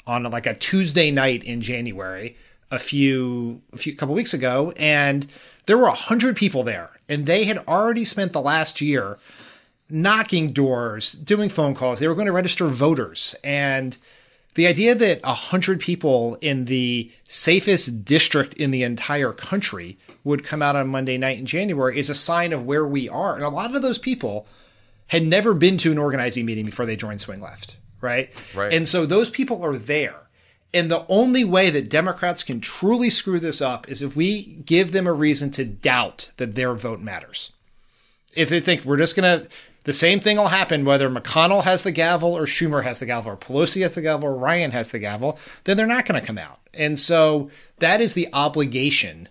on 0.05 0.23
like 0.23 0.45
a 0.47 0.55
tuesday 0.55 1.11
night 1.11 1.43
in 1.43 1.61
january 1.61 2.35
a 2.71 2.79
few 2.79 3.61
a 3.71 3.77
few 3.77 3.95
couple 3.95 4.15
weeks 4.15 4.33
ago 4.33 4.73
and 4.77 5.27
there 5.67 5.77
were 5.77 5.83
100 5.83 6.35
people 6.35 6.63
there. 6.63 6.89
And 7.07 7.25
they 7.25 7.43
had 7.43 7.59
already 7.67 8.03
spent 8.03 8.33
the 8.33 8.41
last 8.41 8.81
year 8.81 9.19
knocking 9.89 10.51
doors 10.51 11.13
doing 11.13 11.49
phone 11.49 11.75
calls. 11.75 11.99
They 11.99 12.07
were 12.07 12.15
going 12.15 12.25
to 12.25 12.33
register 12.33 12.67
voters. 12.67 13.35
And 13.43 13.97
the 14.55 14.65
idea 14.65 14.95
that 14.95 15.23
100 15.23 15.79
people 15.79 16.37
in 16.41 16.65
the 16.65 17.11
safest 17.25 18.03
district 18.03 18.53
in 18.55 18.71
the 18.71 18.83
entire 18.83 19.31
country 19.31 19.97
would 20.27 20.43
come 20.43 20.61
out 20.61 20.75
on 20.75 20.87
Monday 20.87 21.17
night 21.17 21.39
in 21.39 21.45
January 21.45 21.97
is 21.97 22.09
a 22.09 22.15
sign 22.15 22.53
of 22.53 22.65
where 22.65 22.85
we 22.85 23.09
are. 23.09 23.35
And 23.35 23.43
a 23.43 23.49
lot 23.49 23.75
of 23.75 23.81
those 23.81 23.97
people 23.97 24.45
had 25.07 25.25
never 25.25 25.53
been 25.53 25.77
to 25.79 25.91
an 25.91 25.97
organizing 25.97 26.45
meeting 26.45 26.65
before 26.65 26.85
they 26.85 26.95
joined 26.95 27.21
Swing 27.21 27.41
Left, 27.41 27.77
right? 28.01 28.29
Right. 28.55 28.73
And 28.73 28.87
so 28.87 29.05
those 29.05 29.29
people 29.29 29.63
are 29.63 29.77
there. 29.77 30.15
And 30.73 30.91
the 30.91 31.05
only 31.07 31.43
way 31.43 31.69
that 31.69 31.89
Democrats 31.89 32.43
can 32.43 32.59
truly 32.59 33.09
screw 33.09 33.39
this 33.39 33.61
up 33.61 33.89
is 33.89 34.01
if 34.01 34.15
we 34.15 34.57
give 34.65 34.91
them 34.91 35.07
a 35.07 35.13
reason 35.13 35.49
to 35.51 35.65
doubt 35.65 36.29
that 36.37 36.55
their 36.55 36.73
vote 36.73 36.99
matters 36.99 37.51
if 38.37 38.49
they 38.49 38.59
think 38.59 38.85
we're 38.85 38.97
just 38.97 39.15
going 39.15 39.41
to 39.41 39.49
the 39.83 39.93
same 39.93 40.19
thing 40.19 40.37
will 40.37 40.49
happen 40.49 40.85
whether 40.85 41.09
McConnell 41.09 41.63
has 41.63 41.83
the 41.83 41.91
gavel 41.91 42.37
or 42.37 42.43
Schumer 42.43 42.83
has 42.83 42.99
the 42.99 43.05
gavel 43.05 43.31
or 43.31 43.37
Pelosi 43.37 43.81
has 43.81 43.95
the 43.95 44.01
gavel 44.01 44.29
or 44.29 44.35
Ryan 44.35 44.71
has 44.71 44.89
the 44.89 44.99
gavel, 44.99 45.39
then 45.63 45.77
they're 45.77 45.87
not 45.87 46.05
going 46.05 46.19
to 46.19 46.27
come 46.27 46.37
out. 46.37 46.59
And 46.73 46.99
so 46.99 47.49
that 47.79 48.01
is 48.01 48.13
the 48.13 48.27
obligation 48.33 49.29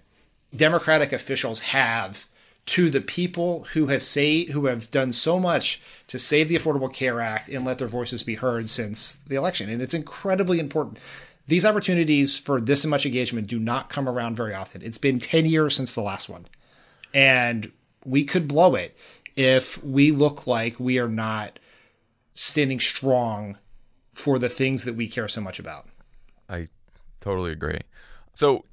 Democratic 0.56 1.12
officials 1.12 1.60
have 1.60 2.26
to 2.66 2.90
the 2.90 3.00
people 3.00 3.64
who 3.74 3.86
have 3.86 4.02
say 4.02 4.44
who 4.46 4.66
have 4.66 4.90
done 4.90 5.12
so 5.12 5.38
much 5.38 5.80
to 6.08 6.18
save 6.18 6.48
the 6.48 6.56
Affordable 6.56 6.92
Care 6.92 7.20
Act 7.20 7.48
and 7.48 7.64
let 7.64 7.78
their 7.78 7.86
voices 7.86 8.22
be 8.22 8.34
heard 8.34 8.68
since 8.68 9.14
the 9.26 9.36
election. 9.36 9.70
And 9.70 9.80
it's 9.80 9.94
incredibly 9.94 10.58
important. 10.58 10.98
These 11.46 11.64
opportunities 11.64 12.36
for 12.36 12.60
this 12.60 12.84
much 12.84 13.06
engagement 13.06 13.46
do 13.46 13.60
not 13.60 13.88
come 13.88 14.08
around 14.08 14.36
very 14.36 14.52
often. 14.52 14.82
It's 14.82 14.98
been 14.98 15.20
10 15.20 15.46
years 15.46 15.76
since 15.76 15.94
the 15.94 16.02
last 16.02 16.28
one. 16.28 16.46
And 17.14 17.70
we 18.04 18.24
could 18.24 18.48
blow 18.48 18.74
it 18.74 18.96
if 19.36 19.82
we 19.84 20.10
look 20.10 20.48
like 20.48 20.80
we 20.80 20.98
are 20.98 21.08
not 21.08 21.60
standing 22.34 22.80
strong 22.80 23.58
for 24.12 24.40
the 24.40 24.48
things 24.48 24.84
that 24.84 24.96
we 24.96 25.06
care 25.06 25.28
so 25.28 25.40
much 25.40 25.60
about. 25.60 25.86
I 26.48 26.68
totally 27.20 27.52
agree. 27.52 27.80
So 28.34 28.64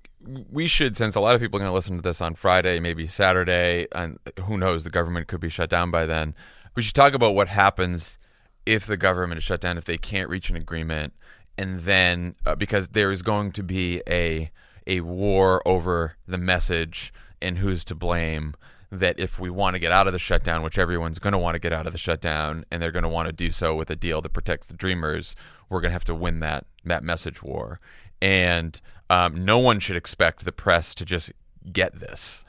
we 0.51 0.67
should, 0.67 0.97
since 0.97 1.15
a 1.15 1.19
lot 1.19 1.36
of 1.36 1.41
people 1.41 1.57
are 1.57 1.63
going 1.63 1.71
to 1.71 1.76
listen 1.76 1.95
to 1.95 2.01
this 2.01 2.21
on 2.21 2.36
Friday, 2.36 2.80
maybe 2.80 3.07
Saturday, 3.07 3.88
and 3.93 4.19
who 4.45 4.57
knows, 4.57 4.84
the 4.84 4.89
government 4.89 5.28
could 5.28 5.39
be 5.39 5.49
shut 5.49 5.69
down 5.69 5.91
by 5.91 6.05
then. 6.05 6.34
We 6.76 6.82
should 6.82 6.95
talk 6.95 7.13
about 7.13 7.36
what 7.36 7.49
happens 7.49 8.17
if 8.65 8.86
the 8.86 8.97
government 8.97 9.38
is 9.38 9.43
shut 9.43 9.61
down, 9.61 9.78
if 9.78 9.86
they 9.86 9.97
can't 9.97 10.30
reach 10.30 10.49
an 10.49 10.55
agreement, 10.55 11.13
and 11.57 11.82
then 11.82 12.36
uh, 12.45 12.55
because 12.55 12.89
there 12.89 13.11
is 13.11 13.21
going 13.21 13.51
to 13.53 13.63
be 13.63 14.01
a 14.07 14.51
a 14.86 14.99
war 15.01 15.65
over 15.65 16.17
the 16.28 16.38
message 16.38 17.13
and 17.41 17.57
who's 17.57 17.84
to 17.86 17.95
blame. 17.95 18.55
That 18.91 19.19
if 19.19 19.39
we 19.39 19.49
want 19.49 19.74
to 19.74 19.80
get 19.80 19.91
out 19.91 20.05
of 20.05 20.13
the 20.13 20.19
shutdown, 20.19 20.61
which 20.61 20.78
everyone's 20.78 21.17
going 21.17 21.32
to 21.32 21.39
want 21.39 21.55
to 21.55 21.59
get 21.59 21.74
out 21.74 21.88
of 21.88 21.93
the 21.93 21.97
shutdown, 21.97 22.63
and 22.69 22.80
they're 22.80 22.91
going 22.91 23.03
to 23.03 23.09
want 23.09 23.26
to 23.26 23.34
do 23.34 23.51
so 23.51 23.76
with 23.76 23.89
a 23.89 23.95
deal 23.95 24.21
that 24.21 24.34
protects 24.34 24.67
the 24.67 24.76
dreamers, 24.76 25.36
we're 25.67 25.82
going 25.82 25.89
to 25.89 25.93
have 25.93 26.03
to 26.05 26.15
win 26.15 26.41
that 26.41 26.67
that 26.86 27.03
message 27.03 27.41
war. 27.41 27.80
And 28.24 28.80
um, 29.09 29.43
no 29.43 29.59
one 29.59 29.82
should 29.82 29.97
expect 29.97 30.45
the 30.45 30.53
press 30.53 30.95
to 30.95 31.03
just 31.03 31.34
get 31.74 31.99
this 31.99 32.45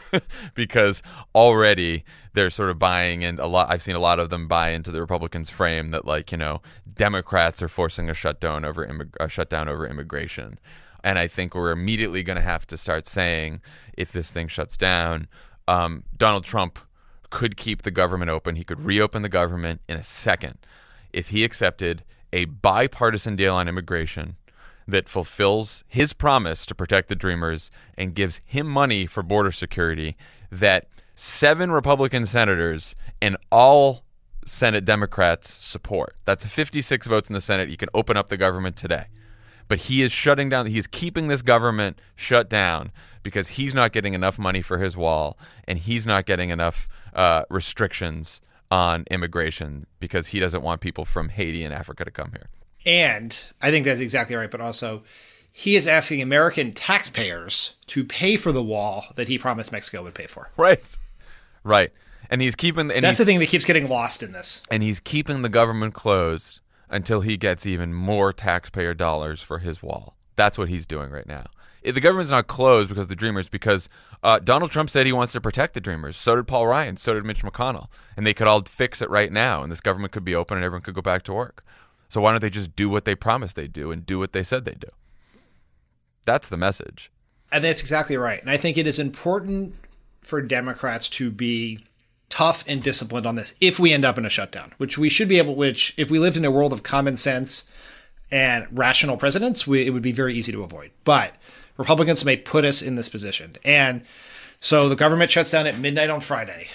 because 0.54 1.00
already 1.32 2.04
they're 2.32 2.50
sort 2.50 2.70
of 2.70 2.78
buying 2.78 3.24
and 3.24 3.38
a 3.38 3.46
lot. 3.46 3.70
I've 3.70 3.82
seen 3.82 3.94
a 3.94 4.00
lot 4.00 4.18
of 4.18 4.30
them 4.30 4.48
buy 4.48 4.70
into 4.70 4.90
the 4.90 5.00
Republicans' 5.00 5.48
frame 5.48 5.92
that 5.92 6.04
like 6.04 6.32
you 6.32 6.38
know 6.38 6.60
Democrats 6.92 7.62
are 7.62 7.68
forcing 7.68 8.10
a 8.10 8.14
shutdown 8.14 8.64
over 8.64 8.84
immig- 8.84 9.14
a 9.20 9.28
shutdown 9.28 9.68
over 9.68 9.86
immigration, 9.86 10.58
and 11.04 11.18
I 11.18 11.28
think 11.28 11.54
we're 11.54 11.70
immediately 11.70 12.22
going 12.22 12.36
to 12.36 12.42
have 12.42 12.66
to 12.66 12.76
start 12.76 13.06
saying 13.06 13.60
if 13.96 14.10
this 14.10 14.32
thing 14.32 14.48
shuts 14.48 14.76
down, 14.76 15.28
um, 15.68 16.02
Donald 16.16 16.44
Trump 16.44 16.78
could 17.30 17.56
keep 17.56 17.82
the 17.82 17.90
government 17.90 18.30
open. 18.30 18.56
He 18.56 18.64
could 18.64 18.84
reopen 18.84 19.22
the 19.22 19.28
government 19.28 19.82
in 19.88 19.96
a 19.96 20.02
second 20.02 20.58
if 21.12 21.28
he 21.28 21.44
accepted 21.44 22.02
a 22.32 22.46
bipartisan 22.46 23.36
deal 23.36 23.54
on 23.54 23.68
immigration 23.68 24.36
that 24.86 25.08
fulfills 25.08 25.84
his 25.88 26.12
promise 26.12 26.66
to 26.66 26.74
protect 26.74 27.08
the 27.08 27.16
dreamers 27.16 27.70
and 27.96 28.14
gives 28.14 28.40
him 28.44 28.66
money 28.66 29.06
for 29.06 29.22
border 29.22 29.52
security 29.52 30.16
that 30.50 30.88
seven 31.14 31.70
Republican 31.70 32.26
senators 32.26 32.94
and 33.20 33.36
all 33.50 34.04
Senate 34.44 34.84
Democrats 34.84 35.52
support. 35.52 36.16
That's 36.24 36.44
56 36.44 37.06
votes 37.06 37.28
in 37.28 37.34
the 37.34 37.40
Senate. 37.40 37.68
You 37.68 37.76
can 37.76 37.88
open 37.94 38.16
up 38.16 38.28
the 38.28 38.36
government 38.36 38.76
today. 38.76 39.06
But 39.68 39.78
he 39.82 40.02
is 40.02 40.12
shutting 40.12 40.48
down, 40.48 40.66
he 40.66 40.78
is 40.78 40.86
keeping 40.86 41.28
this 41.28 41.40
government 41.40 41.98
shut 42.16 42.50
down 42.50 42.90
because 43.22 43.48
he's 43.48 43.74
not 43.74 43.92
getting 43.92 44.14
enough 44.14 44.38
money 44.38 44.60
for 44.60 44.78
his 44.78 44.96
wall 44.96 45.38
and 45.66 45.78
he's 45.78 46.06
not 46.06 46.26
getting 46.26 46.50
enough 46.50 46.88
uh, 47.14 47.44
restrictions 47.48 48.40
on 48.70 49.04
immigration 49.10 49.86
because 50.00 50.28
he 50.28 50.40
doesn't 50.40 50.62
want 50.62 50.80
people 50.80 51.04
from 51.04 51.28
Haiti 51.28 51.64
and 51.64 51.72
Africa 51.72 52.04
to 52.04 52.10
come 52.10 52.32
here. 52.32 52.48
And 52.84 53.38
I 53.60 53.70
think 53.70 53.84
that's 53.84 54.00
exactly 54.00 54.36
right. 54.36 54.50
But 54.50 54.60
also, 54.60 55.02
he 55.50 55.76
is 55.76 55.86
asking 55.86 56.22
American 56.22 56.72
taxpayers 56.72 57.74
to 57.88 58.04
pay 58.04 58.36
for 58.36 58.52
the 58.52 58.62
wall 58.62 59.06
that 59.16 59.28
he 59.28 59.38
promised 59.38 59.72
Mexico 59.72 60.02
would 60.02 60.14
pay 60.14 60.26
for. 60.26 60.50
Right. 60.56 60.82
Right. 61.64 61.92
And 62.30 62.40
he's 62.40 62.54
keeping 62.56 62.90
and 62.90 63.04
That's 63.04 63.12
he's, 63.12 63.18
the 63.18 63.24
thing 63.24 63.38
that 63.40 63.48
keeps 63.48 63.64
getting 63.64 63.88
lost 63.88 64.22
in 64.22 64.32
this. 64.32 64.62
and 64.70 64.82
he's 64.82 65.00
keeping 65.00 65.42
the 65.42 65.48
government 65.48 65.92
closed 65.94 66.60
until 66.88 67.20
he 67.20 67.36
gets 67.36 67.66
even 67.66 67.92
more 67.92 68.32
taxpayer 68.32 68.94
dollars 68.94 69.42
for 69.42 69.58
his 69.58 69.82
wall. 69.82 70.16
That's 70.36 70.56
what 70.56 70.68
he's 70.68 70.86
doing 70.86 71.10
right 71.10 71.26
now. 71.26 71.46
If 71.82 71.94
the 71.94 72.00
government's 72.00 72.30
not 72.30 72.46
closed 72.46 72.88
because 72.88 73.04
of 73.04 73.08
the 73.08 73.16
Dreamers, 73.16 73.48
because 73.48 73.88
uh, 74.22 74.38
Donald 74.38 74.70
Trump 74.70 74.88
said 74.88 75.04
he 75.04 75.12
wants 75.12 75.32
to 75.32 75.40
protect 75.40 75.74
the 75.74 75.80
Dreamers. 75.80 76.16
So 76.16 76.36
did 76.36 76.46
Paul 76.46 76.68
Ryan. 76.68 76.96
So 76.96 77.12
did 77.14 77.24
Mitch 77.24 77.42
McConnell. 77.42 77.88
And 78.16 78.24
they 78.24 78.32
could 78.34 78.46
all 78.46 78.62
fix 78.62 79.02
it 79.02 79.10
right 79.10 79.32
now, 79.32 79.62
and 79.62 79.70
this 79.72 79.80
government 79.80 80.12
could 80.12 80.24
be 80.24 80.34
open, 80.34 80.56
and 80.56 80.64
everyone 80.64 80.82
could 80.82 80.94
go 80.94 81.02
back 81.02 81.24
to 81.24 81.32
work. 81.32 81.64
So 82.12 82.20
why 82.20 82.32
don't 82.32 82.42
they 82.42 82.50
just 82.50 82.76
do 82.76 82.90
what 82.90 83.06
they 83.06 83.14
promised 83.14 83.56
they'd 83.56 83.72
do 83.72 83.90
and 83.90 84.04
do 84.04 84.18
what 84.18 84.34
they 84.34 84.42
said 84.42 84.66
they'd 84.66 84.78
do? 84.78 84.90
That's 86.26 86.46
the 86.46 86.58
message. 86.58 87.10
And 87.50 87.64
that's 87.64 87.80
exactly 87.80 88.18
right. 88.18 88.38
And 88.38 88.50
I 88.50 88.58
think 88.58 88.76
it 88.76 88.86
is 88.86 88.98
important 88.98 89.74
for 90.20 90.42
Democrats 90.42 91.08
to 91.08 91.30
be 91.30 91.86
tough 92.28 92.64
and 92.68 92.82
disciplined 92.82 93.24
on 93.24 93.36
this 93.36 93.54
if 93.62 93.78
we 93.78 93.94
end 93.94 94.04
up 94.04 94.18
in 94.18 94.26
a 94.26 94.28
shutdown, 94.28 94.74
which 94.76 94.98
we 94.98 95.08
should 95.08 95.26
be 95.26 95.38
able, 95.38 95.54
which 95.54 95.94
if 95.96 96.10
we 96.10 96.18
lived 96.18 96.36
in 96.36 96.44
a 96.44 96.50
world 96.50 96.74
of 96.74 96.82
common 96.82 97.16
sense 97.16 97.72
and 98.30 98.66
rational 98.70 99.16
presidents, 99.16 99.66
we, 99.66 99.86
it 99.86 99.90
would 99.90 100.02
be 100.02 100.12
very 100.12 100.34
easy 100.34 100.52
to 100.52 100.62
avoid. 100.62 100.90
But 101.04 101.32
Republicans 101.78 102.26
may 102.26 102.36
put 102.36 102.66
us 102.66 102.82
in 102.82 102.96
this 102.96 103.08
position. 103.08 103.56
And 103.64 104.04
so 104.60 104.90
the 104.90 104.96
government 104.96 105.30
shuts 105.30 105.50
down 105.50 105.66
at 105.66 105.78
midnight 105.78 106.10
on 106.10 106.20
Friday. 106.20 106.68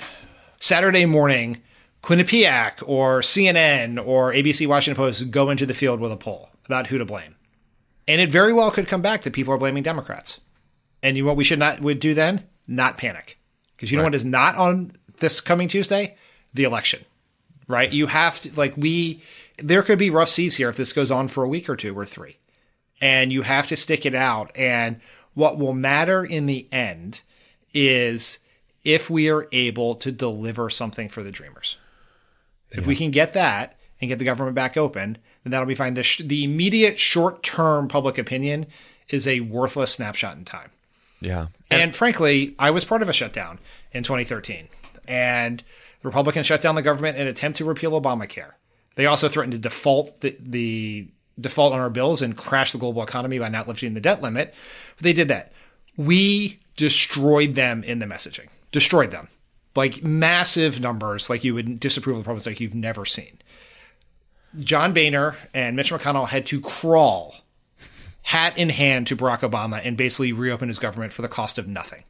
Saturday 0.57 1.05
morning, 1.05 1.61
Quinnipiac 2.03 2.83
or 2.85 3.21
CNN 3.21 4.03
or 4.05 4.31
ABC 4.31 4.67
Washington 4.67 5.01
Post 5.01 5.31
go 5.31 5.49
into 5.49 5.65
the 5.65 5.73
field 5.73 5.99
with 5.99 6.11
a 6.11 6.17
poll 6.17 6.49
about 6.65 6.87
who 6.87 6.97
to 6.97 7.05
blame. 7.05 7.35
And 8.07 8.21
it 8.21 8.31
very 8.31 8.53
well 8.53 8.71
could 8.71 8.87
come 8.87 9.01
back 9.01 9.23
that 9.23 9.33
people 9.33 9.53
are 9.53 9.57
blaming 9.57 9.83
Democrats. 9.83 10.39
And 11.03 11.17
you 11.17 11.23
know 11.23 11.27
what 11.27 11.37
we 11.37 11.43
should 11.43 11.59
not 11.59 11.81
would 11.81 11.99
do 11.99 12.13
then? 12.13 12.45
Not 12.67 12.97
panic. 12.97 13.37
Because 13.75 13.91
you 13.91 13.97
know 13.97 14.03
what 14.03 14.15
is 14.15 14.25
not 14.25 14.55
on 14.55 14.93
this 15.17 15.41
coming 15.41 15.67
Tuesday? 15.67 16.15
The 16.53 16.63
election. 16.63 17.05
Right? 17.67 17.91
You 17.91 18.07
have 18.07 18.39
to 18.41 18.55
like 18.55 18.75
we 18.77 19.21
there 19.57 19.83
could 19.83 19.99
be 19.99 20.09
rough 20.09 20.29
seas 20.29 20.57
here 20.57 20.69
if 20.69 20.77
this 20.77 20.93
goes 20.93 21.11
on 21.11 21.27
for 21.27 21.43
a 21.43 21.49
week 21.49 21.69
or 21.69 21.75
two 21.75 21.97
or 21.97 22.05
three. 22.05 22.37
And 23.01 23.31
you 23.31 23.41
have 23.43 23.67
to 23.67 23.75
stick 23.75 24.05
it 24.05 24.15
out. 24.15 24.55
And 24.55 25.01
what 25.33 25.57
will 25.57 25.73
matter 25.73 26.23
in 26.23 26.45
the 26.45 26.67
end 26.71 27.21
is 27.73 28.39
if 28.83 29.09
we 29.09 29.29
are 29.29 29.47
able 29.51 29.95
to 29.95 30.11
deliver 30.11 30.69
something 30.69 31.09
for 31.09 31.21
the 31.21 31.31
dreamers. 31.31 31.77
If 32.71 32.85
we 32.85 32.95
can 32.95 33.11
get 33.11 33.33
that 33.33 33.77
and 34.01 34.09
get 34.09 34.19
the 34.19 34.25
government 34.25 34.55
back 34.55 34.77
open, 34.77 35.17
then 35.43 35.51
that'll 35.51 35.67
be 35.67 35.75
fine. 35.75 35.93
The, 35.93 36.03
sh- 36.03 36.21
the 36.23 36.43
immediate 36.43 36.99
short 36.99 37.43
term 37.43 37.87
public 37.87 38.17
opinion 38.17 38.67
is 39.09 39.27
a 39.27 39.39
worthless 39.41 39.93
snapshot 39.93 40.37
in 40.37 40.45
time. 40.45 40.71
Yeah. 41.19 41.47
And, 41.71 41.95
frankly, 41.95 42.55
I 42.59 42.71
was 42.71 42.85
part 42.85 43.01
of 43.01 43.09
a 43.09 43.13
shutdown 43.13 43.59
in 43.91 44.03
2013. 44.03 44.67
And 45.07 45.63
the 46.01 46.07
Republicans 46.07 46.45
shut 46.45 46.61
down 46.61 46.75
the 46.75 46.81
government 46.81 47.17
in 47.17 47.23
an 47.23 47.27
attempt 47.27 47.57
to 47.57 47.65
repeal 47.65 47.99
Obamacare. 47.99 48.51
They 48.95 49.05
also 49.05 49.27
threatened 49.27 49.53
to 49.53 49.57
default 49.57 50.21
the, 50.21 50.35
the 50.39 51.07
default 51.39 51.73
on 51.73 51.79
our 51.79 51.89
bills 51.89 52.21
and 52.21 52.35
crash 52.35 52.71
the 52.71 52.77
global 52.77 53.03
economy 53.03 53.39
by 53.39 53.49
not 53.49 53.67
lifting 53.67 53.93
the 53.93 54.01
debt 54.01 54.21
limit. 54.21 54.53
But 54.97 55.03
they 55.03 55.13
did 55.13 55.27
that. 55.29 55.51
We 55.95 56.59
destroyed 56.75 57.55
them 57.55 57.83
in 57.83 57.99
the 57.99 58.05
messaging. 58.05 58.47
Destroyed 58.71 59.11
them. 59.11 59.29
Like 59.77 60.03
massive 60.03 60.81
numbers, 60.81 61.29
like 61.29 61.43
you 61.43 61.53
would 61.53 61.79
disapprove 61.79 62.17
of 62.17 62.23
the 62.23 62.23
Republicans 62.23 62.47
like 62.47 62.59
you've 62.59 62.73
never 62.73 63.05
seen. 63.05 63.37
John 64.59 64.91
Boehner 64.91 65.35
and 65.53 65.75
Mitch 65.75 65.91
McConnell 65.91 66.27
had 66.27 66.47
to 66.47 66.59
crawl 66.59 67.35
hat 68.23 68.57
in 68.57 68.69
hand 68.69 69.05
to 69.07 69.15
Barack 69.15 69.39
Obama 69.39 69.79
and 69.85 69.95
basically 69.95 70.33
reopen 70.33 70.67
his 70.67 70.79
government 70.79 71.13
for 71.13 71.21
the 71.21 71.27
cost 71.27 71.59
of 71.59 71.67
nothing. 71.67 72.03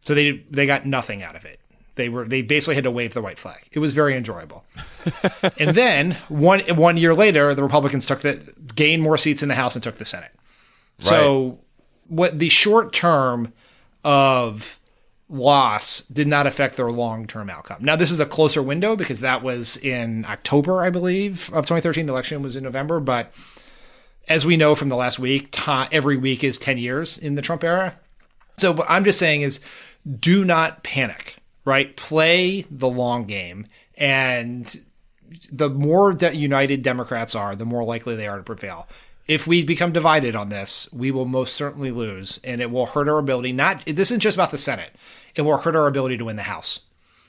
So 0.00 0.14
they 0.14 0.44
they 0.50 0.66
got 0.66 0.84
nothing 0.84 1.22
out 1.22 1.34
of 1.34 1.46
it. 1.46 1.60
They 1.94 2.10
were 2.10 2.26
they 2.26 2.42
basically 2.42 2.74
had 2.74 2.84
to 2.84 2.90
wave 2.90 3.14
the 3.14 3.22
white 3.22 3.38
flag. 3.38 3.68
It 3.72 3.78
was 3.78 3.94
very 3.94 4.14
enjoyable. 4.14 4.64
and 5.58 5.74
then 5.74 6.18
one 6.28 6.60
one 6.76 6.98
year 6.98 7.14
later, 7.14 7.54
the 7.54 7.62
Republicans 7.62 8.04
took 8.04 8.20
the 8.20 8.54
gained 8.74 9.02
more 9.02 9.16
seats 9.16 9.42
in 9.42 9.48
the 9.48 9.54
House 9.54 9.74
and 9.74 9.82
took 9.82 9.96
the 9.96 10.04
Senate. 10.04 10.32
So 10.98 11.58
what 12.08 12.38
the 12.38 12.50
short 12.50 12.92
term 12.92 13.52
of 14.04 14.79
loss 15.30 16.02
did 16.02 16.26
not 16.26 16.46
affect 16.46 16.76
their 16.76 16.90
long 16.90 17.26
term 17.26 17.48
outcome. 17.48 17.78
Now 17.80 17.96
this 17.96 18.10
is 18.10 18.20
a 18.20 18.26
closer 18.26 18.62
window 18.62 18.96
because 18.96 19.20
that 19.20 19.42
was 19.42 19.76
in 19.78 20.24
October, 20.26 20.82
I 20.82 20.90
believe, 20.90 21.48
of 21.52 21.64
2013. 21.64 22.06
The 22.06 22.12
election 22.12 22.42
was 22.42 22.56
in 22.56 22.64
November, 22.64 23.00
but 23.00 23.32
as 24.28 24.44
we 24.44 24.56
know 24.56 24.74
from 24.74 24.88
the 24.88 24.96
last 24.96 25.18
week, 25.18 25.48
ta- 25.50 25.88
every 25.92 26.16
week 26.16 26.44
is 26.44 26.58
10 26.58 26.78
years 26.78 27.16
in 27.16 27.36
the 27.36 27.42
Trump 27.42 27.64
era. 27.64 27.94
So 28.58 28.72
what 28.72 28.90
I'm 28.90 29.04
just 29.04 29.18
saying 29.18 29.42
is 29.42 29.60
do 30.18 30.44
not 30.44 30.82
panic, 30.82 31.36
right? 31.64 31.96
Play 31.96 32.62
the 32.70 32.88
long 32.88 33.24
game. 33.24 33.66
And 33.96 34.74
the 35.52 35.70
more 35.70 36.12
de- 36.12 36.36
united 36.36 36.82
Democrats 36.82 37.34
are, 37.34 37.54
the 37.54 37.64
more 37.64 37.84
likely 37.84 38.16
they 38.16 38.28
are 38.28 38.38
to 38.38 38.42
prevail. 38.42 38.88
If 39.28 39.46
we 39.46 39.64
become 39.64 39.92
divided 39.92 40.34
on 40.34 40.48
this, 40.48 40.88
we 40.92 41.10
will 41.10 41.26
most 41.26 41.54
certainly 41.54 41.92
lose, 41.92 42.40
and 42.42 42.60
it 42.60 42.70
will 42.70 42.86
hurt 42.86 43.08
our 43.08 43.18
ability. 43.18 43.52
Not 43.52 43.84
this 43.86 44.10
isn't 44.10 44.20
just 44.20 44.36
about 44.36 44.50
the 44.50 44.58
Senate; 44.58 44.90
it 45.34 45.42
will 45.42 45.58
hurt 45.58 45.76
our 45.76 45.86
ability 45.86 46.16
to 46.18 46.24
win 46.24 46.36
the 46.36 46.42
House. 46.42 46.80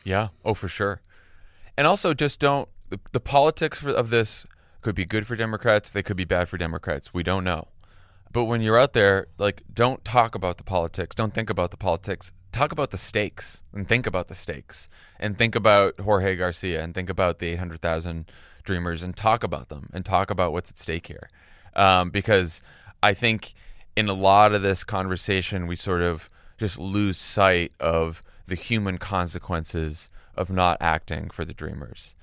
Yeah. 0.03 0.29
Oh, 0.43 0.53
for 0.53 0.67
sure. 0.67 1.01
And 1.77 1.87
also, 1.87 2.13
just 2.13 2.39
don't. 2.39 2.67
The, 3.11 3.19
politics 3.19 3.83
of 3.83 4.09
this 4.09 4.45
could 4.81 4.95
be 4.95 5.05
good 5.05 5.25
for 5.25 5.35
Democrats. 5.35 5.91
They 5.91 6.03
could 6.03 6.17
be 6.17 6.25
bad 6.25 6.49
for 6.49 6.57
Democrats. 6.57 7.13
We 7.13 7.23
don't 7.23 7.43
know. 7.43 7.69
But 8.33 8.45
when 8.45 8.61
you're 8.61 8.77
out 8.77 8.93
there, 8.93 9.27
like, 9.37 9.63
don't 9.73 10.03
talk 10.03 10.35
about 10.35 10.57
the 10.57 10.63
politics. 10.63 11.15
Don't 11.15 11.33
think 11.33 11.49
about 11.49 11.71
the 11.71 11.77
politics. 11.77 12.31
Talk 12.51 12.71
about 12.71 12.91
the 12.91 12.97
stakes 12.97 13.61
and 13.73 13.87
think 13.87 14.05
about 14.05 14.27
the 14.27 14.35
stakes 14.35 14.89
and 15.19 15.37
think 15.37 15.55
about 15.55 15.99
Jorge 15.99 16.35
Garcia 16.35 16.83
and 16.83 16.93
think 16.93 17.09
about 17.09 17.39
the 17.39 17.47
800,000 17.47 18.29
dreamers 18.63 19.01
and 19.03 19.15
talk 19.15 19.43
about 19.43 19.69
them 19.69 19.89
and 19.93 20.03
talk 20.03 20.29
about 20.29 20.51
what's 20.51 20.69
at 20.69 20.77
stake 20.77 21.07
here. 21.07 21.29
Um, 21.75 22.09
because 22.09 22.61
I 23.01 23.13
think 23.13 23.53
in 23.95 24.09
a 24.09 24.13
lot 24.13 24.53
of 24.53 24.61
this 24.61 24.83
conversation, 24.83 25.67
we 25.67 25.75
sort 25.75 26.01
of 26.01 26.29
just 26.61 26.77
lose 26.77 27.17
sight 27.17 27.73
of 27.79 28.21
the 28.45 28.53
human 28.53 28.99
consequences 28.99 30.11
of 30.35 30.51
not 30.51 30.77
acting 30.79 31.31
for 31.31 31.43
the 31.43 31.55
dreamers. 31.55 32.13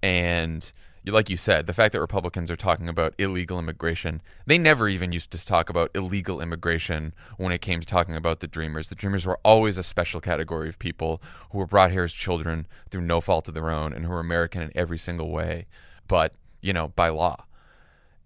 And 0.00 0.70
like 1.04 1.28
you 1.28 1.36
said, 1.36 1.66
the 1.66 1.74
fact 1.74 1.92
that 1.92 2.00
Republicans 2.00 2.48
are 2.48 2.56
talking 2.56 2.88
about 2.88 3.12
illegal 3.18 3.58
immigration, 3.58 4.22
they 4.46 4.56
never 4.56 4.88
even 4.88 5.10
used 5.10 5.32
to 5.32 5.44
talk 5.44 5.68
about 5.68 5.90
illegal 5.96 6.40
immigration 6.40 7.12
when 7.38 7.50
it 7.50 7.60
came 7.60 7.80
to 7.80 7.86
talking 7.86 8.14
about 8.14 8.38
the 8.38 8.46
dreamers. 8.46 8.88
The 8.88 8.94
dreamers 8.94 9.26
were 9.26 9.40
always 9.42 9.78
a 9.78 9.82
special 9.82 10.20
category 10.20 10.68
of 10.68 10.78
people 10.78 11.20
who 11.50 11.58
were 11.58 11.66
brought 11.66 11.90
here 11.90 12.04
as 12.04 12.12
children 12.12 12.68
through 12.90 13.00
no 13.00 13.20
fault 13.20 13.48
of 13.48 13.54
their 13.54 13.68
own 13.68 13.92
and 13.92 14.04
who 14.04 14.12
were 14.12 14.20
American 14.20 14.62
in 14.62 14.70
every 14.76 14.98
single 14.98 15.30
way, 15.32 15.66
but, 16.06 16.34
you 16.60 16.72
know, 16.72 16.92
by 16.94 17.08
law. 17.08 17.46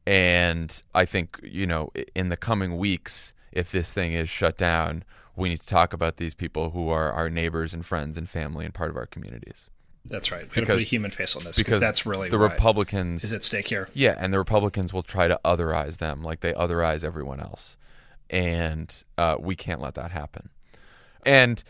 And 0.06 0.82
I 0.94 1.06
think, 1.06 1.40
you 1.42 1.66
know, 1.66 1.92
in 2.14 2.28
the 2.28 2.36
coming 2.36 2.76
weeks, 2.76 3.32
if 3.52 3.70
this 3.70 3.94
thing 3.94 4.12
is 4.12 4.28
shut 4.28 4.58
down, 4.58 5.04
we 5.36 5.48
need 5.48 5.60
to 5.60 5.66
talk 5.66 5.92
about 5.92 6.16
these 6.16 6.34
people 6.34 6.70
who 6.70 6.88
are 6.88 7.12
our 7.12 7.30
neighbors 7.30 7.72
and 7.72 7.84
friends 7.84 8.18
and 8.18 8.28
family 8.28 8.64
and 8.64 8.74
part 8.74 8.90
of 8.90 8.96
our 8.96 9.06
communities. 9.06 9.70
That's 10.04 10.32
right. 10.32 10.42
We're 10.42 10.54
going 10.54 10.66
to 10.66 10.72
put 10.74 10.80
a 10.80 10.84
human 10.84 11.10
face 11.10 11.36
on 11.36 11.44
this 11.44 11.56
Because 11.56 11.72
because 11.72 11.80
that's 11.80 12.04
really 12.04 12.28
the 12.28 12.38
what 12.38 12.52
Republicans 12.52 13.22
is 13.22 13.32
at 13.32 13.44
stake 13.44 13.68
here. 13.68 13.88
Yeah, 13.94 14.16
and 14.18 14.32
the 14.32 14.38
Republicans 14.38 14.92
will 14.92 15.04
try 15.04 15.28
to 15.28 15.38
otherize 15.44 15.98
them 15.98 16.22
like 16.22 16.40
they 16.40 16.52
otherize 16.52 17.04
everyone 17.04 17.40
else. 17.40 17.76
And 18.28 18.92
uh, 19.16 19.36
we 19.38 19.54
can't 19.54 19.80
let 19.80 19.94
that 19.94 20.10
happen. 20.10 20.48
And 21.24 21.62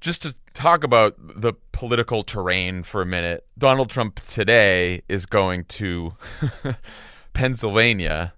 just 0.00 0.22
to 0.22 0.34
talk 0.52 0.84
about 0.84 1.16
the 1.18 1.54
political 1.72 2.22
terrain 2.22 2.84
for 2.84 3.02
a 3.02 3.06
minute, 3.06 3.46
Donald 3.58 3.90
Trump 3.90 4.20
today 4.20 5.02
is 5.08 5.26
going 5.26 5.64
to 5.64 6.12
Pennsylvania 7.32 8.34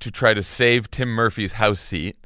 to 0.00 0.10
try 0.10 0.34
to 0.34 0.42
save 0.42 0.90
Tim 0.90 1.08
Murphy's 1.08 1.52
House 1.52 1.80
seat 1.80 2.18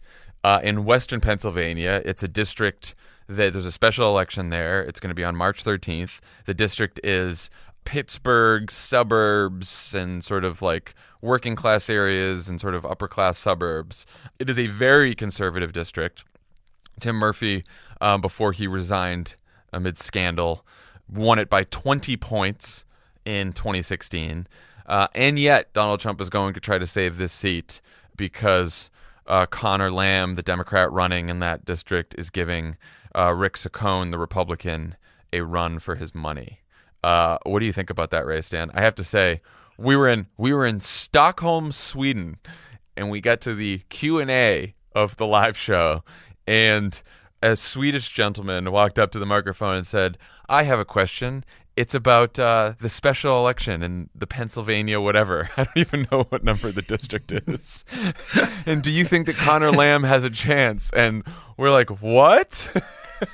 uh, 0.45 0.61
in 0.63 0.85
Western 0.85 1.21
Pennsylvania. 1.21 2.03
It's 2.05 2.23
a 2.23 2.29
district 2.29 2.95
that 3.29 3.53
there's 3.53 3.67
a 3.67 3.73
special 3.73 4.09
election 4.09 4.51
there. 4.51 4.83
It's 4.83 5.01
going 5.01 5.11
to 5.11 5.15
be 5.15 5.25
on 5.25 5.37
March 5.37 5.65
13th. 5.65 6.21
The 6.47 6.55
district 6.55 6.99
is 7.05 7.51
Pittsburgh 7.85 8.71
suburbs 8.71 9.95
and 9.95 10.25
sort 10.25 10.45
of 10.45 10.63
like 10.63 10.95
working 11.23 11.55
class 11.55 11.89
areas 11.89 12.49
and 12.49 12.61
sort 12.61 12.75
of 12.75 12.85
upper 12.85 13.09
class 13.09 13.39
suburbs. 13.39 14.07
It 14.39 14.51
is 14.51 14.59
a 14.59 14.67
very 14.67 15.15
conservative 15.15 15.73
district. 15.73 16.25
Tim 16.99 17.17
Murphy, 17.17 17.65
um, 18.01 18.21
before 18.21 18.53
he 18.53 18.67
resigned 18.67 19.37
amid 19.73 19.99
scandal, 19.99 20.65
won 21.09 21.39
it 21.39 21.49
by 21.49 21.65
20 21.65 22.17
points 22.17 22.85
in 23.25 23.53
2016. 23.53 24.47
Uh, 24.87 25.07
and 25.15 25.39
yet, 25.39 25.73
Donald 25.73 26.01
Trump 26.01 26.21
is 26.21 26.31
going 26.31 26.55
to 26.55 26.61
try 26.61 26.79
to 26.79 26.87
save 26.87 27.17
this 27.17 27.33
seat 27.33 27.81
because 28.17 28.91
uh, 29.31 29.47
Conor 29.47 29.93
Lamb, 29.93 30.35
the 30.35 30.43
Democrat 30.43 30.91
running 30.91 31.29
in 31.29 31.39
that 31.39 31.65
district, 31.65 32.17
is 32.19 32.31
giving 32.31 32.77
uh, 33.17 33.33
Rick 33.33 33.55
Saccone, 33.55 34.11
the 34.11 34.19
Republican, 34.19 34.97
a 35.33 35.43
run 35.43 35.79
for 35.79 35.95
his 35.95 36.15
money. 36.15 36.59
Uh, 37.05 37.39
what 37.45 37.61
do 37.61 37.67
you 37.67 37.73
think 37.73 37.91
about 37.91 38.11
that 38.11 38.27
race, 38.27 38.51
Dan? 38.51 38.73
I 38.75 38.83
have 38.83 38.97
to 38.97 39.05
say, 39.05 39.41
we 39.79 39.95
were 39.95 40.09
in 40.09 40.27
we 40.37 40.53
were 40.53 40.67
in 40.67 40.81
Stockholm, 40.81 41.71
Sweden, 41.71 42.39
and 42.97 43.09
we 43.09 43.21
got 43.21 43.41
to 43.43 43.55
the 43.55 43.79
Q 43.89 44.19
and 44.19 44.31
A 44.31 44.75
of 44.95 45.17
the 45.17 45.27
live 45.27 45.57
show, 45.57 46.03
and 46.47 47.01
a 47.43 47.57
Swedish 47.57 48.09
gentleman 48.11 48.71
walked 48.71 48.99
up 48.99 49.11
to 49.13 49.19
the 49.19 49.27
microphone 49.27 49.77
and 49.77 49.87
said, 49.87 50.19
"I 50.49 50.65
have 50.65 50.79
a 50.79 50.85
question. 50.85 51.45
It's 51.77 51.95
about 51.95 52.39
uh, 52.39 52.75
the 52.81 52.89
special 52.89 53.39
election 53.39 53.83
in 53.83 54.11
the 54.15 54.27
Pennsylvania 54.27 55.01
whatever. 55.01 55.49
I 55.57 55.65
don't 55.65 55.77
even 55.77 56.07
know 56.11 56.25
what 56.29 56.45
number 56.45 56.71
the 56.71 56.83
district 56.83 57.33
is. 57.49 57.85
and 58.67 58.83
do 58.83 58.91
you 58.91 59.05
think 59.05 59.27
that 59.27 59.37
Conor 59.37 59.71
Lamb 59.71 60.05
has 60.05 60.25
a 60.25 60.31
chance?" 60.31 60.91
And 60.93 61.25
we're 61.57 61.71
like, 61.71 61.89
"What?" 62.03 62.71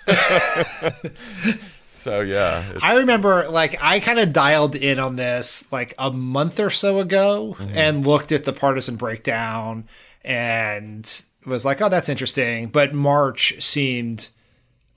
so 1.86 2.20
yeah, 2.20 2.62
I 2.82 2.98
remember, 2.98 3.48
like, 3.48 3.76
I 3.80 4.00
kind 4.00 4.18
of 4.18 4.32
dialed 4.32 4.76
in 4.76 4.98
on 4.98 5.16
this 5.16 5.70
like 5.72 5.94
a 5.98 6.10
month 6.12 6.60
or 6.60 6.70
so 6.70 6.98
ago 6.98 7.56
and 7.74 8.06
looked 8.06 8.32
at 8.32 8.44
the 8.44 8.52
partisan 8.52 8.96
breakdown 8.96 9.86
and 10.24 11.24
was 11.46 11.64
like, 11.64 11.80
oh, 11.80 11.88
that's 11.88 12.08
interesting. 12.08 12.68
But 12.68 12.94
March 12.94 13.62
seemed 13.62 14.28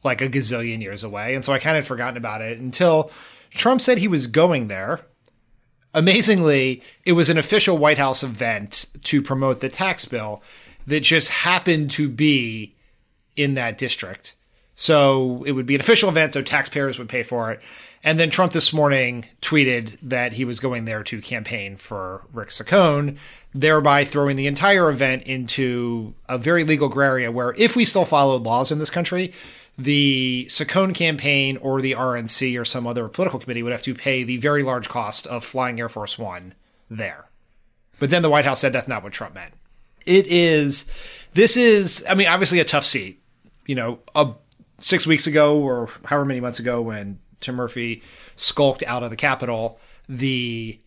like 0.03 0.21
a 0.21 0.29
gazillion 0.29 0.81
years 0.81 1.03
away. 1.03 1.35
And 1.35 1.43
so 1.43 1.53
I 1.53 1.59
kind 1.59 1.77
of 1.77 1.85
forgotten 1.85 2.17
about 2.17 2.41
it 2.41 2.59
until 2.59 3.11
Trump 3.51 3.81
said 3.81 3.97
he 3.97 4.07
was 4.07 4.27
going 4.27 4.67
there. 4.67 5.01
Amazingly, 5.93 6.83
it 7.05 7.13
was 7.13 7.29
an 7.29 7.37
official 7.37 7.77
White 7.77 7.97
House 7.97 8.23
event 8.23 8.85
to 9.03 9.21
promote 9.21 9.59
the 9.59 9.69
tax 9.69 10.05
bill 10.05 10.43
that 10.85 11.01
just 11.01 11.29
happened 11.29 11.91
to 11.91 12.07
be 12.07 12.75
in 13.35 13.55
that 13.55 13.77
district. 13.77 14.35
So 14.75 15.43
it 15.45 15.51
would 15.51 15.65
be 15.65 15.75
an 15.75 15.81
official 15.81 16.09
event, 16.09 16.33
so 16.33 16.41
taxpayers 16.41 16.97
would 16.99 17.09
pay 17.09 17.23
for 17.23 17.51
it. 17.51 17.61
And 18.03 18.17
then 18.17 18.29
Trump 18.29 18.53
this 18.53 18.71
morning 18.71 19.25
tweeted 19.41 19.97
that 20.01 20.33
he 20.33 20.45
was 20.45 20.61
going 20.61 20.85
there 20.85 21.03
to 21.03 21.21
campaign 21.21 21.75
for 21.75 22.23
Rick 22.31 22.49
Saccone, 22.49 23.17
thereby 23.53 24.05
throwing 24.05 24.35
the 24.35 24.47
entire 24.47 24.89
event 24.89 25.23
into 25.23 26.13
a 26.27 26.37
very 26.37 26.63
legal 26.63 26.89
gray 26.89 27.07
area 27.07 27.31
where 27.31 27.53
if 27.57 27.75
we 27.75 27.85
still 27.85 28.05
followed 28.05 28.43
laws 28.43 28.71
in 28.71 28.79
this 28.79 28.89
country, 28.89 29.33
the 29.77 30.45
Saccone 30.49 30.93
campaign 30.93 31.57
or 31.57 31.81
the 31.81 31.93
RNC 31.93 32.59
or 32.59 32.65
some 32.65 32.85
other 32.85 33.07
political 33.07 33.39
committee 33.39 33.63
would 33.63 33.71
have 33.71 33.83
to 33.83 33.95
pay 33.95 34.23
the 34.23 34.37
very 34.37 34.61
large 34.61 34.89
cost 34.89 35.25
of 35.27 35.43
flying 35.43 35.79
Air 35.79 35.89
Force 35.89 36.19
One 36.19 36.53
there. 36.89 37.25
But 37.97 38.09
then 38.09 38.21
the 38.21 38.29
White 38.29 38.45
House 38.45 38.59
said 38.59 38.73
that's 38.73 38.87
not 38.87 39.03
what 39.03 39.13
Trump 39.13 39.35
meant. 39.35 39.53
It 40.05 40.27
is, 40.27 40.89
this 41.33 41.57
is, 41.57 42.05
I 42.09 42.15
mean, 42.15 42.27
obviously 42.27 42.59
a 42.59 42.65
tough 42.65 42.85
seat. 42.85 43.21
You 43.65 43.75
know, 43.75 43.99
a, 44.15 44.33
six 44.79 45.05
weeks 45.05 45.27
ago 45.27 45.59
or 45.59 45.89
however 46.05 46.25
many 46.25 46.39
months 46.39 46.59
ago 46.59 46.81
when 46.81 47.19
Tim 47.39 47.55
Murphy 47.55 48.01
skulked 48.35 48.83
out 48.83 49.03
of 49.03 49.09
the 49.09 49.15
Capitol, 49.15 49.79
the 50.07 50.79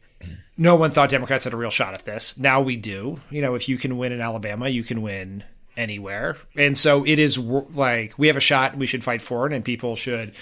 no 0.56 0.76
one 0.76 0.90
thought 0.90 1.10
Democrats 1.10 1.44
had 1.44 1.52
a 1.52 1.56
real 1.56 1.70
shot 1.70 1.94
at 1.94 2.04
this. 2.04 2.38
Now 2.38 2.60
we 2.60 2.76
do. 2.76 3.20
You 3.30 3.42
know, 3.42 3.54
if 3.54 3.68
you 3.68 3.78
can 3.78 3.96
win 3.96 4.12
in 4.12 4.20
Alabama, 4.20 4.68
you 4.68 4.82
can 4.82 5.02
win 5.02 5.44
anywhere. 5.76 6.36
And 6.56 6.76
so 6.76 7.04
it 7.04 7.18
is 7.18 7.38
like 7.38 8.18
we 8.18 8.26
have 8.26 8.36
a 8.36 8.40
shot, 8.40 8.76
we 8.76 8.86
should 8.86 9.04
fight 9.04 9.22
for 9.22 9.46
it, 9.46 9.52
and 9.52 9.64
people 9.64 9.96
should 9.96 10.32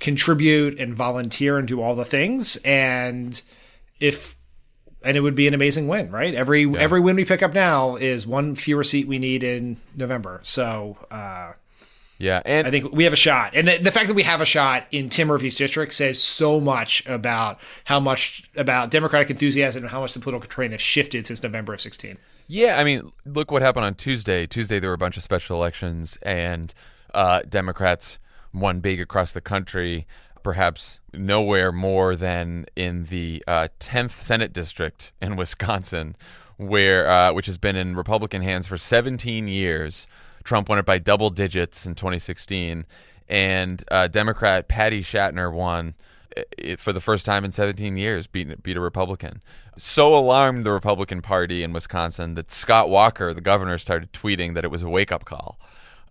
contribute 0.00 0.80
and 0.80 0.94
volunteer 0.94 1.58
and 1.58 1.68
do 1.68 1.80
all 1.80 1.94
the 1.94 2.04
things. 2.04 2.56
And 2.58 3.40
if 4.00 4.36
and 5.04 5.16
it 5.16 5.20
would 5.20 5.34
be 5.34 5.48
an 5.48 5.54
amazing 5.54 5.88
win, 5.88 6.10
right? 6.10 6.34
Every 6.34 6.62
yeah. 6.62 6.78
every 6.78 7.00
win 7.00 7.16
we 7.16 7.24
pick 7.24 7.42
up 7.42 7.54
now 7.54 7.96
is 7.96 8.26
one 8.26 8.54
fewer 8.54 8.84
seat 8.84 9.06
we 9.06 9.18
need 9.18 9.44
in 9.44 9.78
November. 9.96 10.40
So 10.42 10.96
uh, 11.10 11.52
yeah, 12.22 12.40
and 12.44 12.68
I 12.68 12.70
think 12.70 12.92
we 12.92 13.02
have 13.02 13.12
a 13.12 13.16
shot, 13.16 13.50
and 13.54 13.66
the, 13.66 13.78
the, 13.78 13.90
fact 13.90 14.06
that 14.06 14.14
we 14.14 14.22
have 14.22 14.40
a 14.40 14.46
shot 14.46 14.86
in 14.92 15.08
Tim 15.08 15.26
Murphy's 15.26 15.56
district 15.56 15.92
says 15.92 16.22
so 16.22 16.60
much 16.60 17.04
about 17.06 17.58
how 17.84 17.98
much 17.98 18.44
about 18.54 18.92
Democratic 18.92 19.28
enthusiasm 19.28 19.82
and 19.82 19.90
how 19.90 20.00
much 20.00 20.14
the 20.14 20.20
political 20.20 20.48
terrain 20.48 20.70
has 20.70 20.80
shifted 20.80 21.26
since 21.26 21.42
November 21.42 21.74
of 21.74 21.80
sixteen. 21.80 22.18
Yeah, 22.46 22.78
I 22.78 22.84
mean, 22.84 23.10
look 23.24 23.50
what 23.50 23.60
happened 23.60 23.86
on 23.86 23.96
Tuesday. 23.96 24.46
Tuesday 24.46 24.78
there 24.78 24.90
were 24.90 24.94
a 24.94 24.98
bunch 24.98 25.16
of 25.16 25.24
special 25.24 25.56
elections, 25.56 26.16
and 26.22 26.72
uh, 27.12 27.40
Democrats 27.48 28.20
won 28.54 28.78
big 28.78 29.00
across 29.00 29.32
the 29.32 29.40
country. 29.40 30.06
Perhaps 30.44 31.00
nowhere 31.12 31.72
more 31.72 32.14
than 32.14 32.66
in 32.76 33.06
the 33.06 33.42
uh, 33.48 33.66
10th 33.80 34.22
Senate 34.22 34.52
district 34.52 35.12
in 35.20 35.34
Wisconsin, 35.36 36.14
where 36.56 37.10
uh, 37.10 37.32
which 37.32 37.46
has 37.46 37.58
been 37.58 37.74
in 37.74 37.96
Republican 37.96 38.42
hands 38.42 38.68
for 38.68 38.78
17 38.78 39.48
years 39.48 40.06
Trump 40.44 40.68
won 40.68 40.78
it 40.78 40.86
by 40.86 40.98
double 40.98 41.30
digits 41.30 41.86
in 41.86 41.94
2016, 41.94 42.84
and 43.28 43.84
uh, 43.90 44.08
Democrat 44.08 44.68
Patty 44.68 45.02
Schachtner 45.02 45.52
won 45.52 45.94
for 46.78 46.92
the 46.92 47.00
first 47.00 47.26
time 47.26 47.44
in 47.44 47.52
17 47.52 47.96
years, 47.96 48.26
beat 48.26 48.62
beat 48.62 48.76
a 48.76 48.80
Republican. 48.80 49.42
So 49.76 50.14
alarmed 50.14 50.64
the 50.64 50.72
Republican 50.72 51.22
Party 51.22 51.62
in 51.62 51.72
Wisconsin 51.72 52.34
that 52.34 52.50
Scott 52.50 52.88
Walker, 52.88 53.34
the 53.34 53.40
governor, 53.40 53.78
started 53.78 54.12
tweeting 54.12 54.54
that 54.54 54.64
it 54.64 54.70
was 54.70 54.82
a 54.82 54.88
wake 54.88 55.12
up 55.12 55.24
call. 55.24 55.58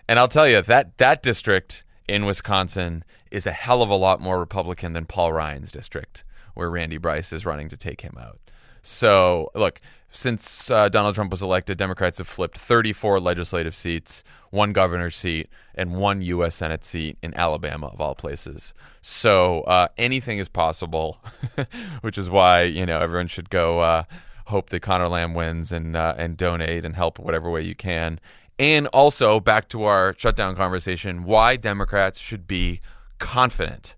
And 0.07 0.19
I'll 0.19 0.27
tell 0.27 0.47
you 0.47 0.61
that 0.61 0.97
that 0.97 1.23
district 1.23 1.83
in 2.07 2.25
Wisconsin 2.25 3.03
is 3.29 3.45
a 3.45 3.51
hell 3.51 3.81
of 3.81 3.89
a 3.89 3.95
lot 3.95 4.19
more 4.19 4.39
Republican 4.39 4.93
than 4.93 5.05
Paul 5.05 5.31
Ryan's 5.31 5.71
district, 5.71 6.23
where 6.53 6.69
Randy 6.69 6.97
Bryce 6.97 7.31
is 7.31 7.45
running 7.45 7.69
to 7.69 7.77
take 7.77 8.01
him 8.01 8.17
out. 8.19 8.39
So 8.83 9.51
look, 9.55 9.79
since 10.11 10.69
uh, 10.69 10.89
Donald 10.89 11.15
Trump 11.15 11.31
was 11.31 11.41
elected, 11.41 11.77
Democrats 11.77 12.17
have 12.17 12.27
flipped 12.27 12.57
34 12.57 13.19
legislative 13.19 13.73
seats, 13.75 14.23
one 14.49 14.73
governor's 14.73 15.15
seat, 15.15 15.49
and 15.73 15.95
one 15.95 16.21
U.S. 16.21 16.55
Senate 16.55 16.83
seat 16.83 17.17
in 17.23 17.33
Alabama, 17.35 17.87
of 17.87 18.01
all 18.01 18.13
places. 18.13 18.73
So 19.01 19.61
uh, 19.61 19.87
anything 19.97 20.37
is 20.37 20.49
possible, 20.49 21.21
which 22.01 22.17
is 22.17 22.29
why 22.29 22.63
you 22.63 22.85
know 22.85 22.99
everyone 22.99 23.27
should 23.27 23.49
go 23.49 23.79
uh, 23.79 24.03
hope 24.47 24.69
that 24.69 24.81
Conor 24.81 25.07
Lamb 25.07 25.33
wins 25.33 25.71
and 25.71 25.95
uh, 25.95 26.13
and 26.17 26.35
donate 26.35 26.85
and 26.85 26.95
help 26.95 27.17
whatever 27.17 27.49
way 27.49 27.61
you 27.61 27.75
can. 27.75 28.19
And 28.59 28.87
also 28.87 29.39
back 29.39 29.69
to 29.69 29.85
our 29.85 30.13
shutdown 30.17 30.55
conversation, 30.55 31.23
why 31.23 31.55
Democrats 31.55 32.19
should 32.19 32.47
be 32.47 32.81
confident 33.17 33.95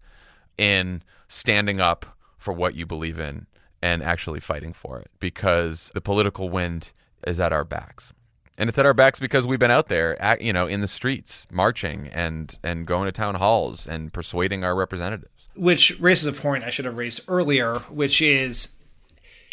in 0.57 1.01
standing 1.27 1.81
up 1.81 2.05
for 2.37 2.53
what 2.53 2.75
you 2.75 2.85
believe 2.85 3.19
in 3.19 3.47
and 3.83 4.01
actually 4.01 4.39
fighting 4.39 4.71
for 4.71 4.97
it 4.97 5.11
because 5.19 5.91
the 5.93 5.99
political 5.99 6.47
wind 6.47 6.93
is 7.27 7.37
at 7.37 7.51
our 7.51 7.65
backs. 7.65 8.13
And 8.57 8.69
it's 8.69 8.77
at 8.77 8.85
our 8.85 8.93
backs 8.93 9.19
because 9.19 9.45
we've 9.45 9.59
been 9.59 9.71
out 9.71 9.89
there, 9.89 10.19
at, 10.21 10.41
you 10.41 10.53
know, 10.53 10.67
in 10.67 10.79
the 10.79 10.87
streets, 10.87 11.45
marching 11.51 12.07
and 12.07 12.57
and 12.63 12.87
going 12.87 13.07
to 13.07 13.11
town 13.11 13.35
halls 13.35 13.85
and 13.85 14.13
persuading 14.13 14.63
our 14.63 14.73
representatives. 14.73 15.49
Which 15.55 15.99
raises 15.99 16.27
a 16.27 16.33
point 16.33 16.63
I 16.63 16.69
should 16.69 16.85
have 16.85 16.95
raised 16.95 17.21
earlier, 17.27 17.79
which 17.89 18.21
is 18.21 18.77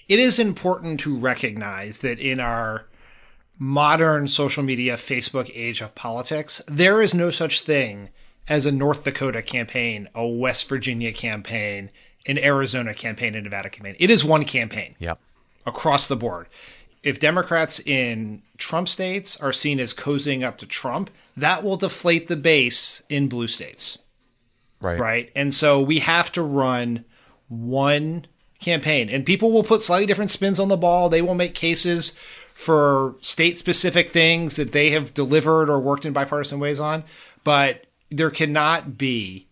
it 0.08 0.20
is 0.20 0.38
important 0.38 1.00
to 1.00 1.16
recognize 1.16 1.98
that 1.98 2.20
in 2.20 2.38
our 2.38 2.86
modern 3.58 4.28
social 4.28 4.62
media 4.62 4.96
Facebook 4.96 5.50
age 5.54 5.80
of 5.80 5.94
politics, 5.96 6.62
there 6.68 7.02
is 7.02 7.14
no 7.14 7.32
such 7.32 7.62
thing 7.62 8.10
as 8.48 8.64
a 8.64 8.72
North 8.72 9.02
Dakota 9.02 9.42
campaign, 9.42 10.08
a 10.14 10.26
West 10.26 10.68
Virginia 10.68 11.12
campaign, 11.12 11.90
an 12.26 12.38
Arizona 12.38 12.94
campaign, 12.94 13.34
a 13.34 13.40
Nevada 13.40 13.70
campaign. 13.70 13.96
It 13.98 14.10
is 14.10 14.24
one 14.24 14.44
campaign. 14.44 14.94
Yep. 14.98 15.18
Across 15.66 16.06
the 16.06 16.16
board. 16.16 16.48
If 17.02 17.18
Democrats 17.18 17.80
in 17.80 18.42
Trump 18.58 18.88
states 18.88 19.40
are 19.40 19.52
seen 19.52 19.80
as 19.80 19.94
cozying 19.94 20.42
up 20.42 20.58
to 20.58 20.66
Trump, 20.66 21.10
that 21.36 21.62
will 21.62 21.76
deflate 21.76 22.28
the 22.28 22.36
base 22.36 23.02
in 23.08 23.28
blue 23.28 23.48
states. 23.48 23.98
Right. 24.82 24.98
Right. 24.98 25.32
And 25.34 25.52
so 25.52 25.80
we 25.80 26.00
have 26.00 26.32
to 26.32 26.42
run 26.42 27.04
one 27.48 28.26
campaign. 28.60 29.08
And 29.08 29.24
people 29.24 29.50
will 29.50 29.62
put 29.62 29.82
slightly 29.82 30.06
different 30.06 30.30
spins 30.30 30.60
on 30.60 30.68
the 30.68 30.76
ball. 30.76 31.08
They 31.08 31.22
will 31.22 31.34
make 31.34 31.54
cases 31.54 32.10
for 32.54 33.16
state 33.20 33.56
specific 33.58 34.10
things 34.10 34.56
that 34.56 34.72
they 34.72 34.90
have 34.90 35.14
delivered 35.14 35.70
or 35.70 35.80
worked 35.80 36.04
in 36.04 36.12
bipartisan 36.12 36.60
ways 36.60 36.80
on. 36.80 37.04
But 37.44 37.86
there 38.10 38.30
cannot 38.30 38.98
be 38.98 39.46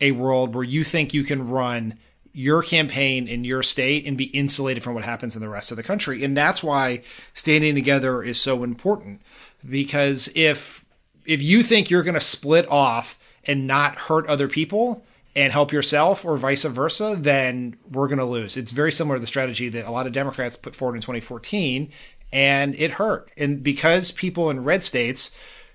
a 0.00 0.12
world 0.12 0.54
where 0.54 0.64
you 0.64 0.84
think 0.84 1.12
you 1.12 1.24
can 1.24 1.48
run 1.48 1.98
your 2.32 2.62
campaign 2.62 3.26
in 3.26 3.44
your 3.44 3.62
state 3.62 4.06
and 4.06 4.16
be 4.16 4.26
insulated 4.26 4.82
from 4.82 4.94
what 4.94 5.04
happens 5.04 5.34
in 5.34 5.42
the 5.42 5.48
rest 5.48 5.70
of 5.70 5.76
the 5.76 5.82
country. 5.82 6.22
And 6.22 6.36
that's 6.36 6.62
why 6.62 7.02
standing 7.34 7.74
together 7.74 8.22
is 8.22 8.40
so 8.40 8.62
important 8.62 9.22
because 9.68 10.30
if 10.34 10.84
if 11.26 11.42
you 11.42 11.62
think 11.62 11.90
you're 11.90 12.02
going 12.02 12.14
to 12.14 12.20
split 12.20 12.70
off 12.70 13.18
and 13.44 13.66
not 13.66 13.96
hurt 13.96 14.26
other 14.28 14.48
people 14.48 15.04
and 15.36 15.52
help 15.52 15.72
yourself 15.72 16.24
or 16.24 16.36
vice 16.36 16.64
versa, 16.64 17.16
then 17.18 17.76
we're 17.90 18.08
going 18.08 18.18
to 18.18 18.24
lose. 18.24 18.56
It's 18.56 18.72
very 18.72 18.92
similar 18.92 19.16
to 19.16 19.20
the 19.20 19.26
strategy 19.26 19.68
that 19.68 19.86
a 19.86 19.90
lot 19.90 20.06
of 20.06 20.12
Democrats 20.12 20.56
put 20.56 20.74
forward 20.74 20.94
in 20.94 21.02
2014 21.02 21.90
and 22.32 22.78
it 22.78 22.92
hurt. 22.92 23.30
And 23.36 23.62
because 23.62 24.10
people 24.10 24.50
in 24.50 24.64
red 24.64 24.82
states 24.82 25.30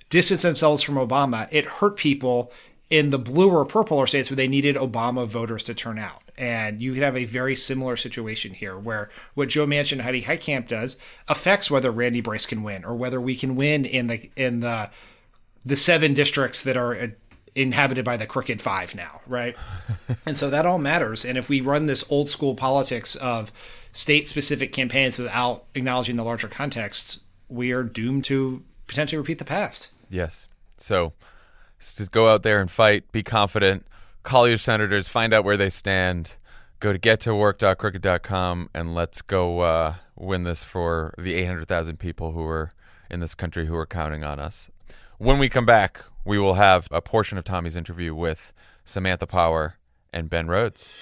distanced 0.09 0.43
themselves 0.43 0.82
from 0.84 0.95
Obama, 0.95 1.47
it 1.51 1.65
hurt 1.65 1.97
people 1.97 2.51
in 2.93 3.09
the 3.09 3.17
blue 3.17 3.49
or 3.49 3.65
purple 3.65 4.05
states 4.05 4.29
where 4.29 4.35
they 4.35 4.47
needed 4.47 4.75
Obama 4.75 5.25
voters 5.25 5.63
to 5.63 5.73
turn 5.73 5.97
out. 5.97 6.21
And 6.37 6.79
you 6.79 6.93
could 6.93 7.01
have 7.01 7.17
a 7.17 7.25
very 7.25 7.55
similar 7.55 7.95
situation 7.95 8.53
here 8.53 8.77
where 8.77 9.09
what 9.33 9.49
Joe 9.49 9.65
Manchin 9.65 9.93
and 9.93 10.03
Heidi 10.03 10.21
Heitkamp 10.21 10.67
does 10.67 10.95
affects 11.27 11.71
whether 11.71 11.89
Randy 11.89 12.21
Bryce 12.21 12.45
can 12.45 12.61
win 12.61 12.85
or 12.85 12.95
whether 12.95 13.19
we 13.19 13.35
can 13.35 13.55
win 13.55 13.85
in 13.85 14.05
the 14.05 14.29
in 14.35 14.59
the 14.59 14.91
the 15.65 15.75
seven 15.75 16.13
districts 16.13 16.61
that 16.61 16.77
are 16.77 16.93
uh, 16.95 17.07
inhabited 17.55 18.05
by 18.05 18.15
the 18.15 18.27
crooked 18.27 18.61
five 18.61 18.93
now, 18.93 19.21
right? 19.25 19.55
and 20.27 20.37
so 20.37 20.51
that 20.51 20.67
all 20.67 20.77
matters. 20.77 21.25
And 21.25 21.35
if 21.35 21.49
we 21.49 21.61
run 21.61 21.87
this 21.87 22.05
old 22.11 22.29
school 22.29 22.53
politics 22.53 23.15
of 23.15 23.51
state 23.91 24.29
specific 24.29 24.71
campaigns 24.71 25.17
without 25.17 25.63
acknowledging 25.73 26.15
the 26.15 26.23
larger 26.23 26.47
contexts, 26.47 27.21
we 27.49 27.71
are 27.71 27.81
doomed 27.81 28.23
to 28.25 28.61
potentially 28.85 29.17
repeat 29.17 29.39
the 29.39 29.45
past. 29.45 29.89
Yes. 30.11 30.45
So 30.77 31.13
just 31.95 32.11
go 32.11 32.29
out 32.29 32.43
there 32.43 32.59
and 32.59 32.69
fight, 32.69 33.11
be 33.11 33.23
confident, 33.23 33.86
call 34.23 34.47
your 34.47 34.57
senators, 34.57 35.07
find 35.07 35.34
out 35.34 35.43
where 35.43 35.57
they 35.57 35.69
stand, 35.69 36.38
go 36.79 36.93
to 36.93 36.99
gettowork.crooked.com, 36.99 38.69
and 38.73 38.95
let's 38.95 39.21
go 39.21 39.59
uh, 39.59 39.95
win 40.15 40.43
this 40.43 40.63
for 40.63 41.13
the 41.17 41.34
800,000 41.34 41.97
people 41.97 42.31
who 42.31 42.45
are 42.45 42.71
in 43.09 43.19
this 43.19 43.36
country 43.36 43.67
who 43.67 43.75
are 43.75 43.86
counting 43.86 44.23
on 44.23 44.39
us. 44.39 44.69
When 45.17 45.38
we 45.39 45.49
come 45.49 45.65
back, 45.65 46.03
we 46.25 46.38
will 46.38 46.55
have 46.55 46.88
a 46.91 47.01
portion 47.01 47.38
of 47.38 47.43
Tommy's 47.43 47.75
interview 47.75 48.15
with 48.15 48.53
Samantha 48.86 49.27
Power 49.27 49.75
and 50.11 50.29
Ben 50.29 50.47
Rhodes. 50.47 51.01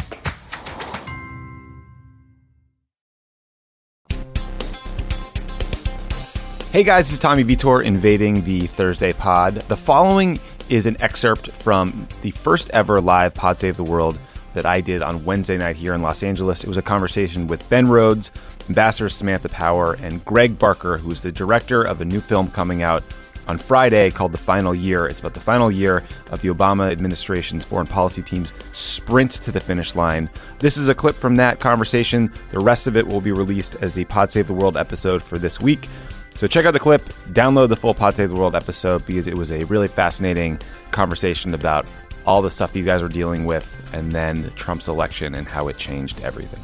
Hey 6.71 6.83
guys, 6.83 7.11
is 7.11 7.19
Tommy 7.19 7.43
Vitor 7.43 7.83
invading 7.83 8.45
the 8.45 8.65
Thursday 8.65 9.11
pod. 9.11 9.55
The 9.55 9.75
following 9.75 10.39
is 10.69 10.85
an 10.85 10.95
excerpt 11.01 11.51
from 11.51 12.07
the 12.21 12.31
first 12.31 12.69
ever 12.69 13.01
live 13.01 13.33
Pod 13.33 13.59
Save 13.59 13.75
the 13.75 13.83
World 13.83 14.17
that 14.53 14.65
I 14.65 14.79
did 14.79 15.01
on 15.01 15.25
Wednesday 15.25 15.57
night 15.57 15.75
here 15.75 15.93
in 15.93 16.01
Los 16.01 16.23
Angeles. 16.23 16.63
It 16.63 16.69
was 16.69 16.77
a 16.77 16.81
conversation 16.81 17.47
with 17.47 17.67
Ben 17.67 17.89
Rhodes, 17.89 18.31
Ambassador 18.69 19.09
Samantha 19.09 19.49
Power, 19.49 19.95
and 19.95 20.23
Greg 20.23 20.57
Barker, 20.57 20.97
who's 20.97 21.19
the 21.19 21.29
director 21.29 21.83
of 21.83 21.99
a 21.99 22.05
new 22.05 22.21
film 22.21 22.49
coming 22.49 22.83
out 22.83 23.03
on 23.47 23.57
Friday 23.57 24.09
called 24.09 24.31
The 24.31 24.37
Final 24.37 24.73
Year. 24.73 25.07
It's 25.07 25.19
about 25.19 25.33
the 25.33 25.41
final 25.41 25.69
year 25.69 26.05
of 26.29 26.41
the 26.41 26.47
Obama 26.47 26.89
administration's 26.89 27.65
foreign 27.65 27.87
policy 27.87 28.23
team's 28.23 28.53
sprint 28.71 29.31
to 29.31 29.51
the 29.51 29.59
finish 29.59 29.93
line. 29.93 30.29
This 30.59 30.77
is 30.77 30.87
a 30.87 30.95
clip 30.95 31.17
from 31.17 31.35
that 31.35 31.59
conversation. 31.59 32.31
The 32.51 32.59
rest 32.59 32.87
of 32.87 32.95
it 32.95 33.05
will 33.05 33.19
be 33.19 33.33
released 33.33 33.75
as 33.81 33.93
the 33.93 34.05
Pod 34.05 34.31
Save 34.31 34.47
the 34.47 34.53
World 34.53 34.77
episode 34.77 35.21
for 35.21 35.37
this 35.37 35.59
week. 35.59 35.89
So 36.35 36.47
check 36.47 36.65
out 36.65 36.71
the 36.71 36.79
clip, 36.79 37.03
download 37.29 37.69
the 37.69 37.75
full 37.75 37.93
Pod 37.93 38.15
Save 38.15 38.29
the 38.29 38.35
World 38.35 38.55
episode 38.55 39.05
because 39.05 39.27
it 39.27 39.37
was 39.37 39.51
a 39.51 39.63
really 39.65 39.87
fascinating 39.87 40.59
conversation 40.91 41.53
about 41.53 41.85
all 42.25 42.41
the 42.41 42.51
stuff 42.51 42.73
these 42.73 42.85
guys 42.85 43.01
were 43.01 43.09
dealing 43.09 43.45
with 43.45 43.75
and 43.93 44.11
then 44.11 44.51
Trump's 44.55 44.87
election 44.87 45.35
and 45.35 45.47
how 45.47 45.67
it 45.67 45.77
changed 45.77 46.21
everything. 46.21 46.61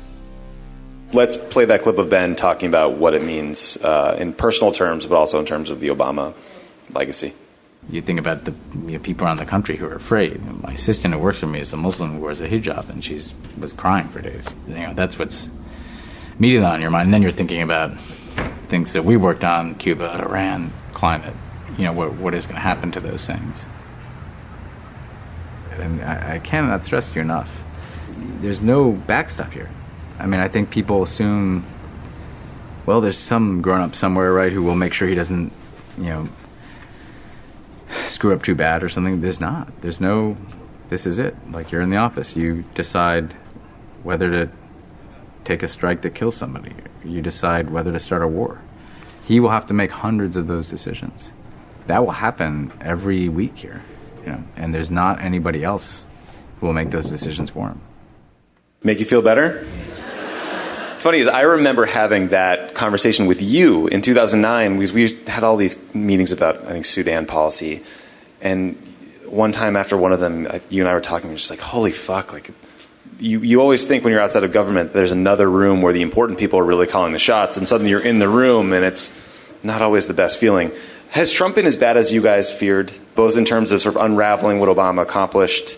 Let's 1.14 1.38
play 1.38 1.66
that 1.66 1.84
clip 1.84 1.98
of 1.98 2.10
Ben 2.10 2.36
talking 2.36 2.68
about 2.68 2.98
what 2.98 3.14
it 3.14 3.24
means 3.24 3.78
uh, 3.78 4.18
in 4.20 4.34
personal 4.34 4.72
terms, 4.72 5.06
but 5.06 5.16
also 5.16 5.40
in 5.40 5.46
terms 5.46 5.70
of 5.70 5.80
the 5.80 5.88
Obama 5.88 6.34
legacy. 6.92 7.34
You 7.90 8.02
think 8.02 8.20
about 8.20 8.44
the 8.44 8.54
you 8.74 8.94
know, 8.94 9.00
people 9.00 9.26
around 9.26 9.38
the 9.38 9.46
country 9.46 9.78
who 9.78 9.86
are 9.86 9.96
afraid. 9.96 10.44
My 10.62 10.74
assistant 10.74 11.14
who 11.14 11.20
works 11.22 11.40
for 11.40 11.48
me 11.48 11.62
is 11.62 11.72
a 11.72 11.78
Muslim 11.78 12.16
who 12.16 12.20
wears 12.20 12.42
a 12.42 12.50
hijab, 12.50 12.90
and 12.90 13.04
she 13.04 13.22
was 13.58 13.72
crying 13.72 14.10
for 14.10 14.22
days. 14.22 14.54
You 14.68 14.76
know, 14.76 14.94
that's 14.94 15.18
what's 15.18 15.50
immediately 16.38 16.68
on 16.68 16.82
your 16.82 16.90
mind. 16.90 17.06
And 17.06 17.14
then 17.14 17.22
you're 17.22 17.32
thinking 17.32 17.62
about 17.62 17.92
things 18.68 18.94
that 18.94 19.04
we 19.04 19.18
worked 19.18 19.44
on 19.44 19.76
Cuba, 19.76 20.22
Iran, 20.22 20.72
climate. 20.94 21.34
You 21.78 21.86
know, 21.86 21.94
what, 21.94 22.18
what 22.18 22.34
is 22.34 22.46
going 22.46 22.56
to 22.56 22.62
happen 22.62 22.92
to 22.94 23.00
those 23.00 23.26
things? 23.26 23.66
And 25.72 26.02
I, 26.02 26.36
I 26.36 26.40
cannot 26.40 26.84
stress 26.84 27.14
you 27.14 27.22
enough. 27.22 27.64
There's 28.42 28.64
no 28.64 28.92
backstop 28.92 29.54
here. 29.54 29.70
I 30.20 30.26
mean, 30.26 30.40
I 30.40 30.48
think 30.48 30.72
people 30.72 31.04
assume, 31.04 31.64
well, 32.86 33.02
there's 33.02 33.18
some 33.18 33.62
grown 33.62 33.82
up 33.82 33.96
somewhere, 33.96 34.34
right, 34.34 34.52
who 34.52 34.64
will 34.64 34.76
make 34.76 34.94
sure 34.94 35.08
he 35.08 35.16
doesn't, 35.16 35.52
you 35.98 36.06
know, 36.06 36.30
screw 38.08 38.34
up 38.34 38.44
too 38.44 38.56
bad 38.56 38.84
or 38.84 38.90
something. 38.90 39.22
There's 39.22 39.40
not. 39.40 39.82
There's 39.82 40.02
no, 40.02 40.36
this 40.90 41.06
is 41.06 41.20
it. 41.20 41.36
Like, 41.52 41.72
you're 41.72 41.82
in 41.82 41.92
the 41.92 41.98
office. 41.98 42.36
You 42.36 42.64
decide 42.74 43.34
whether 44.04 44.32
to 44.32 44.52
take 45.48 45.64
a 45.64 45.68
strike 45.68 46.02
that 46.02 46.14
kills 46.14 46.36
somebody. 46.36 46.74
You 47.06 47.22
decide 47.22 47.70
whether 47.70 47.92
to 47.92 48.00
start 48.00 48.22
a 48.22 48.28
war. 48.28 48.60
He 49.26 49.40
will 49.40 49.50
have 49.50 49.66
to 49.68 49.74
make 49.74 49.92
hundreds 49.92 50.36
of 50.36 50.48
those 50.48 50.70
decisions. 50.70 51.32
That 51.88 52.06
will 52.06 52.12
happen 52.12 52.72
every 52.82 53.30
week 53.30 53.58
here, 53.58 53.82
you 54.22 54.32
know, 54.34 54.44
and 54.58 54.74
there's 54.74 54.92
not 54.92 55.22
anybody 55.22 55.64
else 55.64 56.06
who 56.60 56.68
will 56.68 56.74
make 56.74 56.92
those 56.92 57.10
decisions 57.10 57.50
for 57.50 57.70
him. 57.70 57.82
Make 58.84 59.00
you 59.00 59.06
feel 59.06 59.22
better? 59.22 59.66
It's 60.96 61.04
funny 61.04 61.20
is 61.20 61.28
I 61.28 61.42
remember 61.42 61.86
having 61.86 62.30
that 62.30 62.74
conversation 62.74 63.28
with 63.28 63.42
you 63.42 63.88
in 63.88 64.02
2009 64.02 64.78
because 64.78 64.94
we 64.94 65.14
had 65.28 65.44
all 65.44 65.56
these 65.56 65.78
meetings 65.94 66.32
about 66.32 66.64
I 66.66 66.72
think 66.72 66.86
Sudan 66.86 67.26
policy, 67.26 67.84
and 68.42 68.76
one 69.26 69.52
time 69.52 69.76
after 69.76 69.96
one 69.96 70.12
of 70.12 70.20
them, 70.20 70.48
you 70.70 70.82
and 70.82 70.90
I 70.90 70.94
were 70.94 71.02
talking, 71.02 71.30
and 71.30 71.38
just 71.38 71.52
like 71.52 71.60
holy 71.60 71.92
fuck, 71.92 72.34
like 72.34 72.50
you, 73.20 73.42
you 73.42 73.62
always 73.62 73.84
think 73.84 74.04
when 74.04 74.12
you're 74.12 74.22
outside 74.22 74.44
of 74.44 74.52
government, 74.52 74.94
there's 74.94 75.12
another 75.12 75.50
room 75.50 75.82
where 75.82 75.94
the 75.94 76.02
important 76.02 76.40
people 76.40 76.60
are 76.60 76.66
really 76.66 76.88
calling 76.88 77.14
the 77.14 77.20
shots, 77.20 77.58
and 77.58 77.68
suddenly 77.68 77.90
you're 77.92 78.00
in 78.00 78.20
the 78.20 78.30
room, 78.30 78.74
and 78.74 78.86
it's 78.86 79.12
not 79.64 79.82
always 79.82 80.08
the 80.08 80.14
best 80.14 80.40
feeling. 80.40 80.72
Has 81.10 81.32
Trump 81.32 81.56
been 81.56 81.66
as 81.66 81.76
bad 81.76 81.98
as 81.98 82.12
you 82.12 82.22
guys 82.22 82.52
feared, 82.52 82.92
both 83.16 83.38
in 83.38 83.46
terms 83.46 83.72
of 83.72 83.82
sort 83.82 83.96
of 83.96 84.02
unraveling 84.02 84.60
what 84.60 84.70
Obama 84.70 85.02
accomplished, 85.02 85.78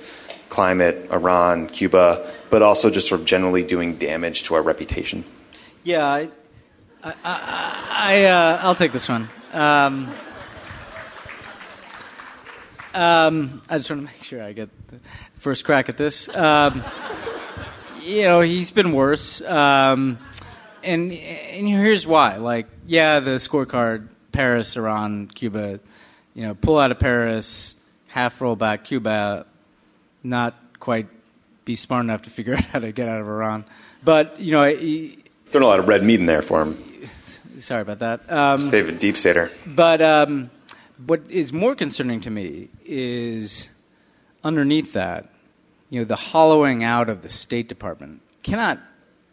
climate, 0.49 1.09
Iran, 1.11 1.67
Cuba, 1.67 2.31
but 2.49 2.61
also 2.61 2.89
just 2.89 3.07
sort 3.07 3.21
of 3.21 3.27
generally 3.27 3.63
doing 3.63 3.95
damage 3.95 4.43
to 4.43 4.55
our 4.55 4.61
reputation? 4.61 5.23
Yeah, 5.83 6.05
I, 6.05 6.29
I, 7.03 7.15
I, 7.23 8.25
uh, 8.25 8.59
I'll 8.61 8.75
take 8.75 8.91
this 8.91 9.07
one. 9.07 9.29
Um, 9.53 10.13
um, 12.93 13.61
I 13.69 13.77
just 13.77 13.89
want 13.89 14.01
to 14.01 14.13
make 14.13 14.23
sure 14.23 14.43
I 14.43 14.51
get 14.51 14.69
the 14.89 14.99
first 15.37 15.63
crack 15.63 15.89
at 15.89 15.97
this. 15.97 16.27
Um, 16.35 16.83
you 18.01 18.23
know, 18.23 18.41
he's 18.41 18.71
been 18.71 18.91
worse. 18.91 19.41
Um, 19.41 20.17
and 20.83 21.11
and 21.11 21.67
here's 21.67 22.07
why. 22.07 22.37
Like, 22.37 22.67
yeah, 22.85 23.19
the 23.19 23.31
scorecard: 23.31 24.07
Paris, 24.31 24.75
Iran, 24.75 25.27
Cuba. 25.27 25.79
You 26.33 26.47
know, 26.47 26.55
pull 26.55 26.79
out 26.79 26.91
of 26.91 26.99
Paris, 26.99 27.75
half 28.07 28.41
roll 28.41 28.55
back 28.55 28.85
Cuba. 28.85 29.45
Not 30.23 30.55
quite 30.79 31.07
be 31.65 31.75
smart 31.75 32.03
enough 32.03 32.23
to 32.23 32.29
figure 32.29 32.53
out 32.57 32.65
how 32.65 32.79
to 32.79 32.91
get 32.91 33.07
out 33.07 33.21
of 33.21 33.27
Iran. 33.27 33.65
But 34.03 34.39
you 34.39 34.51
know, 34.51 34.65
he, 34.65 35.23
throwing 35.47 35.63
a 35.63 35.67
lot 35.67 35.79
of 35.79 35.87
red 35.87 36.03
meat 36.03 36.19
in 36.19 36.25
there 36.25 36.41
for 36.41 36.61
him. 36.61 36.83
Sorry 37.59 37.81
about 37.81 37.99
that. 37.99 38.31
Um, 38.31 38.69
David 38.69 38.99
Deep 38.99 39.17
Stater. 39.17 39.51
But 39.65 40.01
um, 40.01 40.49
what 41.05 41.29
is 41.29 41.51
more 41.51 41.75
concerning 41.75 42.21
to 42.21 42.29
me 42.29 42.69
is 42.85 43.69
underneath 44.43 44.93
that 44.93 45.29
you 45.89 45.99
know, 45.99 46.05
the 46.05 46.15
hollowing 46.15 46.83
out 46.83 47.09
of 47.09 47.21
the 47.21 47.29
State 47.29 47.67
Department 47.67 48.21
cannot 48.43 48.79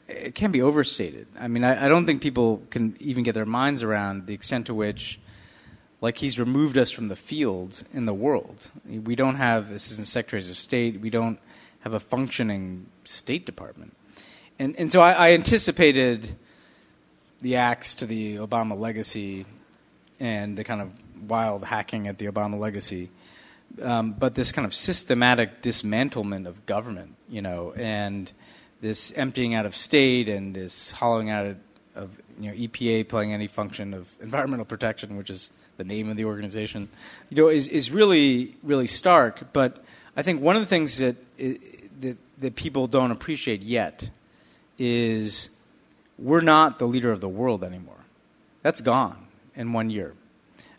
it 0.09 0.35
can 0.35 0.53
be 0.53 0.63
overstated. 0.63 1.27
I 1.39 1.49
mean, 1.49 1.65
I, 1.65 1.87
I, 1.87 1.89
don't 1.89 2.07
think 2.07 2.23
people 2.23 2.63
can 2.71 2.97
even 3.01 3.25
get 3.25 3.35
their 3.35 3.47
minds 3.47 3.83
around 3.83 4.27
the 4.27 4.35
extent 4.35 4.67
to 4.67 4.75
which, 4.75 5.19
like, 6.01 6.19
he's 6.19 6.39
removed 6.39 6.79
us 6.79 6.91
from 6.91 7.09
the 7.09 7.17
field 7.17 7.83
in 7.93 8.07
the 8.07 8.15
world. 8.15 8.71
We 8.87 9.17
don't 9.17 9.35
have 9.35 9.73
assistant 9.73 10.07
secretaries 10.07 10.49
of 10.49 10.59
state. 10.59 11.01
We 11.01 11.11
don't 11.11 11.41
have 11.81 11.95
a 11.95 12.01
functioning 12.01 12.87
State 13.05 13.47
Department, 13.47 13.97
and 14.59 14.77
and 14.77 14.93
so 14.93 15.01
I, 15.01 15.13
I 15.13 15.31
anticipated 15.33 16.37
the 17.41 17.57
axe 17.57 17.95
to 17.97 18.07
the 18.07 18.37
Obama 18.37 18.79
legacy 18.79 19.45
and 20.19 20.57
the 20.57 20.65
kind 20.65 20.81
of 20.81 20.91
wild 21.29 21.65
hacking 21.65 22.09
at 22.09 22.19
the 22.19 22.27
Obama 22.27 22.59
legacy 22.59 23.11
um, 23.83 24.12
but 24.12 24.35
this 24.35 24.53
kind 24.53 24.66
of 24.66 24.74
systematic 24.74 25.62
dismantlement 25.62 26.47
of 26.47 26.64
government, 26.66 27.14
you 27.29 27.43
know, 27.43 27.72
and 27.77 28.33
this 28.81 29.12
emptying 29.12 29.55
out 29.55 29.66
of 29.66 29.74
state 29.74 30.29
and 30.29 30.55
this 30.55 30.93
hollowing 30.93 31.31
out 31.31 31.57
of 31.95 32.20
you 32.39 32.51
know 32.51 32.57
EPA 32.57 33.09
playing 33.09 33.33
any 33.33 33.47
function 33.47 33.95
of 33.95 34.14
environmental 34.20 34.66
protection, 34.66 35.16
which 35.16 35.31
is 35.31 35.51
the 35.77 35.85
name 35.85 36.09
of 36.11 36.16
the 36.16 36.24
organization, 36.24 36.89
you 37.31 37.37
know, 37.37 37.49
is 37.49 37.68
is 37.68 37.91
really 37.91 38.55
really 38.62 38.87
stark. 38.87 39.53
But 39.53 39.83
I 40.16 40.22
think 40.22 40.41
one 40.41 40.57
of 40.57 40.62
the 40.62 40.66
things 40.66 40.99
that 40.99 41.16
that 42.01 42.16
that 42.39 42.57
people 42.57 42.87
don't 42.87 43.11
appreciate 43.11 43.62
yet 43.62 44.11
is 44.79 45.51
we're 46.18 46.41
not 46.41 46.79
the 46.79 46.87
leader 46.87 47.12
of 47.12 47.20
the 47.20 47.29
world 47.29 47.64
anymore. 47.64 47.95
That's 48.62 48.81
gone 48.81 49.27
in 49.55 49.72
one 49.72 49.91
year. 49.91 50.14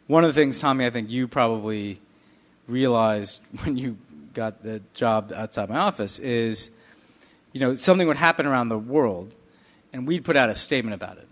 One 0.07 0.23
of 0.23 0.33
the 0.33 0.39
things, 0.39 0.59
Tommy, 0.59 0.85
I 0.85 0.89
think 0.89 1.09
you 1.09 1.27
probably 1.27 1.99
realized 2.67 3.41
when 3.63 3.77
you 3.77 3.97
got 4.33 4.63
the 4.63 4.81
job 4.93 5.31
outside 5.35 5.69
my 5.69 5.77
office 5.77 6.19
is, 6.19 6.69
you 7.53 7.59
know, 7.59 7.75
something 7.75 8.07
would 8.07 8.17
happen 8.17 8.45
around 8.45 8.69
the 8.69 8.77
world, 8.77 9.33
and 9.91 10.07
we'd 10.07 10.23
put 10.23 10.35
out 10.35 10.49
a 10.49 10.55
statement 10.55 10.93
about 10.93 11.17
it. 11.17 11.27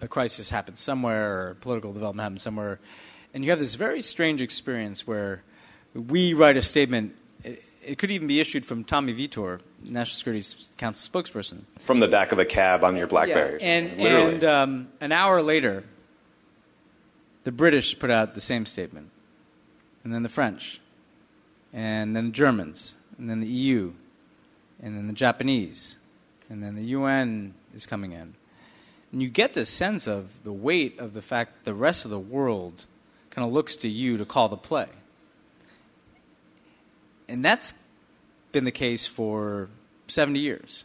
a 0.00 0.08
crisis 0.08 0.50
happens 0.50 0.80
somewhere 0.80 1.48
or 1.48 1.54
political 1.60 1.92
development 1.92 2.22
happens 2.22 2.42
somewhere, 2.42 2.78
and 3.34 3.44
you 3.44 3.50
have 3.50 3.58
this 3.58 3.74
very 3.74 4.02
strange 4.02 4.40
experience 4.40 5.06
where 5.06 5.42
we 5.94 6.34
write 6.34 6.56
a 6.56 6.62
statement. 6.62 7.14
It, 7.42 7.62
it 7.84 7.98
could 7.98 8.10
even 8.12 8.28
be 8.28 8.40
issued 8.40 8.64
from 8.64 8.84
Tommy 8.84 9.12
Vitor, 9.12 9.60
National 9.82 10.14
Security 10.14 10.46
Council 10.76 11.10
spokesperson. 11.10 11.62
From 11.80 11.98
the 11.98 12.06
back 12.08 12.30
of 12.30 12.38
a 12.38 12.44
cab 12.44 12.84
on 12.84 12.96
your 12.96 13.08
BlackBerry. 13.08 13.58
Yeah, 13.60 13.66
and 13.66 13.98
Literally. 13.98 14.34
and 14.34 14.44
um, 14.44 14.88
an 15.00 15.10
hour 15.10 15.42
later, 15.42 15.82
the 17.44 17.52
British 17.52 17.98
put 17.98 18.10
out 18.10 18.34
the 18.34 18.40
same 18.40 18.66
statement, 18.66 19.10
and 20.04 20.12
then 20.12 20.22
the 20.22 20.28
French, 20.28 20.80
and 21.72 22.14
then 22.14 22.26
the 22.26 22.32
Germans, 22.32 22.96
and 23.18 23.28
then 23.30 23.40
the 23.40 23.46
EU, 23.46 23.92
and 24.82 24.96
then 24.96 25.06
the 25.06 25.14
Japanese, 25.14 25.96
and 26.48 26.62
then 26.62 26.74
the 26.74 26.84
UN 26.86 27.54
is 27.74 27.86
coming 27.86 28.12
in. 28.12 28.34
And 29.12 29.22
you 29.22 29.28
get 29.28 29.54
this 29.54 29.68
sense 29.68 30.06
of 30.06 30.42
the 30.42 30.52
weight 30.52 30.98
of 30.98 31.14
the 31.14 31.22
fact 31.22 31.54
that 31.54 31.64
the 31.64 31.74
rest 31.74 32.04
of 32.04 32.10
the 32.10 32.18
world 32.18 32.86
kind 33.30 33.46
of 33.46 33.52
looks 33.52 33.76
to 33.76 33.88
you 33.88 34.16
to 34.16 34.24
call 34.24 34.48
the 34.48 34.56
play. 34.56 34.88
And 37.28 37.44
that's 37.44 37.74
been 38.52 38.64
the 38.64 38.70
case 38.70 39.06
for 39.06 39.68
70 40.08 40.38
years. 40.38 40.84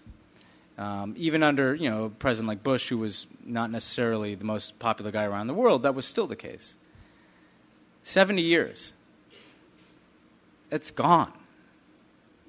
Um, 0.78 1.15
even 1.18 1.41
under 1.41 1.74
you 1.74 1.89
know 1.89 2.05
a 2.05 2.09
president 2.09 2.47
like 2.47 2.63
Bush, 2.63 2.89
who 2.89 2.99
was 2.99 3.26
not 3.43 3.72
necessarily 3.72 4.36
the 4.36 4.45
most 4.45 4.78
popular 4.78 5.09
guy 5.09 5.24
around 5.24 5.47
the 5.47 5.55
world, 5.55 5.84
that 5.84 5.95
was 5.95 6.05
still 6.05 6.28
the 6.28 6.36
case. 6.36 6.76
70 8.03 8.41
years. 8.41 8.93
It's 10.72 10.91
gone. 10.91 11.32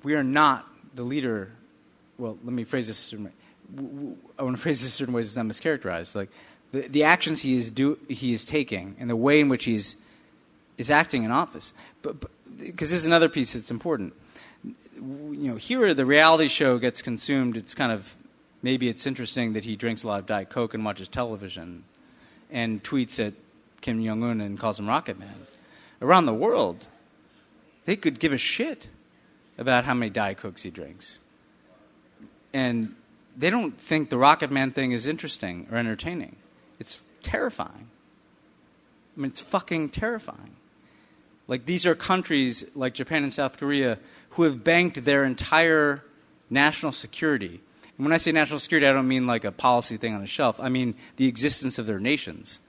We 0.03 0.15
are 0.15 0.25
not 0.25 0.67
the 0.95 1.03
leader. 1.03 1.53
Well, 2.19 2.39
let 2.45 2.53
me 2.53 2.65
phrase 2.65 2.87
this. 2.87 3.15
I 4.39 4.43
want 4.43 4.57
to 4.57 4.63
phrase 4.63 4.83
this 4.83 4.91
a 4.91 4.97
certain 4.97 5.15
way 5.15 5.23
it's 5.23 5.37
not 5.37 5.47
mischaracterized. 5.47 6.15
Like 6.15 6.31
the, 6.73 6.89
the 6.89 7.05
actions 7.05 7.43
he 7.43 7.55
is 7.55 7.71
do 7.71 7.99
he 8.09 8.33
is 8.33 8.45
taking 8.45 8.97
and 8.99 9.09
the 9.09 9.17
way 9.17 9.41
in 9.41 9.49
which 9.49 9.65
he's 9.65 9.97
is 10.77 10.91
acting 10.91 11.25
in 11.25 11.31
office. 11.31 11.73
But 12.03 12.17
because 12.59 12.91
this 12.91 13.01
is 13.01 13.07
another 13.07 13.29
piece 13.29 13.55
that's 13.55 13.71
important. 13.71 14.15
You 14.95 15.53
know, 15.53 15.57
here 15.57 15.95
the 15.95 16.07
reality 16.07 16.49
show 16.49 16.79
gets 16.79 17.03
consumed. 17.03 17.57
It's 17.57 17.75
kind 17.75 17.93
of 17.93 18.17
maybe 18.63 18.89
it's 18.89 19.07
interesting 19.07 19.53
that 19.53 19.65
he 19.65 19.77
drinks 19.77 20.03
a 20.03 20.09
lot 20.09 20.21
of 20.21 20.27
Diet 20.27 20.51
Coke 20.51 20.75
and 20.75 20.85
watches 20.85 21.09
television, 21.09 21.85
and 22.51 22.83
tweets 22.83 23.25
at 23.25 23.35
Kim 23.81 24.05
Jong 24.05 24.23
Un 24.23 24.41
and 24.41 24.59
calls 24.59 24.79
him 24.79 24.89
Rocket 24.89 25.19
Man. 25.19 25.47
Around 26.01 26.27
the 26.27 26.35
world, 26.35 26.89
they 27.89 27.97
could 27.97 28.21
give 28.21 28.35
a 28.35 28.39
shit 28.39 28.91
about 29.57 29.87
how 29.87 29.95
many 29.95 30.11
Diet 30.11 30.37
Cokes 30.37 30.63
he 30.63 30.69
drinks, 30.69 31.21
and 32.53 32.95
they 33.35 33.49
don't 33.49 33.81
think 33.81 34.11
the 34.11 34.19
Rocket 34.19 34.51
Man 34.51 34.73
thing 34.73 34.93
is 34.93 35.07
interesting 35.07 35.67
or 35.73 35.79
entertaining. 35.79 36.37
It's 36.79 37.01
terrifying. 37.23 37.89
I 39.17 39.21
mean, 39.21 39.31
it's 39.31 39.41
fucking 39.41 39.89
terrifying. 39.89 40.57
Like, 41.47 41.65
these 41.65 41.87
are 41.87 41.95
countries 41.95 42.63
like 42.75 42.93
Japan 42.93 43.23
and 43.23 43.33
South 43.33 43.57
Korea 43.57 43.99
who 44.33 44.43
have 44.43 44.63
banked 44.63 45.07
their 45.07 45.25
entire 45.25 46.05
national 46.51 46.93
security. 46.93 47.63
And 47.97 48.05
when 48.05 48.13
I 48.13 48.19
say 48.19 48.33
national 48.33 48.59
security, 48.59 48.87
I 48.87 48.93
don't 48.93 49.09
mean 49.09 49.27
like 49.27 49.45
a 49.45 49.53
policy 49.53 49.97
thing 49.97 50.13
on 50.13 50.21
the 50.21 50.27
shelf. 50.27 50.61
I 50.61 50.69
mean 50.69 50.95
the 51.17 51.27
existence 51.27 51.79
of 51.79 51.87
their 51.87 52.01
nations 52.01 52.61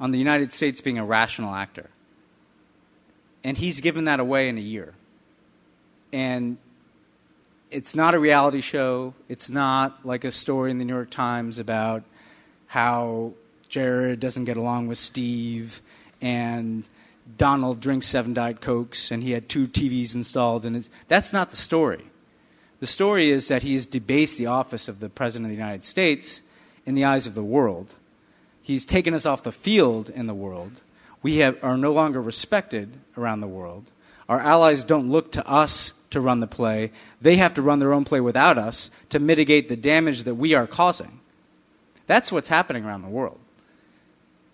on 0.00 0.10
the 0.10 0.18
United 0.18 0.52
States 0.52 0.80
being 0.80 0.98
a 0.98 1.04
rational 1.04 1.54
actor. 1.54 1.90
And 3.44 3.56
he's 3.56 3.80
given 3.80 4.06
that 4.06 4.18
away 4.18 4.48
in 4.48 4.58
a 4.58 4.62
year. 4.62 4.94
And 6.12 6.56
it's 7.70 7.94
not 7.94 8.14
a 8.14 8.18
reality 8.18 8.60
show. 8.60 9.14
It's 9.28 9.50
not 9.50 10.04
like 10.06 10.24
a 10.24 10.32
story 10.32 10.70
in 10.70 10.78
the 10.78 10.84
New 10.84 10.94
York 10.94 11.10
Times 11.10 11.58
about 11.58 12.02
how 12.66 13.34
Jared 13.68 14.20
doesn't 14.20 14.44
get 14.44 14.56
along 14.56 14.86
with 14.86 14.98
Steve 14.98 15.82
and 16.20 16.88
Donald 17.36 17.80
drinks 17.80 18.06
seven 18.06 18.34
Diet 18.34 18.60
Cokes 18.60 19.10
and 19.10 19.22
he 19.22 19.32
had 19.32 19.48
two 19.48 19.66
TVs 19.66 20.14
installed. 20.14 20.64
And 20.64 20.88
that's 21.08 21.32
not 21.32 21.50
the 21.50 21.56
story. 21.56 22.04
The 22.80 22.86
story 22.86 23.30
is 23.30 23.48
that 23.48 23.62
he 23.62 23.74
has 23.74 23.86
debased 23.86 24.38
the 24.38 24.46
office 24.46 24.88
of 24.88 25.00
the 25.00 25.08
President 25.08 25.46
of 25.46 25.50
the 25.50 25.62
United 25.62 25.84
States 25.84 26.42
in 26.86 26.94
the 26.94 27.04
eyes 27.04 27.26
of 27.26 27.34
the 27.34 27.42
world. 27.42 27.96
He's 28.62 28.86
taken 28.86 29.14
us 29.14 29.26
off 29.26 29.42
the 29.42 29.52
field 29.52 30.10
in 30.10 30.26
the 30.26 30.34
world. 30.34 30.82
We 31.24 31.38
have, 31.38 31.56
are 31.64 31.78
no 31.78 31.90
longer 31.90 32.20
respected 32.20 32.92
around 33.16 33.40
the 33.40 33.48
world. 33.48 33.90
Our 34.28 34.40
allies 34.40 34.84
don't 34.84 35.10
look 35.10 35.32
to 35.32 35.48
us 35.48 35.94
to 36.10 36.20
run 36.20 36.40
the 36.40 36.46
play. 36.46 36.92
They 37.22 37.36
have 37.36 37.54
to 37.54 37.62
run 37.62 37.78
their 37.78 37.94
own 37.94 38.04
play 38.04 38.20
without 38.20 38.58
us 38.58 38.90
to 39.08 39.18
mitigate 39.18 39.70
the 39.70 39.76
damage 39.76 40.24
that 40.24 40.34
we 40.34 40.52
are 40.52 40.66
causing. 40.66 41.20
That's 42.06 42.30
what's 42.30 42.48
happening 42.48 42.84
around 42.84 43.02
the 43.02 43.08
world. 43.08 43.40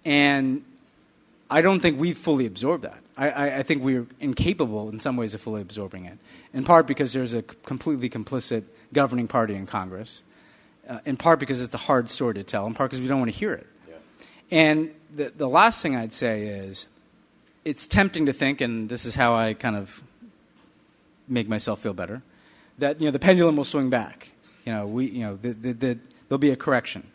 And 0.05 0.65
I 1.51 1.61
don't 1.61 1.81
think 1.81 1.99
we've 1.99 2.17
fully 2.17 2.47
absorbed 2.47 2.85
that. 2.85 3.03
I, 3.17 3.59
I, 3.59 3.63
think 3.65 3.83
we're 3.83 4.07
incapable 4.21 4.89
in 4.91 5.01
some 5.01 5.17
ways 5.17 5.35
of 5.35 5.41
fully 5.41 5.63
absorbing 5.63 6.05
it, 6.05 6.19
in 6.55 6.63
part 6.63 6.87
because 6.87 7.13
there's 7.13 7.35
a 7.35 7.43
completely 7.43 8.09
complicit 8.09 8.63
governing 8.93 9.27
party 9.27 9.57
in 9.57 9.67
Congress, 9.67 10.23
uh, 10.89 11.01
in 11.05 11.17
part 11.17 11.41
because 11.41 11.61
it's 11.61 11.75
a 11.75 11.79
hard 11.79 12.09
story 12.09 12.35
to 12.35 12.45
tell, 12.45 12.67
in 12.67 12.75
part 12.75 12.91
because 12.91 13.03
we 13.03 13.09
don't 13.09 13.19
want 13.19 13.31
to 13.33 13.37
hear 13.37 13.53
it. 13.53 13.67
Yeah. 13.89 13.95
And 14.53 14.95
the, 15.15 15.33
the 15.37 15.49
last 15.49 15.83
thing 15.83 15.97
I'd 15.97 16.13
say 16.13 16.43
is 16.43 16.87
it's 17.65 17.87
tempting 17.87 18.27
to 18.27 18.33
think, 18.33 18.61
and 18.61 18.89
this 18.89 19.05
is 19.05 19.15
how 19.15 19.35
I 19.35 19.55
kind 19.55 19.77
of 19.77 20.03
make 21.29 21.49
myself 21.49 21.81
feel 21.81 21.95
better, 21.95 22.23
that 22.79 23.01
you 23.01 23.07
know, 23.07 23.11
the 23.11 23.19
pendulum 23.19 23.57
will 23.57 23.65
swing 23.65 23.91
back. 23.91 24.33
You 24.65 24.73
know, 24.73 24.87
we, 24.87 25.07
you 25.07 25.21
know 25.25 25.37
the, 25.37 25.53
the, 25.53 25.73
the, 25.73 25.99
there'll 26.29 26.39
be 26.39 26.51
a 26.51 26.57
correction. 26.57 27.07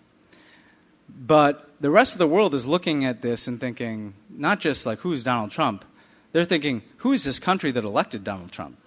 But 1.09 1.69
the 1.79 1.89
rest 1.89 2.13
of 2.13 2.19
the 2.19 2.27
world 2.27 2.53
is 2.55 2.65
looking 2.65 3.05
at 3.05 3.21
this 3.21 3.47
and 3.47 3.59
thinking, 3.59 4.13
not 4.29 4.59
just 4.59 4.85
like, 4.85 4.99
who's 4.99 5.23
Donald 5.23 5.51
Trump? 5.51 5.85
They're 6.31 6.43
thinking, 6.43 6.81
who 6.97 7.13
is 7.13 7.23
this 7.23 7.39
country 7.39 7.71
that 7.71 7.83
elected 7.83 8.23
Donald 8.23 8.51
Trump? 8.51 8.77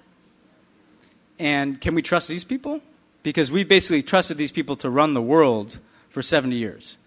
And 1.38 1.80
can 1.80 1.94
we 1.94 2.02
trust 2.02 2.28
these 2.28 2.44
people? 2.44 2.80
Because 3.22 3.50
we 3.50 3.64
basically 3.64 4.02
trusted 4.02 4.36
these 4.36 4.52
people 4.52 4.76
to 4.76 4.90
run 4.90 5.14
the 5.14 5.22
world 5.22 5.78
for 6.10 6.20
70 6.20 6.56
years 6.56 6.98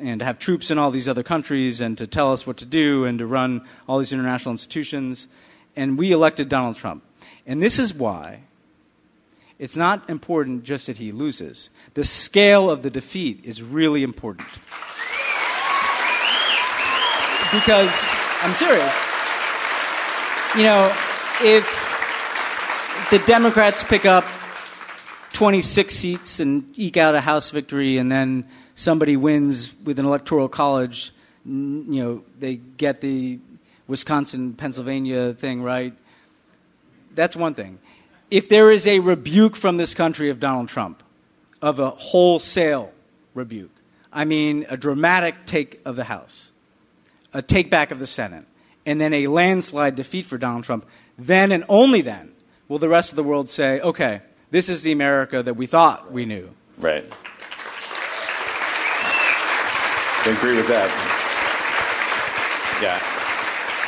and 0.00 0.20
to 0.20 0.24
have 0.24 0.38
troops 0.38 0.70
in 0.70 0.78
all 0.78 0.90
these 0.90 1.08
other 1.08 1.22
countries 1.22 1.80
and 1.80 1.96
to 1.98 2.06
tell 2.06 2.32
us 2.32 2.46
what 2.46 2.56
to 2.58 2.64
do 2.64 3.04
and 3.04 3.18
to 3.18 3.26
run 3.26 3.66
all 3.88 3.98
these 3.98 4.12
international 4.12 4.52
institutions. 4.52 5.28
And 5.76 5.98
we 5.98 6.12
elected 6.12 6.48
Donald 6.48 6.76
Trump. 6.76 7.02
And 7.46 7.62
this 7.62 7.78
is 7.78 7.94
why 7.94 8.40
it's 9.58 9.76
not 9.76 10.08
important 10.08 10.64
just 10.64 10.86
that 10.86 10.96
he 10.96 11.12
loses. 11.12 11.70
The 11.94 12.04
scale 12.04 12.70
of 12.70 12.82
the 12.82 12.90
defeat 12.90 13.40
is 13.44 13.62
really 13.62 14.02
important. 14.02 14.48
Because, 17.52 18.10
I'm 18.42 18.54
serious. 18.54 19.06
You 20.56 20.62
know, 20.62 20.96
if 21.42 21.66
the 23.10 23.18
Democrats 23.26 23.82
pick 23.84 24.06
up 24.06 24.24
26 25.32 25.94
seats 25.94 26.40
and 26.40 26.78
eke 26.78 26.96
out 26.96 27.14
a 27.14 27.20
House 27.20 27.50
victory, 27.50 27.98
and 27.98 28.10
then 28.10 28.46
somebody 28.80 29.14
wins 29.14 29.74
with 29.84 29.98
an 29.98 30.06
electoral 30.06 30.48
college, 30.48 31.12
you 31.44 32.02
know, 32.02 32.24
they 32.38 32.56
get 32.56 33.02
the 33.02 33.38
Wisconsin, 33.86 34.54
Pennsylvania 34.54 35.34
thing 35.34 35.62
right. 35.62 35.92
That's 37.14 37.36
one 37.36 37.54
thing. 37.54 37.78
If 38.30 38.48
there 38.48 38.70
is 38.70 38.86
a 38.86 39.00
rebuke 39.00 39.54
from 39.54 39.76
this 39.76 39.94
country 39.94 40.30
of 40.30 40.40
Donald 40.40 40.68
Trump, 40.68 41.02
of 41.60 41.78
a 41.78 41.90
wholesale 41.90 42.92
rebuke, 43.34 43.74
I 44.10 44.24
mean 44.24 44.64
a 44.70 44.78
dramatic 44.78 45.44
take 45.44 45.82
of 45.84 45.96
the 45.96 46.04
House, 46.04 46.50
a 47.34 47.42
take 47.42 47.68
back 47.68 47.90
of 47.90 47.98
the 47.98 48.06
Senate, 48.06 48.46
and 48.86 48.98
then 48.98 49.12
a 49.12 49.26
landslide 49.26 49.94
defeat 49.94 50.24
for 50.24 50.38
Donald 50.38 50.64
Trump, 50.64 50.86
then 51.18 51.52
and 51.52 51.64
only 51.68 52.00
then 52.00 52.32
will 52.68 52.78
the 52.78 52.88
rest 52.88 53.12
of 53.12 53.16
the 53.16 53.24
world 53.24 53.50
say, 53.50 53.80
okay, 53.80 54.22
this 54.50 54.70
is 54.70 54.82
the 54.82 54.92
America 54.92 55.42
that 55.42 55.54
we 55.54 55.66
thought 55.66 56.10
we 56.10 56.24
knew. 56.24 56.48
Right. 56.78 57.04
I 60.22 60.36
agree 60.36 60.56
with 60.56 60.68
that. 60.68 60.88
Yeah. 62.82 62.98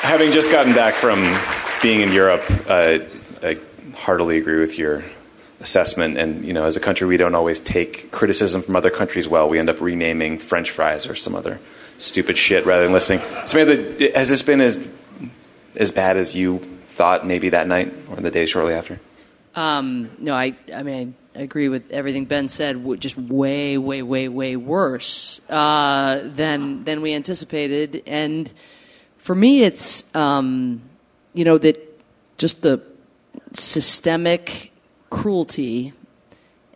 Having 0.01 0.33
just 0.33 0.51
gotten 0.51 0.75
back 0.75 0.95
from 0.95 1.39
being 1.83 2.01
in 2.01 2.13
Europe, 2.13 2.43
uh, 2.69 2.99
I 3.43 3.59
heartily 3.95 4.39
agree 4.39 4.61
with 4.61 4.79
your 4.79 5.05
assessment. 5.61 6.19
And 6.19 6.45
you 6.45 6.53
know, 6.53 6.65
as 6.65 6.77
a 6.77 6.81
country, 6.81 7.07
we 7.07 7.17
don't 7.17 7.35
always 7.35 7.61
take 7.61 8.11
criticism 8.13 8.63
from 8.63 8.77
other 8.77 8.91
countries 8.91 9.29
well. 9.29 9.49
We 9.49 9.59
end 9.59 9.71
up 9.71 9.81
renaming 9.81 10.39
French 10.39 10.71
fries 10.71 11.07
or 11.07 11.15
some 11.15 11.35
other 11.35 11.61
stupid 11.99 12.37
shit 12.37 12.67
rather 12.67 12.85
than 12.85 12.93
listening. 12.93 13.21
Samantha, 13.47 14.11
has 14.15 14.29
this 14.29 14.43
been 14.43 14.61
as 14.61 14.79
as 15.77 15.91
bad 15.91 16.17
as 16.17 16.35
you 16.35 16.59
thought 16.87 17.27
maybe 17.27 17.51
that 17.51 17.67
night 17.67 17.93
or 18.11 18.17
the 18.17 18.31
day 18.31 18.47
shortly 18.47 18.75
after? 18.75 19.01
Um, 19.55 20.11
no, 20.19 20.35
I, 20.35 20.57
I 20.75 20.83
mean, 20.83 21.15
agree 21.35 21.69
with 21.69 21.91
everything 21.91 22.25
Ben 22.25 22.49
said. 22.49 23.01
Just 23.01 23.17
way, 23.17 23.79
way, 23.79 24.03
way, 24.03 24.29
way 24.29 24.57
worse 24.57 25.41
uh, 25.49 26.21
than 26.25 26.85
than 26.85 27.03
we 27.03 27.15
anticipated. 27.15 28.03
And 28.07 28.53
for 29.19 29.35
me, 29.35 29.63
it's 29.63 30.15
um, 30.15 30.83
you 31.35 31.45
know 31.45 31.59
that 31.59 31.79
just 32.39 32.63
the 32.63 32.83
systemic 33.53 34.73
cruelty 35.11 35.93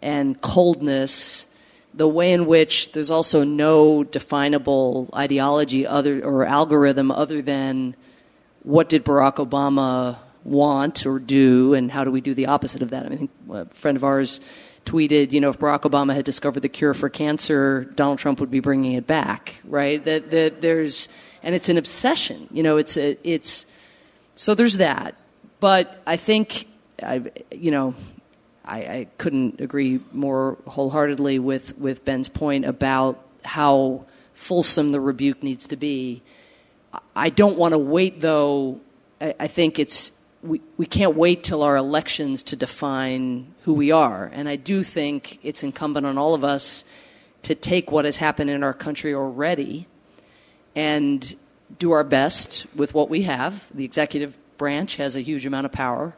and 0.03 0.41
coldness 0.41 1.47
the 1.95 2.07
way 2.07 2.33
in 2.33 2.45
which 2.45 2.93
there's 2.93 3.11
also 3.11 3.43
no 3.43 4.05
definable 4.05 5.09
ideology 5.15 5.87
other 5.87 6.23
or 6.23 6.45
algorithm 6.45 7.11
other 7.11 7.41
than 7.41 7.97
what 8.63 8.91
did 8.91 9.05
Barack 9.05 9.37
Obama 9.37 10.19
want 10.47 11.07
or 11.07 11.19
do, 11.19 11.75
and 11.75 11.91
how 11.91 12.05
do 12.05 12.11
we 12.11 12.21
do 12.21 12.35
the 12.35 12.47
opposite 12.47 12.83
of 12.83 12.91
that? 12.91 13.07
I 13.07 13.09
mean, 13.09 13.29
a 13.51 13.67
friend 13.67 13.97
of 13.97 14.05
ours 14.05 14.41
tweeted, 14.85 15.33
you 15.33 15.41
know, 15.41 15.51
if 15.51 15.59
Barack 15.59 15.83
Obama 15.83 16.15
had 16.15 16.25
discovered 16.25 16.61
the 16.61 16.69
cure 16.69 16.95
for 16.95 17.09
cancer, 17.09 17.85
Donald 17.97 18.19
Trump 18.19 18.41
would 18.41 18.51
be 18.51 18.61
bringing 18.61 18.93
it 18.93 19.07
back, 19.07 19.57
right? 19.65 20.05
That 20.05 20.31
that 20.31 20.61
there's 20.61 21.09
and 21.43 21.55
it's 21.55 21.69
an 21.69 21.77
obsession, 21.77 22.49
you 22.51 22.63
know. 22.63 22.77
It's 22.77 22.97
a, 22.97 23.19
it's 23.29 23.67
so 24.35 24.55
there's 24.55 24.79
that, 24.79 25.17
but 25.61 26.01
I 26.07 26.17
think 26.17 26.69
I, 27.03 27.23
you 27.51 27.71
know, 27.71 27.95
I, 28.65 28.79
I 28.79 29.09
couldn't 29.19 29.61
agree 29.61 30.01
more 30.13 30.59
wholeheartedly 30.67 31.39
with, 31.39 31.79
with 31.79 32.05
Ben's 32.05 32.29
point 32.29 32.65
about 32.65 33.25
how 33.45 34.07
fulsome 34.35 34.93
the 34.93 35.01
rebuke 35.01 35.43
needs 35.43 35.69
to 35.69 35.77
be. 35.77 36.23
I 37.15 37.31
don't 37.31 37.57
want 37.57 37.73
to 37.73 37.79
wait, 37.79 38.21
though. 38.21 38.81
I, 39.21 39.35
I 39.41 39.47
think 39.47 39.79
it's 39.79 40.13
we, 40.43 40.61
we 40.77 40.87
can't 40.87 41.17
wait 41.17 41.43
till 41.43 41.63
our 41.63 41.77
elections 41.77 42.43
to 42.45 42.57
define 42.57 43.55
who 43.63 43.75
we 43.75 43.91
are. 43.91 44.31
And 44.33 44.49
I 44.49 44.57
do 44.57 44.83
think 44.83 45.39
it's 45.43 45.63
incumbent 45.63 46.07
on 46.07 46.19
all 46.19 46.35
of 46.35 46.45
us 46.45 46.85
to 47.43 47.55
take 47.55 47.91
what 47.91 48.05
has 48.05 48.17
happened 48.17 48.51
in 48.51 48.63
our 48.63 48.75
country 48.75 49.15
already 49.15 49.87
and 50.75 51.37
do 51.79 51.93
our 51.93 52.05
best 52.05 52.67
with 52.75 52.95
what 52.95 53.09
we 53.09 53.23
have. 53.23 53.69
The 53.75 53.85
executive 53.85 54.37
branch 54.59 54.97
has 54.97 55.17
a 55.17 55.21
huge 55.21 55.47
amount 55.47 55.67
of 55.67 55.73
power, 55.73 56.17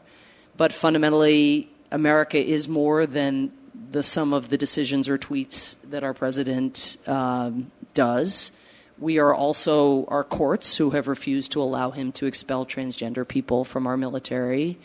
but 0.57 0.73
fundamentally, 0.73 1.71
America 1.91 2.39
is 2.39 2.69
more 2.69 3.07
than 3.07 3.53
the 3.91 4.03
sum 4.03 4.33
of 4.33 4.49
the 4.51 4.59
decisions 4.59 5.09
or 5.09 5.17
tweets 5.17 5.77
that 5.85 6.05
our 6.05 6.13
president 6.13 6.99
um, 7.07 7.71
does. 7.95 8.53
We 9.01 9.19
are 9.19 9.35
also 9.35 10.05
our 10.07 10.25
courts 10.25 10.77
who 10.77 10.91
have 10.91 11.07
refused 11.07 11.53
to 11.53 11.63
allow 11.63 11.91
him 11.91 12.11
to 12.13 12.27
expel 12.27 12.67
transgender 12.67 13.27
people 13.27 13.65
from 13.65 13.87
our 13.87 13.97
military. 13.97 14.79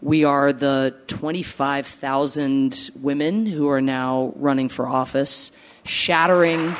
We 0.00 0.24
are 0.24 0.52
the 0.52 0.94
25,000 1.08 2.90
women 3.00 3.44
who 3.44 3.68
are 3.68 3.82
now 3.82 4.32
running 4.36 4.70
for 4.70 4.88
office, 4.88 5.52
shattering, 5.84 6.74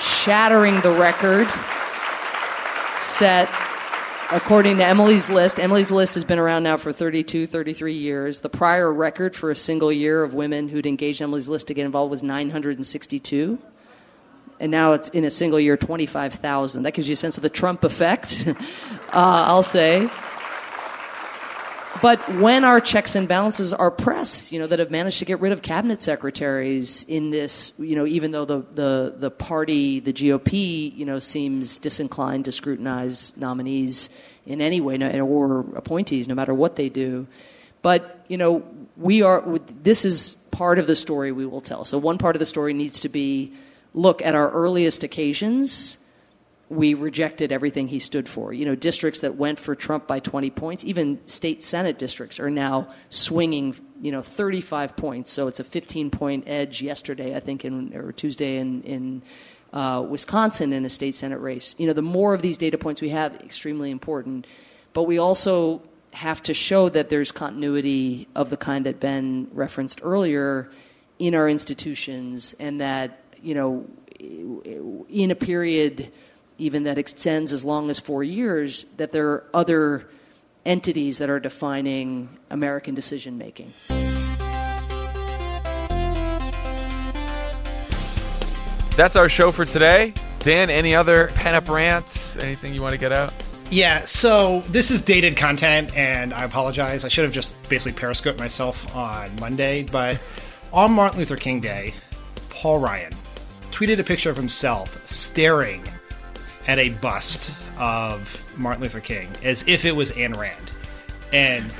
shattering 0.00 0.80
the 0.80 0.92
record 0.92 1.48
set 3.00 3.48
According 4.32 4.76
to 4.76 4.84
Emily's 4.84 5.28
List, 5.28 5.58
Emily's 5.58 5.90
List 5.90 6.14
has 6.14 6.22
been 6.22 6.38
around 6.38 6.62
now 6.62 6.76
for 6.76 6.92
32, 6.92 7.48
33 7.48 7.94
years. 7.94 8.40
The 8.42 8.48
prior 8.48 8.92
record 8.94 9.34
for 9.34 9.50
a 9.50 9.56
single 9.56 9.92
year 9.92 10.22
of 10.22 10.34
women 10.34 10.68
who'd 10.68 10.86
engaged 10.86 11.20
Emily's 11.20 11.48
List 11.48 11.66
to 11.66 11.74
get 11.74 11.84
involved 11.84 12.12
was 12.12 12.22
962. 12.22 13.58
And 14.60 14.70
now 14.70 14.92
it's 14.92 15.08
in 15.08 15.24
a 15.24 15.30
single 15.30 15.58
year, 15.58 15.78
25,000. 15.78 16.82
That 16.82 16.92
gives 16.92 17.08
you 17.08 17.14
a 17.14 17.16
sense 17.16 17.38
of 17.38 17.42
the 17.42 17.48
Trump 17.48 17.82
effect, 17.82 18.44
uh, 18.48 18.54
I'll 19.12 19.62
say. 19.62 20.08
But 22.02 22.18
when 22.36 22.64
our 22.64 22.80
checks 22.80 23.14
and 23.14 23.26
balances 23.26 23.72
are 23.72 23.90
pressed, 23.90 24.52
you 24.52 24.58
know, 24.58 24.66
that 24.66 24.78
have 24.78 24.90
managed 24.90 25.18
to 25.18 25.24
get 25.24 25.40
rid 25.40 25.52
of 25.52 25.60
cabinet 25.60 26.00
secretaries 26.00 27.02
in 27.04 27.30
this, 27.30 27.74
you 27.78 27.96
know, 27.96 28.06
even 28.06 28.30
though 28.30 28.44
the, 28.44 28.60
the, 28.72 29.14
the 29.18 29.30
party, 29.30 30.00
the 30.00 30.12
GOP, 30.12 30.96
you 30.96 31.04
know, 31.04 31.20
seems 31.20 31.78
disinclined 31.78 32.44
to 32.44 32.52
scrutinize 32.52 33.36
nominees 33.36 34.08
in 34.46 34.60
any 34.60 34.80
way 34.80 34.96
or 35.20 35.60
appointees, 35.74 36.28
no 36.28 36.34
matter 36.34 36.54
what 36.54 36.76
they 36.76 36.88
do. 36.88 37.26
But, 37.82 38.24
you 38.28 38.36
know, 38.36 38.62
we 38.96 39.22
are, 39.22 39.42
this 39.82 40.04
is 40.04 40.36
part 40.50 40.78
of 40.78 40.86
the 40.86 40.96
story 40.96 41.32
we 41.32 41.44
will 41.44 41.60
tell. 41.60 41.84
So 41.84 41.98
one 41.98 42.18
part 42.18 42.36
of 42.36 42.40
the 42.40 42.46
story 42.46 42.72
needs 42.72 43.00
to 43.00 43.08
be 43.08 43.52
look 43.94 44.22
at 44.22 44.34
our 44.34 44.50
earliest 44.50 45.02
occasions 45.02 45.98
we 46.70 46.94
rejected 46.94 47.50
everything 47.50 47.88
he 47.88 47.98
stood 47.98 48.28
for. 48.28 48.52
You 48.52 48.64
know, 48.64 48.76
districts 48.76 49.20
that 49.20 49.34
went 49.34 49.58
for 49.58 49.74
Trump 49.74 50.06
by 50.06 50.20
20 50.20 50.50
points, 50.50 50.84
even 50.84 51.18
state 51.26 51.64
Senate 51.64 51.98
districts 51.98 52.38
are 52.38 52.48
now 52.48 52.88
swinging, 53.08 53.74
you 54.00 54.12
know, 54.12 54.22
35 54.22 54.96
points. 54.96 55.32
So 55.32 55.48
it's 55.48 55.58
a 55.58 55.64
15 55.64 56.10
point 56.10 56.44
edge 56.46 56.80
yesterday, 56.80 57.34
I 57.34 57.40
think, 57.40 57.64
in, 57.64 57.94
or 57.96 58.12
Tuesday 58.12 58.58
in, 58.58 58.82
in 58.84 59.22
uh, 59.72 60.06
Wisconsin 60.08 60.72
in 60.72 60.84
a 60.84 60.88
state 60.88 61.16
Senate 61.16 61.40
race. 61.40 61.74
You 61.76 61.88
know, 61.88 61.92
the 61.92 62.02
more 62.02 62.34
of 62.34 62.40
these 62.40 62.56
data 62.56 62.78
points 62.78 63.02
we 63.02 63.08
have, 63.08 63.34
extremely 63.40 63.90
important. 63.90 64.46
But 64.92 65.04
we 65.04 65.18
also 65.18 65.82
have 66.12 66.40
to 66.44 66.54
show 66.54 66.88
that 66.88 67.08
there's 67.08 67.32
continuity 67.32 68.28
of 68.36 68.48
the 68.50 68.56
kind 68.56 68.86
that 68.86 69.00
Ben 69.00 69.48
referenced 69.52 70.00
earlier 70.04 70.70
in 71.18 71.34
our 71.34 71.48
institutions 71.48 72.54
and 72.60 72.80
that, 72.80 73.19
you 73.42 73.54
know, 73.54 73.86
in 75.08 75.30
a 75.30 75.34
period 75.34 76.12
even 76.60 76.82
that 76.84 76.98
extends 76.98 77.52
as 77.52 77.64
long 77.64 77.90
as 77.90 77.98
four 77.98 78.22
years, 78.22 78.84
that 78.98 79.12
there 79.12 79.28
are 79.28 79.44
other 79.54 80.06
entities 80.66 81.18
that 81.18 81.30
are 81.30 81.40
defining 81.40 82.28
American 82.50 82.94
decision 82.94 83.38
making. 83.38 83.72
That's 88.94 89.16
our 89.16 89.30
show 89.30 89.50
for 89.52 89.64
today. 89.64 90.12
Dan, 90.40 90.68
any 90.68 90.94
other 90.94 91.28
pen 91.28 91.54
up 91.54 91.68
rants? 91.68 92.36
Anything 92.36 92.74
you 92.74 92.82
want 92.82 92.92
to 92.92 92.98
get 93.00 93.12
out? 93.12 93.32
Yeah, 93.70 94.04
so 94.04 94.60
this 94.68 94.90
is 94.90 95.00
dated 95.00 95.36
content, 95.36 95.96
and 95.96 96.34
I 96.34 96.44
apologize. 96.44 97.04
I 97.04 97.08
should 97.08 97.24
have 97.24 97.32
just 97.32 97.68
basically 97.70 97.98
periscoped 97.98 98.38
myself 98.38 98.94
on 98.94 99.34
Monday, 99.40 99.84
but 99.84 100.20
on 100.72 100.92
Martin 100.92 101.20
Luther 101.20 101.36
King 101.36 101.60
Day, 101.60 101.94
Paul 102.50 102.80
Ryan 102.80 103.14
tweeted 103.80 103.98
a 103.98 104.04
picture 104.04 104.28
of 104.28 104.36
himself 104.36 105.00
staring 105.06 105.82
at 106.66 106.78
a 106.78 106.90
bust 106.90 107.56
of 107.78 108.44
Martin 108.58 108.82
Luther 108.82 109.00
King 109.00 109.30
as 109.42 109.66
if 109.66 109.86
it 109.86 109.96
was 109.96 110.10
Ayn 110.12 110.36
Rand. 110.36 110.72
And 111.32 111.72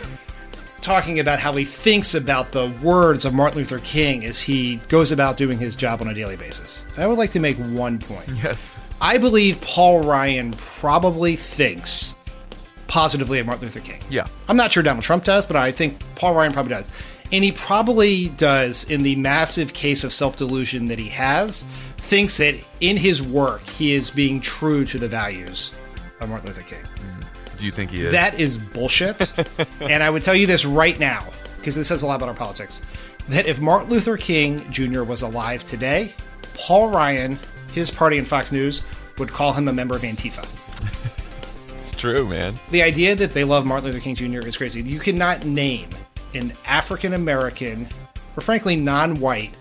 talking 0.81 1.21
about 1.21 1.41
how 1.41 1.53
he 1.53 1.67
thinks 1.67 2.15
about 2.15 2.53
the 2.53 2.73
words 2.83 3.27
of 3.27 3.35
Martin 3.35 3.59
Luther 3.59 3.81
King 3.81 4.25
as 4.25 4.41
he 4.41 4.77
goes 4.89 5.13
about 5.13 5.37
doing 5.37 5.59
his 5.59 5.77
job 5.77 6.01
on 6.01 6.09
a 6.09 6.15
daily 6.15 6.37
basis. 6.37 6.87
I 6.97 7.07
would 7.07 7.19
like 7.19 7.33
to 7.33 7.41
make 7.41 7.59
one 7.59 7.99
point. 7.99 8.31
Yes. 8.43 8.75
I 9.03 9.19
believe 9.19 9.61
Paul 9.61 10.03
Ryan 10.03 10.53
probably 10.53 11.37
thinks 11.37 12.15
positively 12.87 13.41
of 13.41 13.47
Martin 13.47 13.65
Luther 13.65 13.81
King. 13.81 14.01
Yeah. 14.09 14.27
I'm 14.49 14.57
not 14.57 14.73
sure 14.73 14.83
Donald 14.83 15.05
Trump 15.05 15.25
does, 15.25 15.45
but 15.45 15.57
I 15.57 15.71
think 15.71 16.03
Paul 16.15 16.35
Ryan 16.35 16.55
probably 16.55 16.71
does. 16.71 16.89
And 17.33 17.45
he 17.45 17.53
probably 17.53 18.31
does 18.31 18.91
in 18.91 19.03
the 19.03 19.15
massive 19.17 19.73
case 19.73 20.03
of 20.03 20.13
self 20.13 20.37
delusion 20.37 20.87
that 20.87 20.99
he 20.99 21.09
has 21.11 21.65
thinks 22.11 22.39
that 22.39 22.57
in 22.81 22.97
his 22.97 23.23
work 23.23 23.63
he 23.63 23.95
is 23.95 24.11
being 24.11 24.41
true 24.41 24.85
to 24.85 24.99
the 24.99 25.07
values 25.07 25.77
of 26.21 26.29
Martin 26.29 26.49
Luther 26.49 26.63
King. 26.63 26.83
Mm-hmm. 26.83 27.57
Do 27.57 27.65
you 27.65 27.71
think 27.71 27.93
he 27.93 28.05
is? 28.05 28.13
That 28.13 28.39
is 28.41 28.59
bullshit. 28.59 29.33
and 29.81 30.03
I 30.03 30.11
would 30.11 30.25
tell 30.25 30.35
you 30.35 30.45
this 30.45 30.65
right 30.65 30.99
now, 30.99 31.25
because 31.59 31.77
this 31.77 31.87
says 31.87 32.03
a 32.03 32.09
lot 32.09 32.17
about 32.17 32.29
our 32.29 32.35
politics, 32.35 32.83
that 33.29 33.47
if 33.47 33.61
Martin 33.61 33.91
Luther 33.91 34.17
King 34.17 34.69
Jr. 34.73 35.05
was 35.05 35.23
alive 35.23 35.65
today, 35.65 36.13
Paul 36.55 36.91
Ryan, 36.91 37.39
his 37.73 37.93
party, 37.93 38.19
and 38.19 38.27
Fox 38.27 38.51
News 38.51 38.83
would 39.19 39.29
call 39.29 39.53
him 39.53 39.69
a 39.69 39.73
member 39.73 39.95
of 39.95 40.03
Antifa. 40.03 40.45
it's 41.77 41.93
true, 41.93 42.27
man. 42.27 42.59
The 42.73 42.83
idea 42.83 43.15
that 43.15 43.35
they 43.35 43.45
love 43.45 43.65
Martin 43.65 43.87
Luther 43.87 44.01
King 44.01 44.17
Jr. 44.17 44.45
is 44.45 44.57
crazy. 44.57 44.83
You 44.83 44.99
cannot 44.99 45.45
name 45.45 45.91
an 46.35 46.53
African 46.67 47.13
American, 47.13 47.89
or 48.37 48.41
frankly 48.41 48.75
non 48.75 49.21
white, 49.21 49.55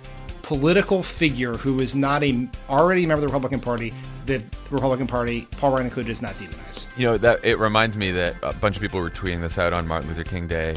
political 0.49 1.03
figure 1.03 1.53
who 1.53 1.79
is 1.79 1.95
not 1.95 2.23
a 2.23 2.49
already 2.69 3.03
a 3.03 3.07
member 3.07 3.19
of 3.19 3.21
the 3.21 3.27
Republican 3.27 3.59
Party, 3.59 3.93
the 4.25 4.43
Republican 4.71 5.05
Party, 5.05 5.47
Paul 5.51 5.73
Ryan 5.73 5.85
included, 5.85 6.09
is 6.09 6.23
not 6.23 6.35
demonized. 6.39 6.87
You 6.97 7.05
know 7.05 7.17
that 7.19 7.45
it 7.45 7.59
reminds 7.59 7.95
me 7.95 8.09
that 8.13 8.35
a 8.41 8.51
bunch 8.55 8.75
of 8.75 8.81
people 8.81 8.99
were 8.99 9.11
tweeting 9.11 9.41
this 9.41 9.59
out 9.59 9.73
on 9.73 9.87
Martin 9.87 10.09
Luther 10.09 10.23
King 10.23 10.47
Day. 10.47 10.75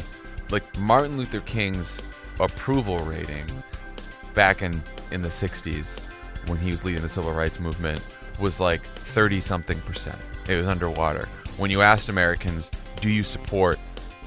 Like 0.51 0.77
Martin 0.77 1.17
Luther 1.17 1.39
King's 1.39 2.03
approval 2.39 2.99
rating 2.99 3.47
back 4.35 4.61
in 4.61 4.79
in 5.09 5.23
the 5.23 5.29
'60s 5.29 5.99
when 6.45 6.59
he 6.59 6.69
was 6.69 6.85
leading 6.85 7.01
the 7.01 7.09
civil 7.09 7.33
rights 7.33 7.59
movement 7.59 7.99
was 8.39 8.59
like 8.59 8.85
30 8.85 9.41
something 9.41 9.81
percent. 9.81 10.19
It 10.47 10.55
was 10.55 10.67
underwater. 10.67 11.27
When 11.57 11.71
you 11.71 11.81
asked 11.81 12.09
Americans, 12.09 12.69
"Do 13.01 13.09
you 13.09 13.23
support 13.23 13.79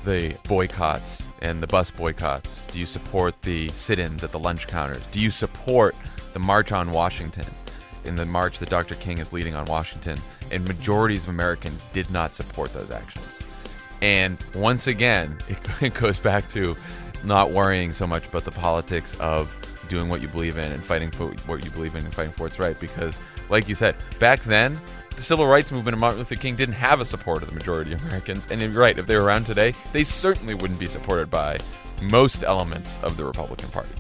the 0.04 0.36
boycotts 0.48 1.25
and 1.42 1.62
the 1.62 1.66
bus 1.66 1.90
boycotts? 1.90 2.66
Do 2.66 2.78
you 2.78 2.86
support 2.86 3.42
the 3.42 3.68
sit 3.70 3.98
ins 3.98 4.24
at 4.24 4.32
the 4.32 4.38
lunch 4.38 4.66
counters? 4.66 5.02
Do 5.10 5.20
you 5.20 5.30
support 5.30 5.94
the 6.32 6.38
March 6.38 6.72
on 6.72 6.92
Washington? 6.92 7.46
In 8.04 8.14
the 8.14 8.24
march 8.24 8.60
that 8.60 8.70
Dr. 8.70 8.94
King 8.94 9.18
is 9.18 9.32
leading 9.32 9.56
on 9.56 9.64
Washington, 9.64 10.16
and 10.52 10.66
majorities 10.68 11.24
of 11.24 11.30
Americans 11.30 11.82
did 11.92 12.08
not 12.08 12.34
support 12.34 12.72
those 12.72 12.92
actions. 12.92 13.42
And 14.00 14.38
once 14.54 14.86
again, 14.86 15.36
it, 15.48 15.58
it 15.82 15.94
goes 15.94 16.18
back 16.18 16.48
to 16.50 16.76
not 17.24 17.50
worrying 17.50 17.92
so 17.92 18.06
much 18.06 18.26
about 18.26 18.44
the 18.44 18.52
politics 18.52 19.16
of 19.18 19.54
doing 19.88 20.08
what 20.08 20.20
you 20.20 20.28
believe 20.28 20.56
in 20.56 20.70
and 20.70 20.82
fighting 20.84 21.10
for 21.10 21.28
what 21.46 21.64
you 21.64 21.70
believe 21.70 21.94
in 21.94 22.04
and 22.04 22.14
fighting 22.14 22.32
for 22.32 22.44
what's 22.44 22.58
right. 22.58 22.78
Because, 22.78 23.18
like 23.48 23.68
you 23.68 23.74
said, 23.74 23.96
back 24.18 24.42
then, 24.44 24.78
the 25.16 25.22
civil 25.22 25.46
rights 25.46 25.72
movement 25.72 25.94
of 25.94 25.98
Martin 25.98 26.18
Luther 26.18 26.36
King 26.36 26.56
didn't 26.56 26.74
have 26.74 27.00
a 27.00 27.04
support 27.04 27.42
of 27.42 27.48
the 27.48 27.54
majority 27.54 27.92
of 27.94 28.04
Americans. 28.04 28.46
And 28.50 28.60
you're 28.60 28.70
right, 28.70 28.98
if 28.98 29.06
they 29.06 29.16
were 29.16 29.24
around 29.24 29.44
today, 29.46 29.74
they 29.92 30.04
certainly 30.04 30.54
wouldn't 30.54 30.78
be 30.78 30.86
supported 30.86 31.30
by 31.30 31.58
most 32.02 32.44
elements 32.44 32.98
of 33.02 33.16
the 33.16 33.24
Republican 33.24 33.70
Party. 33.70 33.90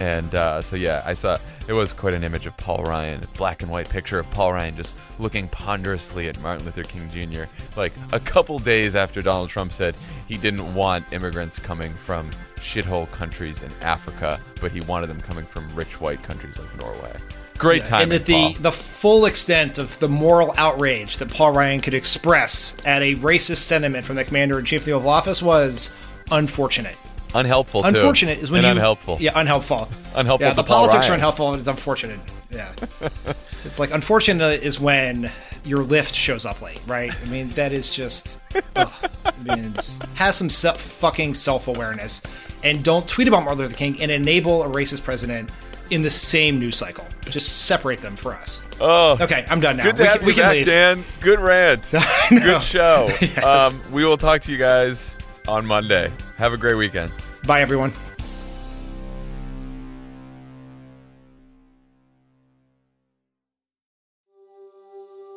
And 0.00 0.34
uh, 0.34 0.60
so 0.60 0.76
yeah, 0.76 1.02
I 1.06 1.14
saw 1.14 1.38
it 1.66 1.72
was 1.72 1.92
quite 1.92 2.14
an 2.14 2.24
image 2.24 2.46
of 2.46 2.56
Paul 2.56 2.82
Ryan, 2.82 3.22
a 3.22 3.26
black 3.38 3.62
and 3.62 3.70
white 3.70 3.88
picture 3.88 4.18
of 4.18 4.30
Paul 4.30 4.52
Ryan 4.52 4.76
just 4.76 4.94
looking 5.18 5.48
ponderously 5.48 6.28
at 6.28 6.38
Martin 6.40 6.66
Luther 6.66 6.82
King 6.82 7.08
Jr. 7.10 7.44
Like 7.76 7.92
a 8.12 8.20
couple 8.20 8.58
days 8.58 8.96
after 8.96 9.22
Donald 9.22 9.50
Trump 9.50 9.72
said 9.72 9.94
he 10.28 10.36
didn't 10.36 10.74
want 10.74 11.10
immigrants 11.12 11.58
coming 11.58 11.92
from 11.92 12.30
shithole 12.56 13.10
countries 13.12 13.62
in 13.62 13.72
Africa, 13.82 14.40
but 14.60 14.72
he 14.72 14.80
wanted 14.82 15.06
them 15.06 15.20
coming 15.20 15.44
from 15.44 15.72
rich 15.74 16.00
white 16.00 16.22
countries 16.22 16.58
like 16.58 16.76
Norway. 16.78 17.16
Great 17.58 17.82
Yeah, 17.82 17.88
time. 17.88 18.02
And 18.02 18.12
that 18.12 18.26
the 18.26 18.54
the 18.60 18.72
full 18.72 19.26
extent 19.26 19.78
of 19.78 19.98
the 20.00 20.08
moral 20.08 20.52
outrage 20.56 21.18
that 21.18 21.30
Paul 21.32 21.52
Ryan 21.52 21.80
could 21.80 21.94
express 21.94 22.76
at 22.84 23.02
a 23.02 23.14
racist 23.16 23.58
sentiment 23.58 24.04
from 24.04 24.16
the 24.16 24.24
commander 24.24 24.58
in 24.58 24.64
chief 24.64 24.80
of 24.82 24.86
the 24.86 24.92
Oval 24.92 25.10
Office 25.10 25.40
was 25.42 25.94
unfortunate. 26.32 26.96
unhelpful. 27.34 27.82
too. 27.82 27.88
Unfortunate 27.88 28.38
is 28.38 28.50
when 28.50 28.58
and 28.64 28.66
you 28.66 28.70
unhelpful. 28.72 29.18
Yeah, 29.20 29.32
unhelpful. 29.38 29.88
Unhelpful 30.14 30.46
Yeah, 30.46 30.50
to 30.50 30.56
the 30.56 30.64
Paul 30.64 30.86
politics 30.86 31.08
are 31.08 31.14
unhelpful 31.14 31.50
and 31.52 31.60
it's 31.60 31.68
unfortunate. 31.68 32.18
Yeah, 32.50 32.72
it's 33.64 33.78
like 33.78 33.92
unfortunate 33.92 34.62
is 34.62 34.78
when 34.80 35.30
your 35.64 35.78
Lyft 35.78 36.14
shows 36.14 36.44
up 36.46 36.60
late, 36.60 36.80
right? 36.86 37.12
I 37.22 37.24
mean, 37.26 37.48
that 37.50 37.72
is 37.72 37.94
just. 37.94 38.40
ugh. 38.76 38.90
I 39.24 39.32
mean, 39.56 39.66
it's- 39.66 39.98
have 40.14 40.34
some 40.34 40.50
self, 40.50 40.80
fucking 40.80 41.34
self 41.34 41.68
awareness, 41.68 42.22
and 42.62 42.82
don't 42.84 43.08
tweet 43.08 43.26
about 43.28 43.44
Martin 43.44 43.62
Luther 43.62 43.74
King 43.74 44.00
and 44.00 44.10
enable 44.10 44.62
a 44.62 44.68
racist 44.68 45.04
president 45.04 45.50
in 45.90 46.02
the 46.02 46.10
same 46.10 46.58
news 46.58 46.76
cycle. 46.76 47.04
Just 47.30 47.66
separate 47.66 48.00
them 48.00 48.16
for 48.16 48.34
us. 48.34 48.62
Oh, 48.80 49.16
Okay, 49.20 49.44
I'm 49.48 49.60
done 49.60 49.76
now. 49.76 49.84
Good 49.84 49.96
to 49.96 50.02
we 50.02 50.08
have 50.08 50.18
can, 50.18 50.26
we 50.26 50.32
you 50.32 50.36
can 50.36 50.44
back, 50.44 50.52
leave. 50.54 50.66
Dan. 50.66 51.04
Good 51.20 51.40
rant. 51.40 51.92
Good 52.30 52.62
show. 52.62 53.08
Yes. 53.20 53.42
um, 53.44 53.80
we 53.92 54.04
will 54.04 54.16
talk 54.18 54.40
to 54.42 54.52
you 54.52 54.58
guys 54.58 55.16
on 55.48 55.66
Monday. 55.66 56.10
Have 56.36 56.52
a 56.52 56.56
great 56.56 56.74
weekend. 56.76 57.12
Bye, 57.46 57.60
everyone. 57.62 57.92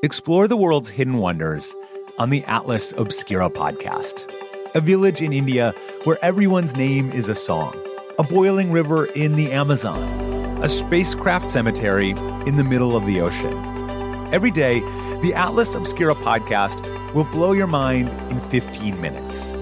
Explore 0.03 0.47
the 0.47 0.57
world's 0.57 0.89
hidden 0.89 1.17
wonders 1.17 1.75
on 2.19 2.29
the 2.29 2.43
Atlas 2.45 2.93
Obscura 2.97 3.49
podcast. 3.49 4.31
A 4.75 4.81
village 4.81 5.21
in 5.21 5.33
India 5.33 5.73
where 6.03 6.17
everyone's 6.21 6.75
name 6.75 7.09
is 7.11 7.29
a 7.29 7.35
song, 7.35 7.75
a 8.19 8.23
boiling 8.23 8.71
river 8.71 9.05
in 9.05 9.35
the 9.35 9.51
Amazon, 9.51 10.36
a 10.62 10.70
spacecraft 10.70 11.49
cemetery 11.49 12.12
in 12.45 12.55
the 12.55 12.64
middle 12.64 12.95
of 12.95 13.05
the 13.05 13.22
ocean. 13.22 13.53
Every 14.34 14.51
day, 14.51 14.80
the 15.22 15.34
Atlas 15.34 15.76
Obscura 15.76 16.16
podcast 16.16 16.84
will 17.14 17.26
blow 17.26 17.51
your 17.51 17.68
mind 17.68 18.10
in 18.32 18.39
15 18.39 18.99
minutes. 19.01 19.53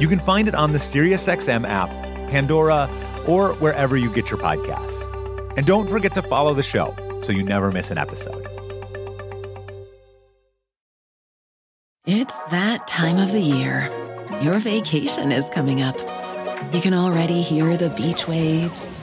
You 0.00 0.08
can 0.08 0.20
find 0.20 0.48
it 0.48 0.54
on 0.54 0.72
the 0.72 0.78
SiriusXM 0.78 1.66
app, 1.66 1.88
Pandora, 2.30 2.88
or 3.26 3.54
wherever 3.54 3.96
you 3.96 4.10
get 4.10 4.30
your 4.30 4.40
podcasts. 4.40 5.06
And 5.56 5.66
don't 5.66 5.88
forget 5.88 6.14
to 6.14 6.22
follow 6.22 6.54
the 6.54 6.62
show 6.62 6.94
so 7.22 7.32
you 7.32 7.42
never 7.42 7.70
miss 7.72 7.90
an 7.90 7.98
episode. 7.98 8.46
It's 12.06 12.44
that 12.46 12.88
time 12.88 13.18
of 13.18 13.32
the 13.32 13.40
year. 13.40 13.90
Your 14.40 14.58
vacation 14.58 15.30
is 15.30 15.50
coming 15.50 15.82
up. 15.82 15.98
You 16.72 16.80
can 16.80 16.94
already 16.94 17.42
hear 17.42 17.76
the 17.76 17.90
beach 17.90 18.26
waves, 18.26 19.02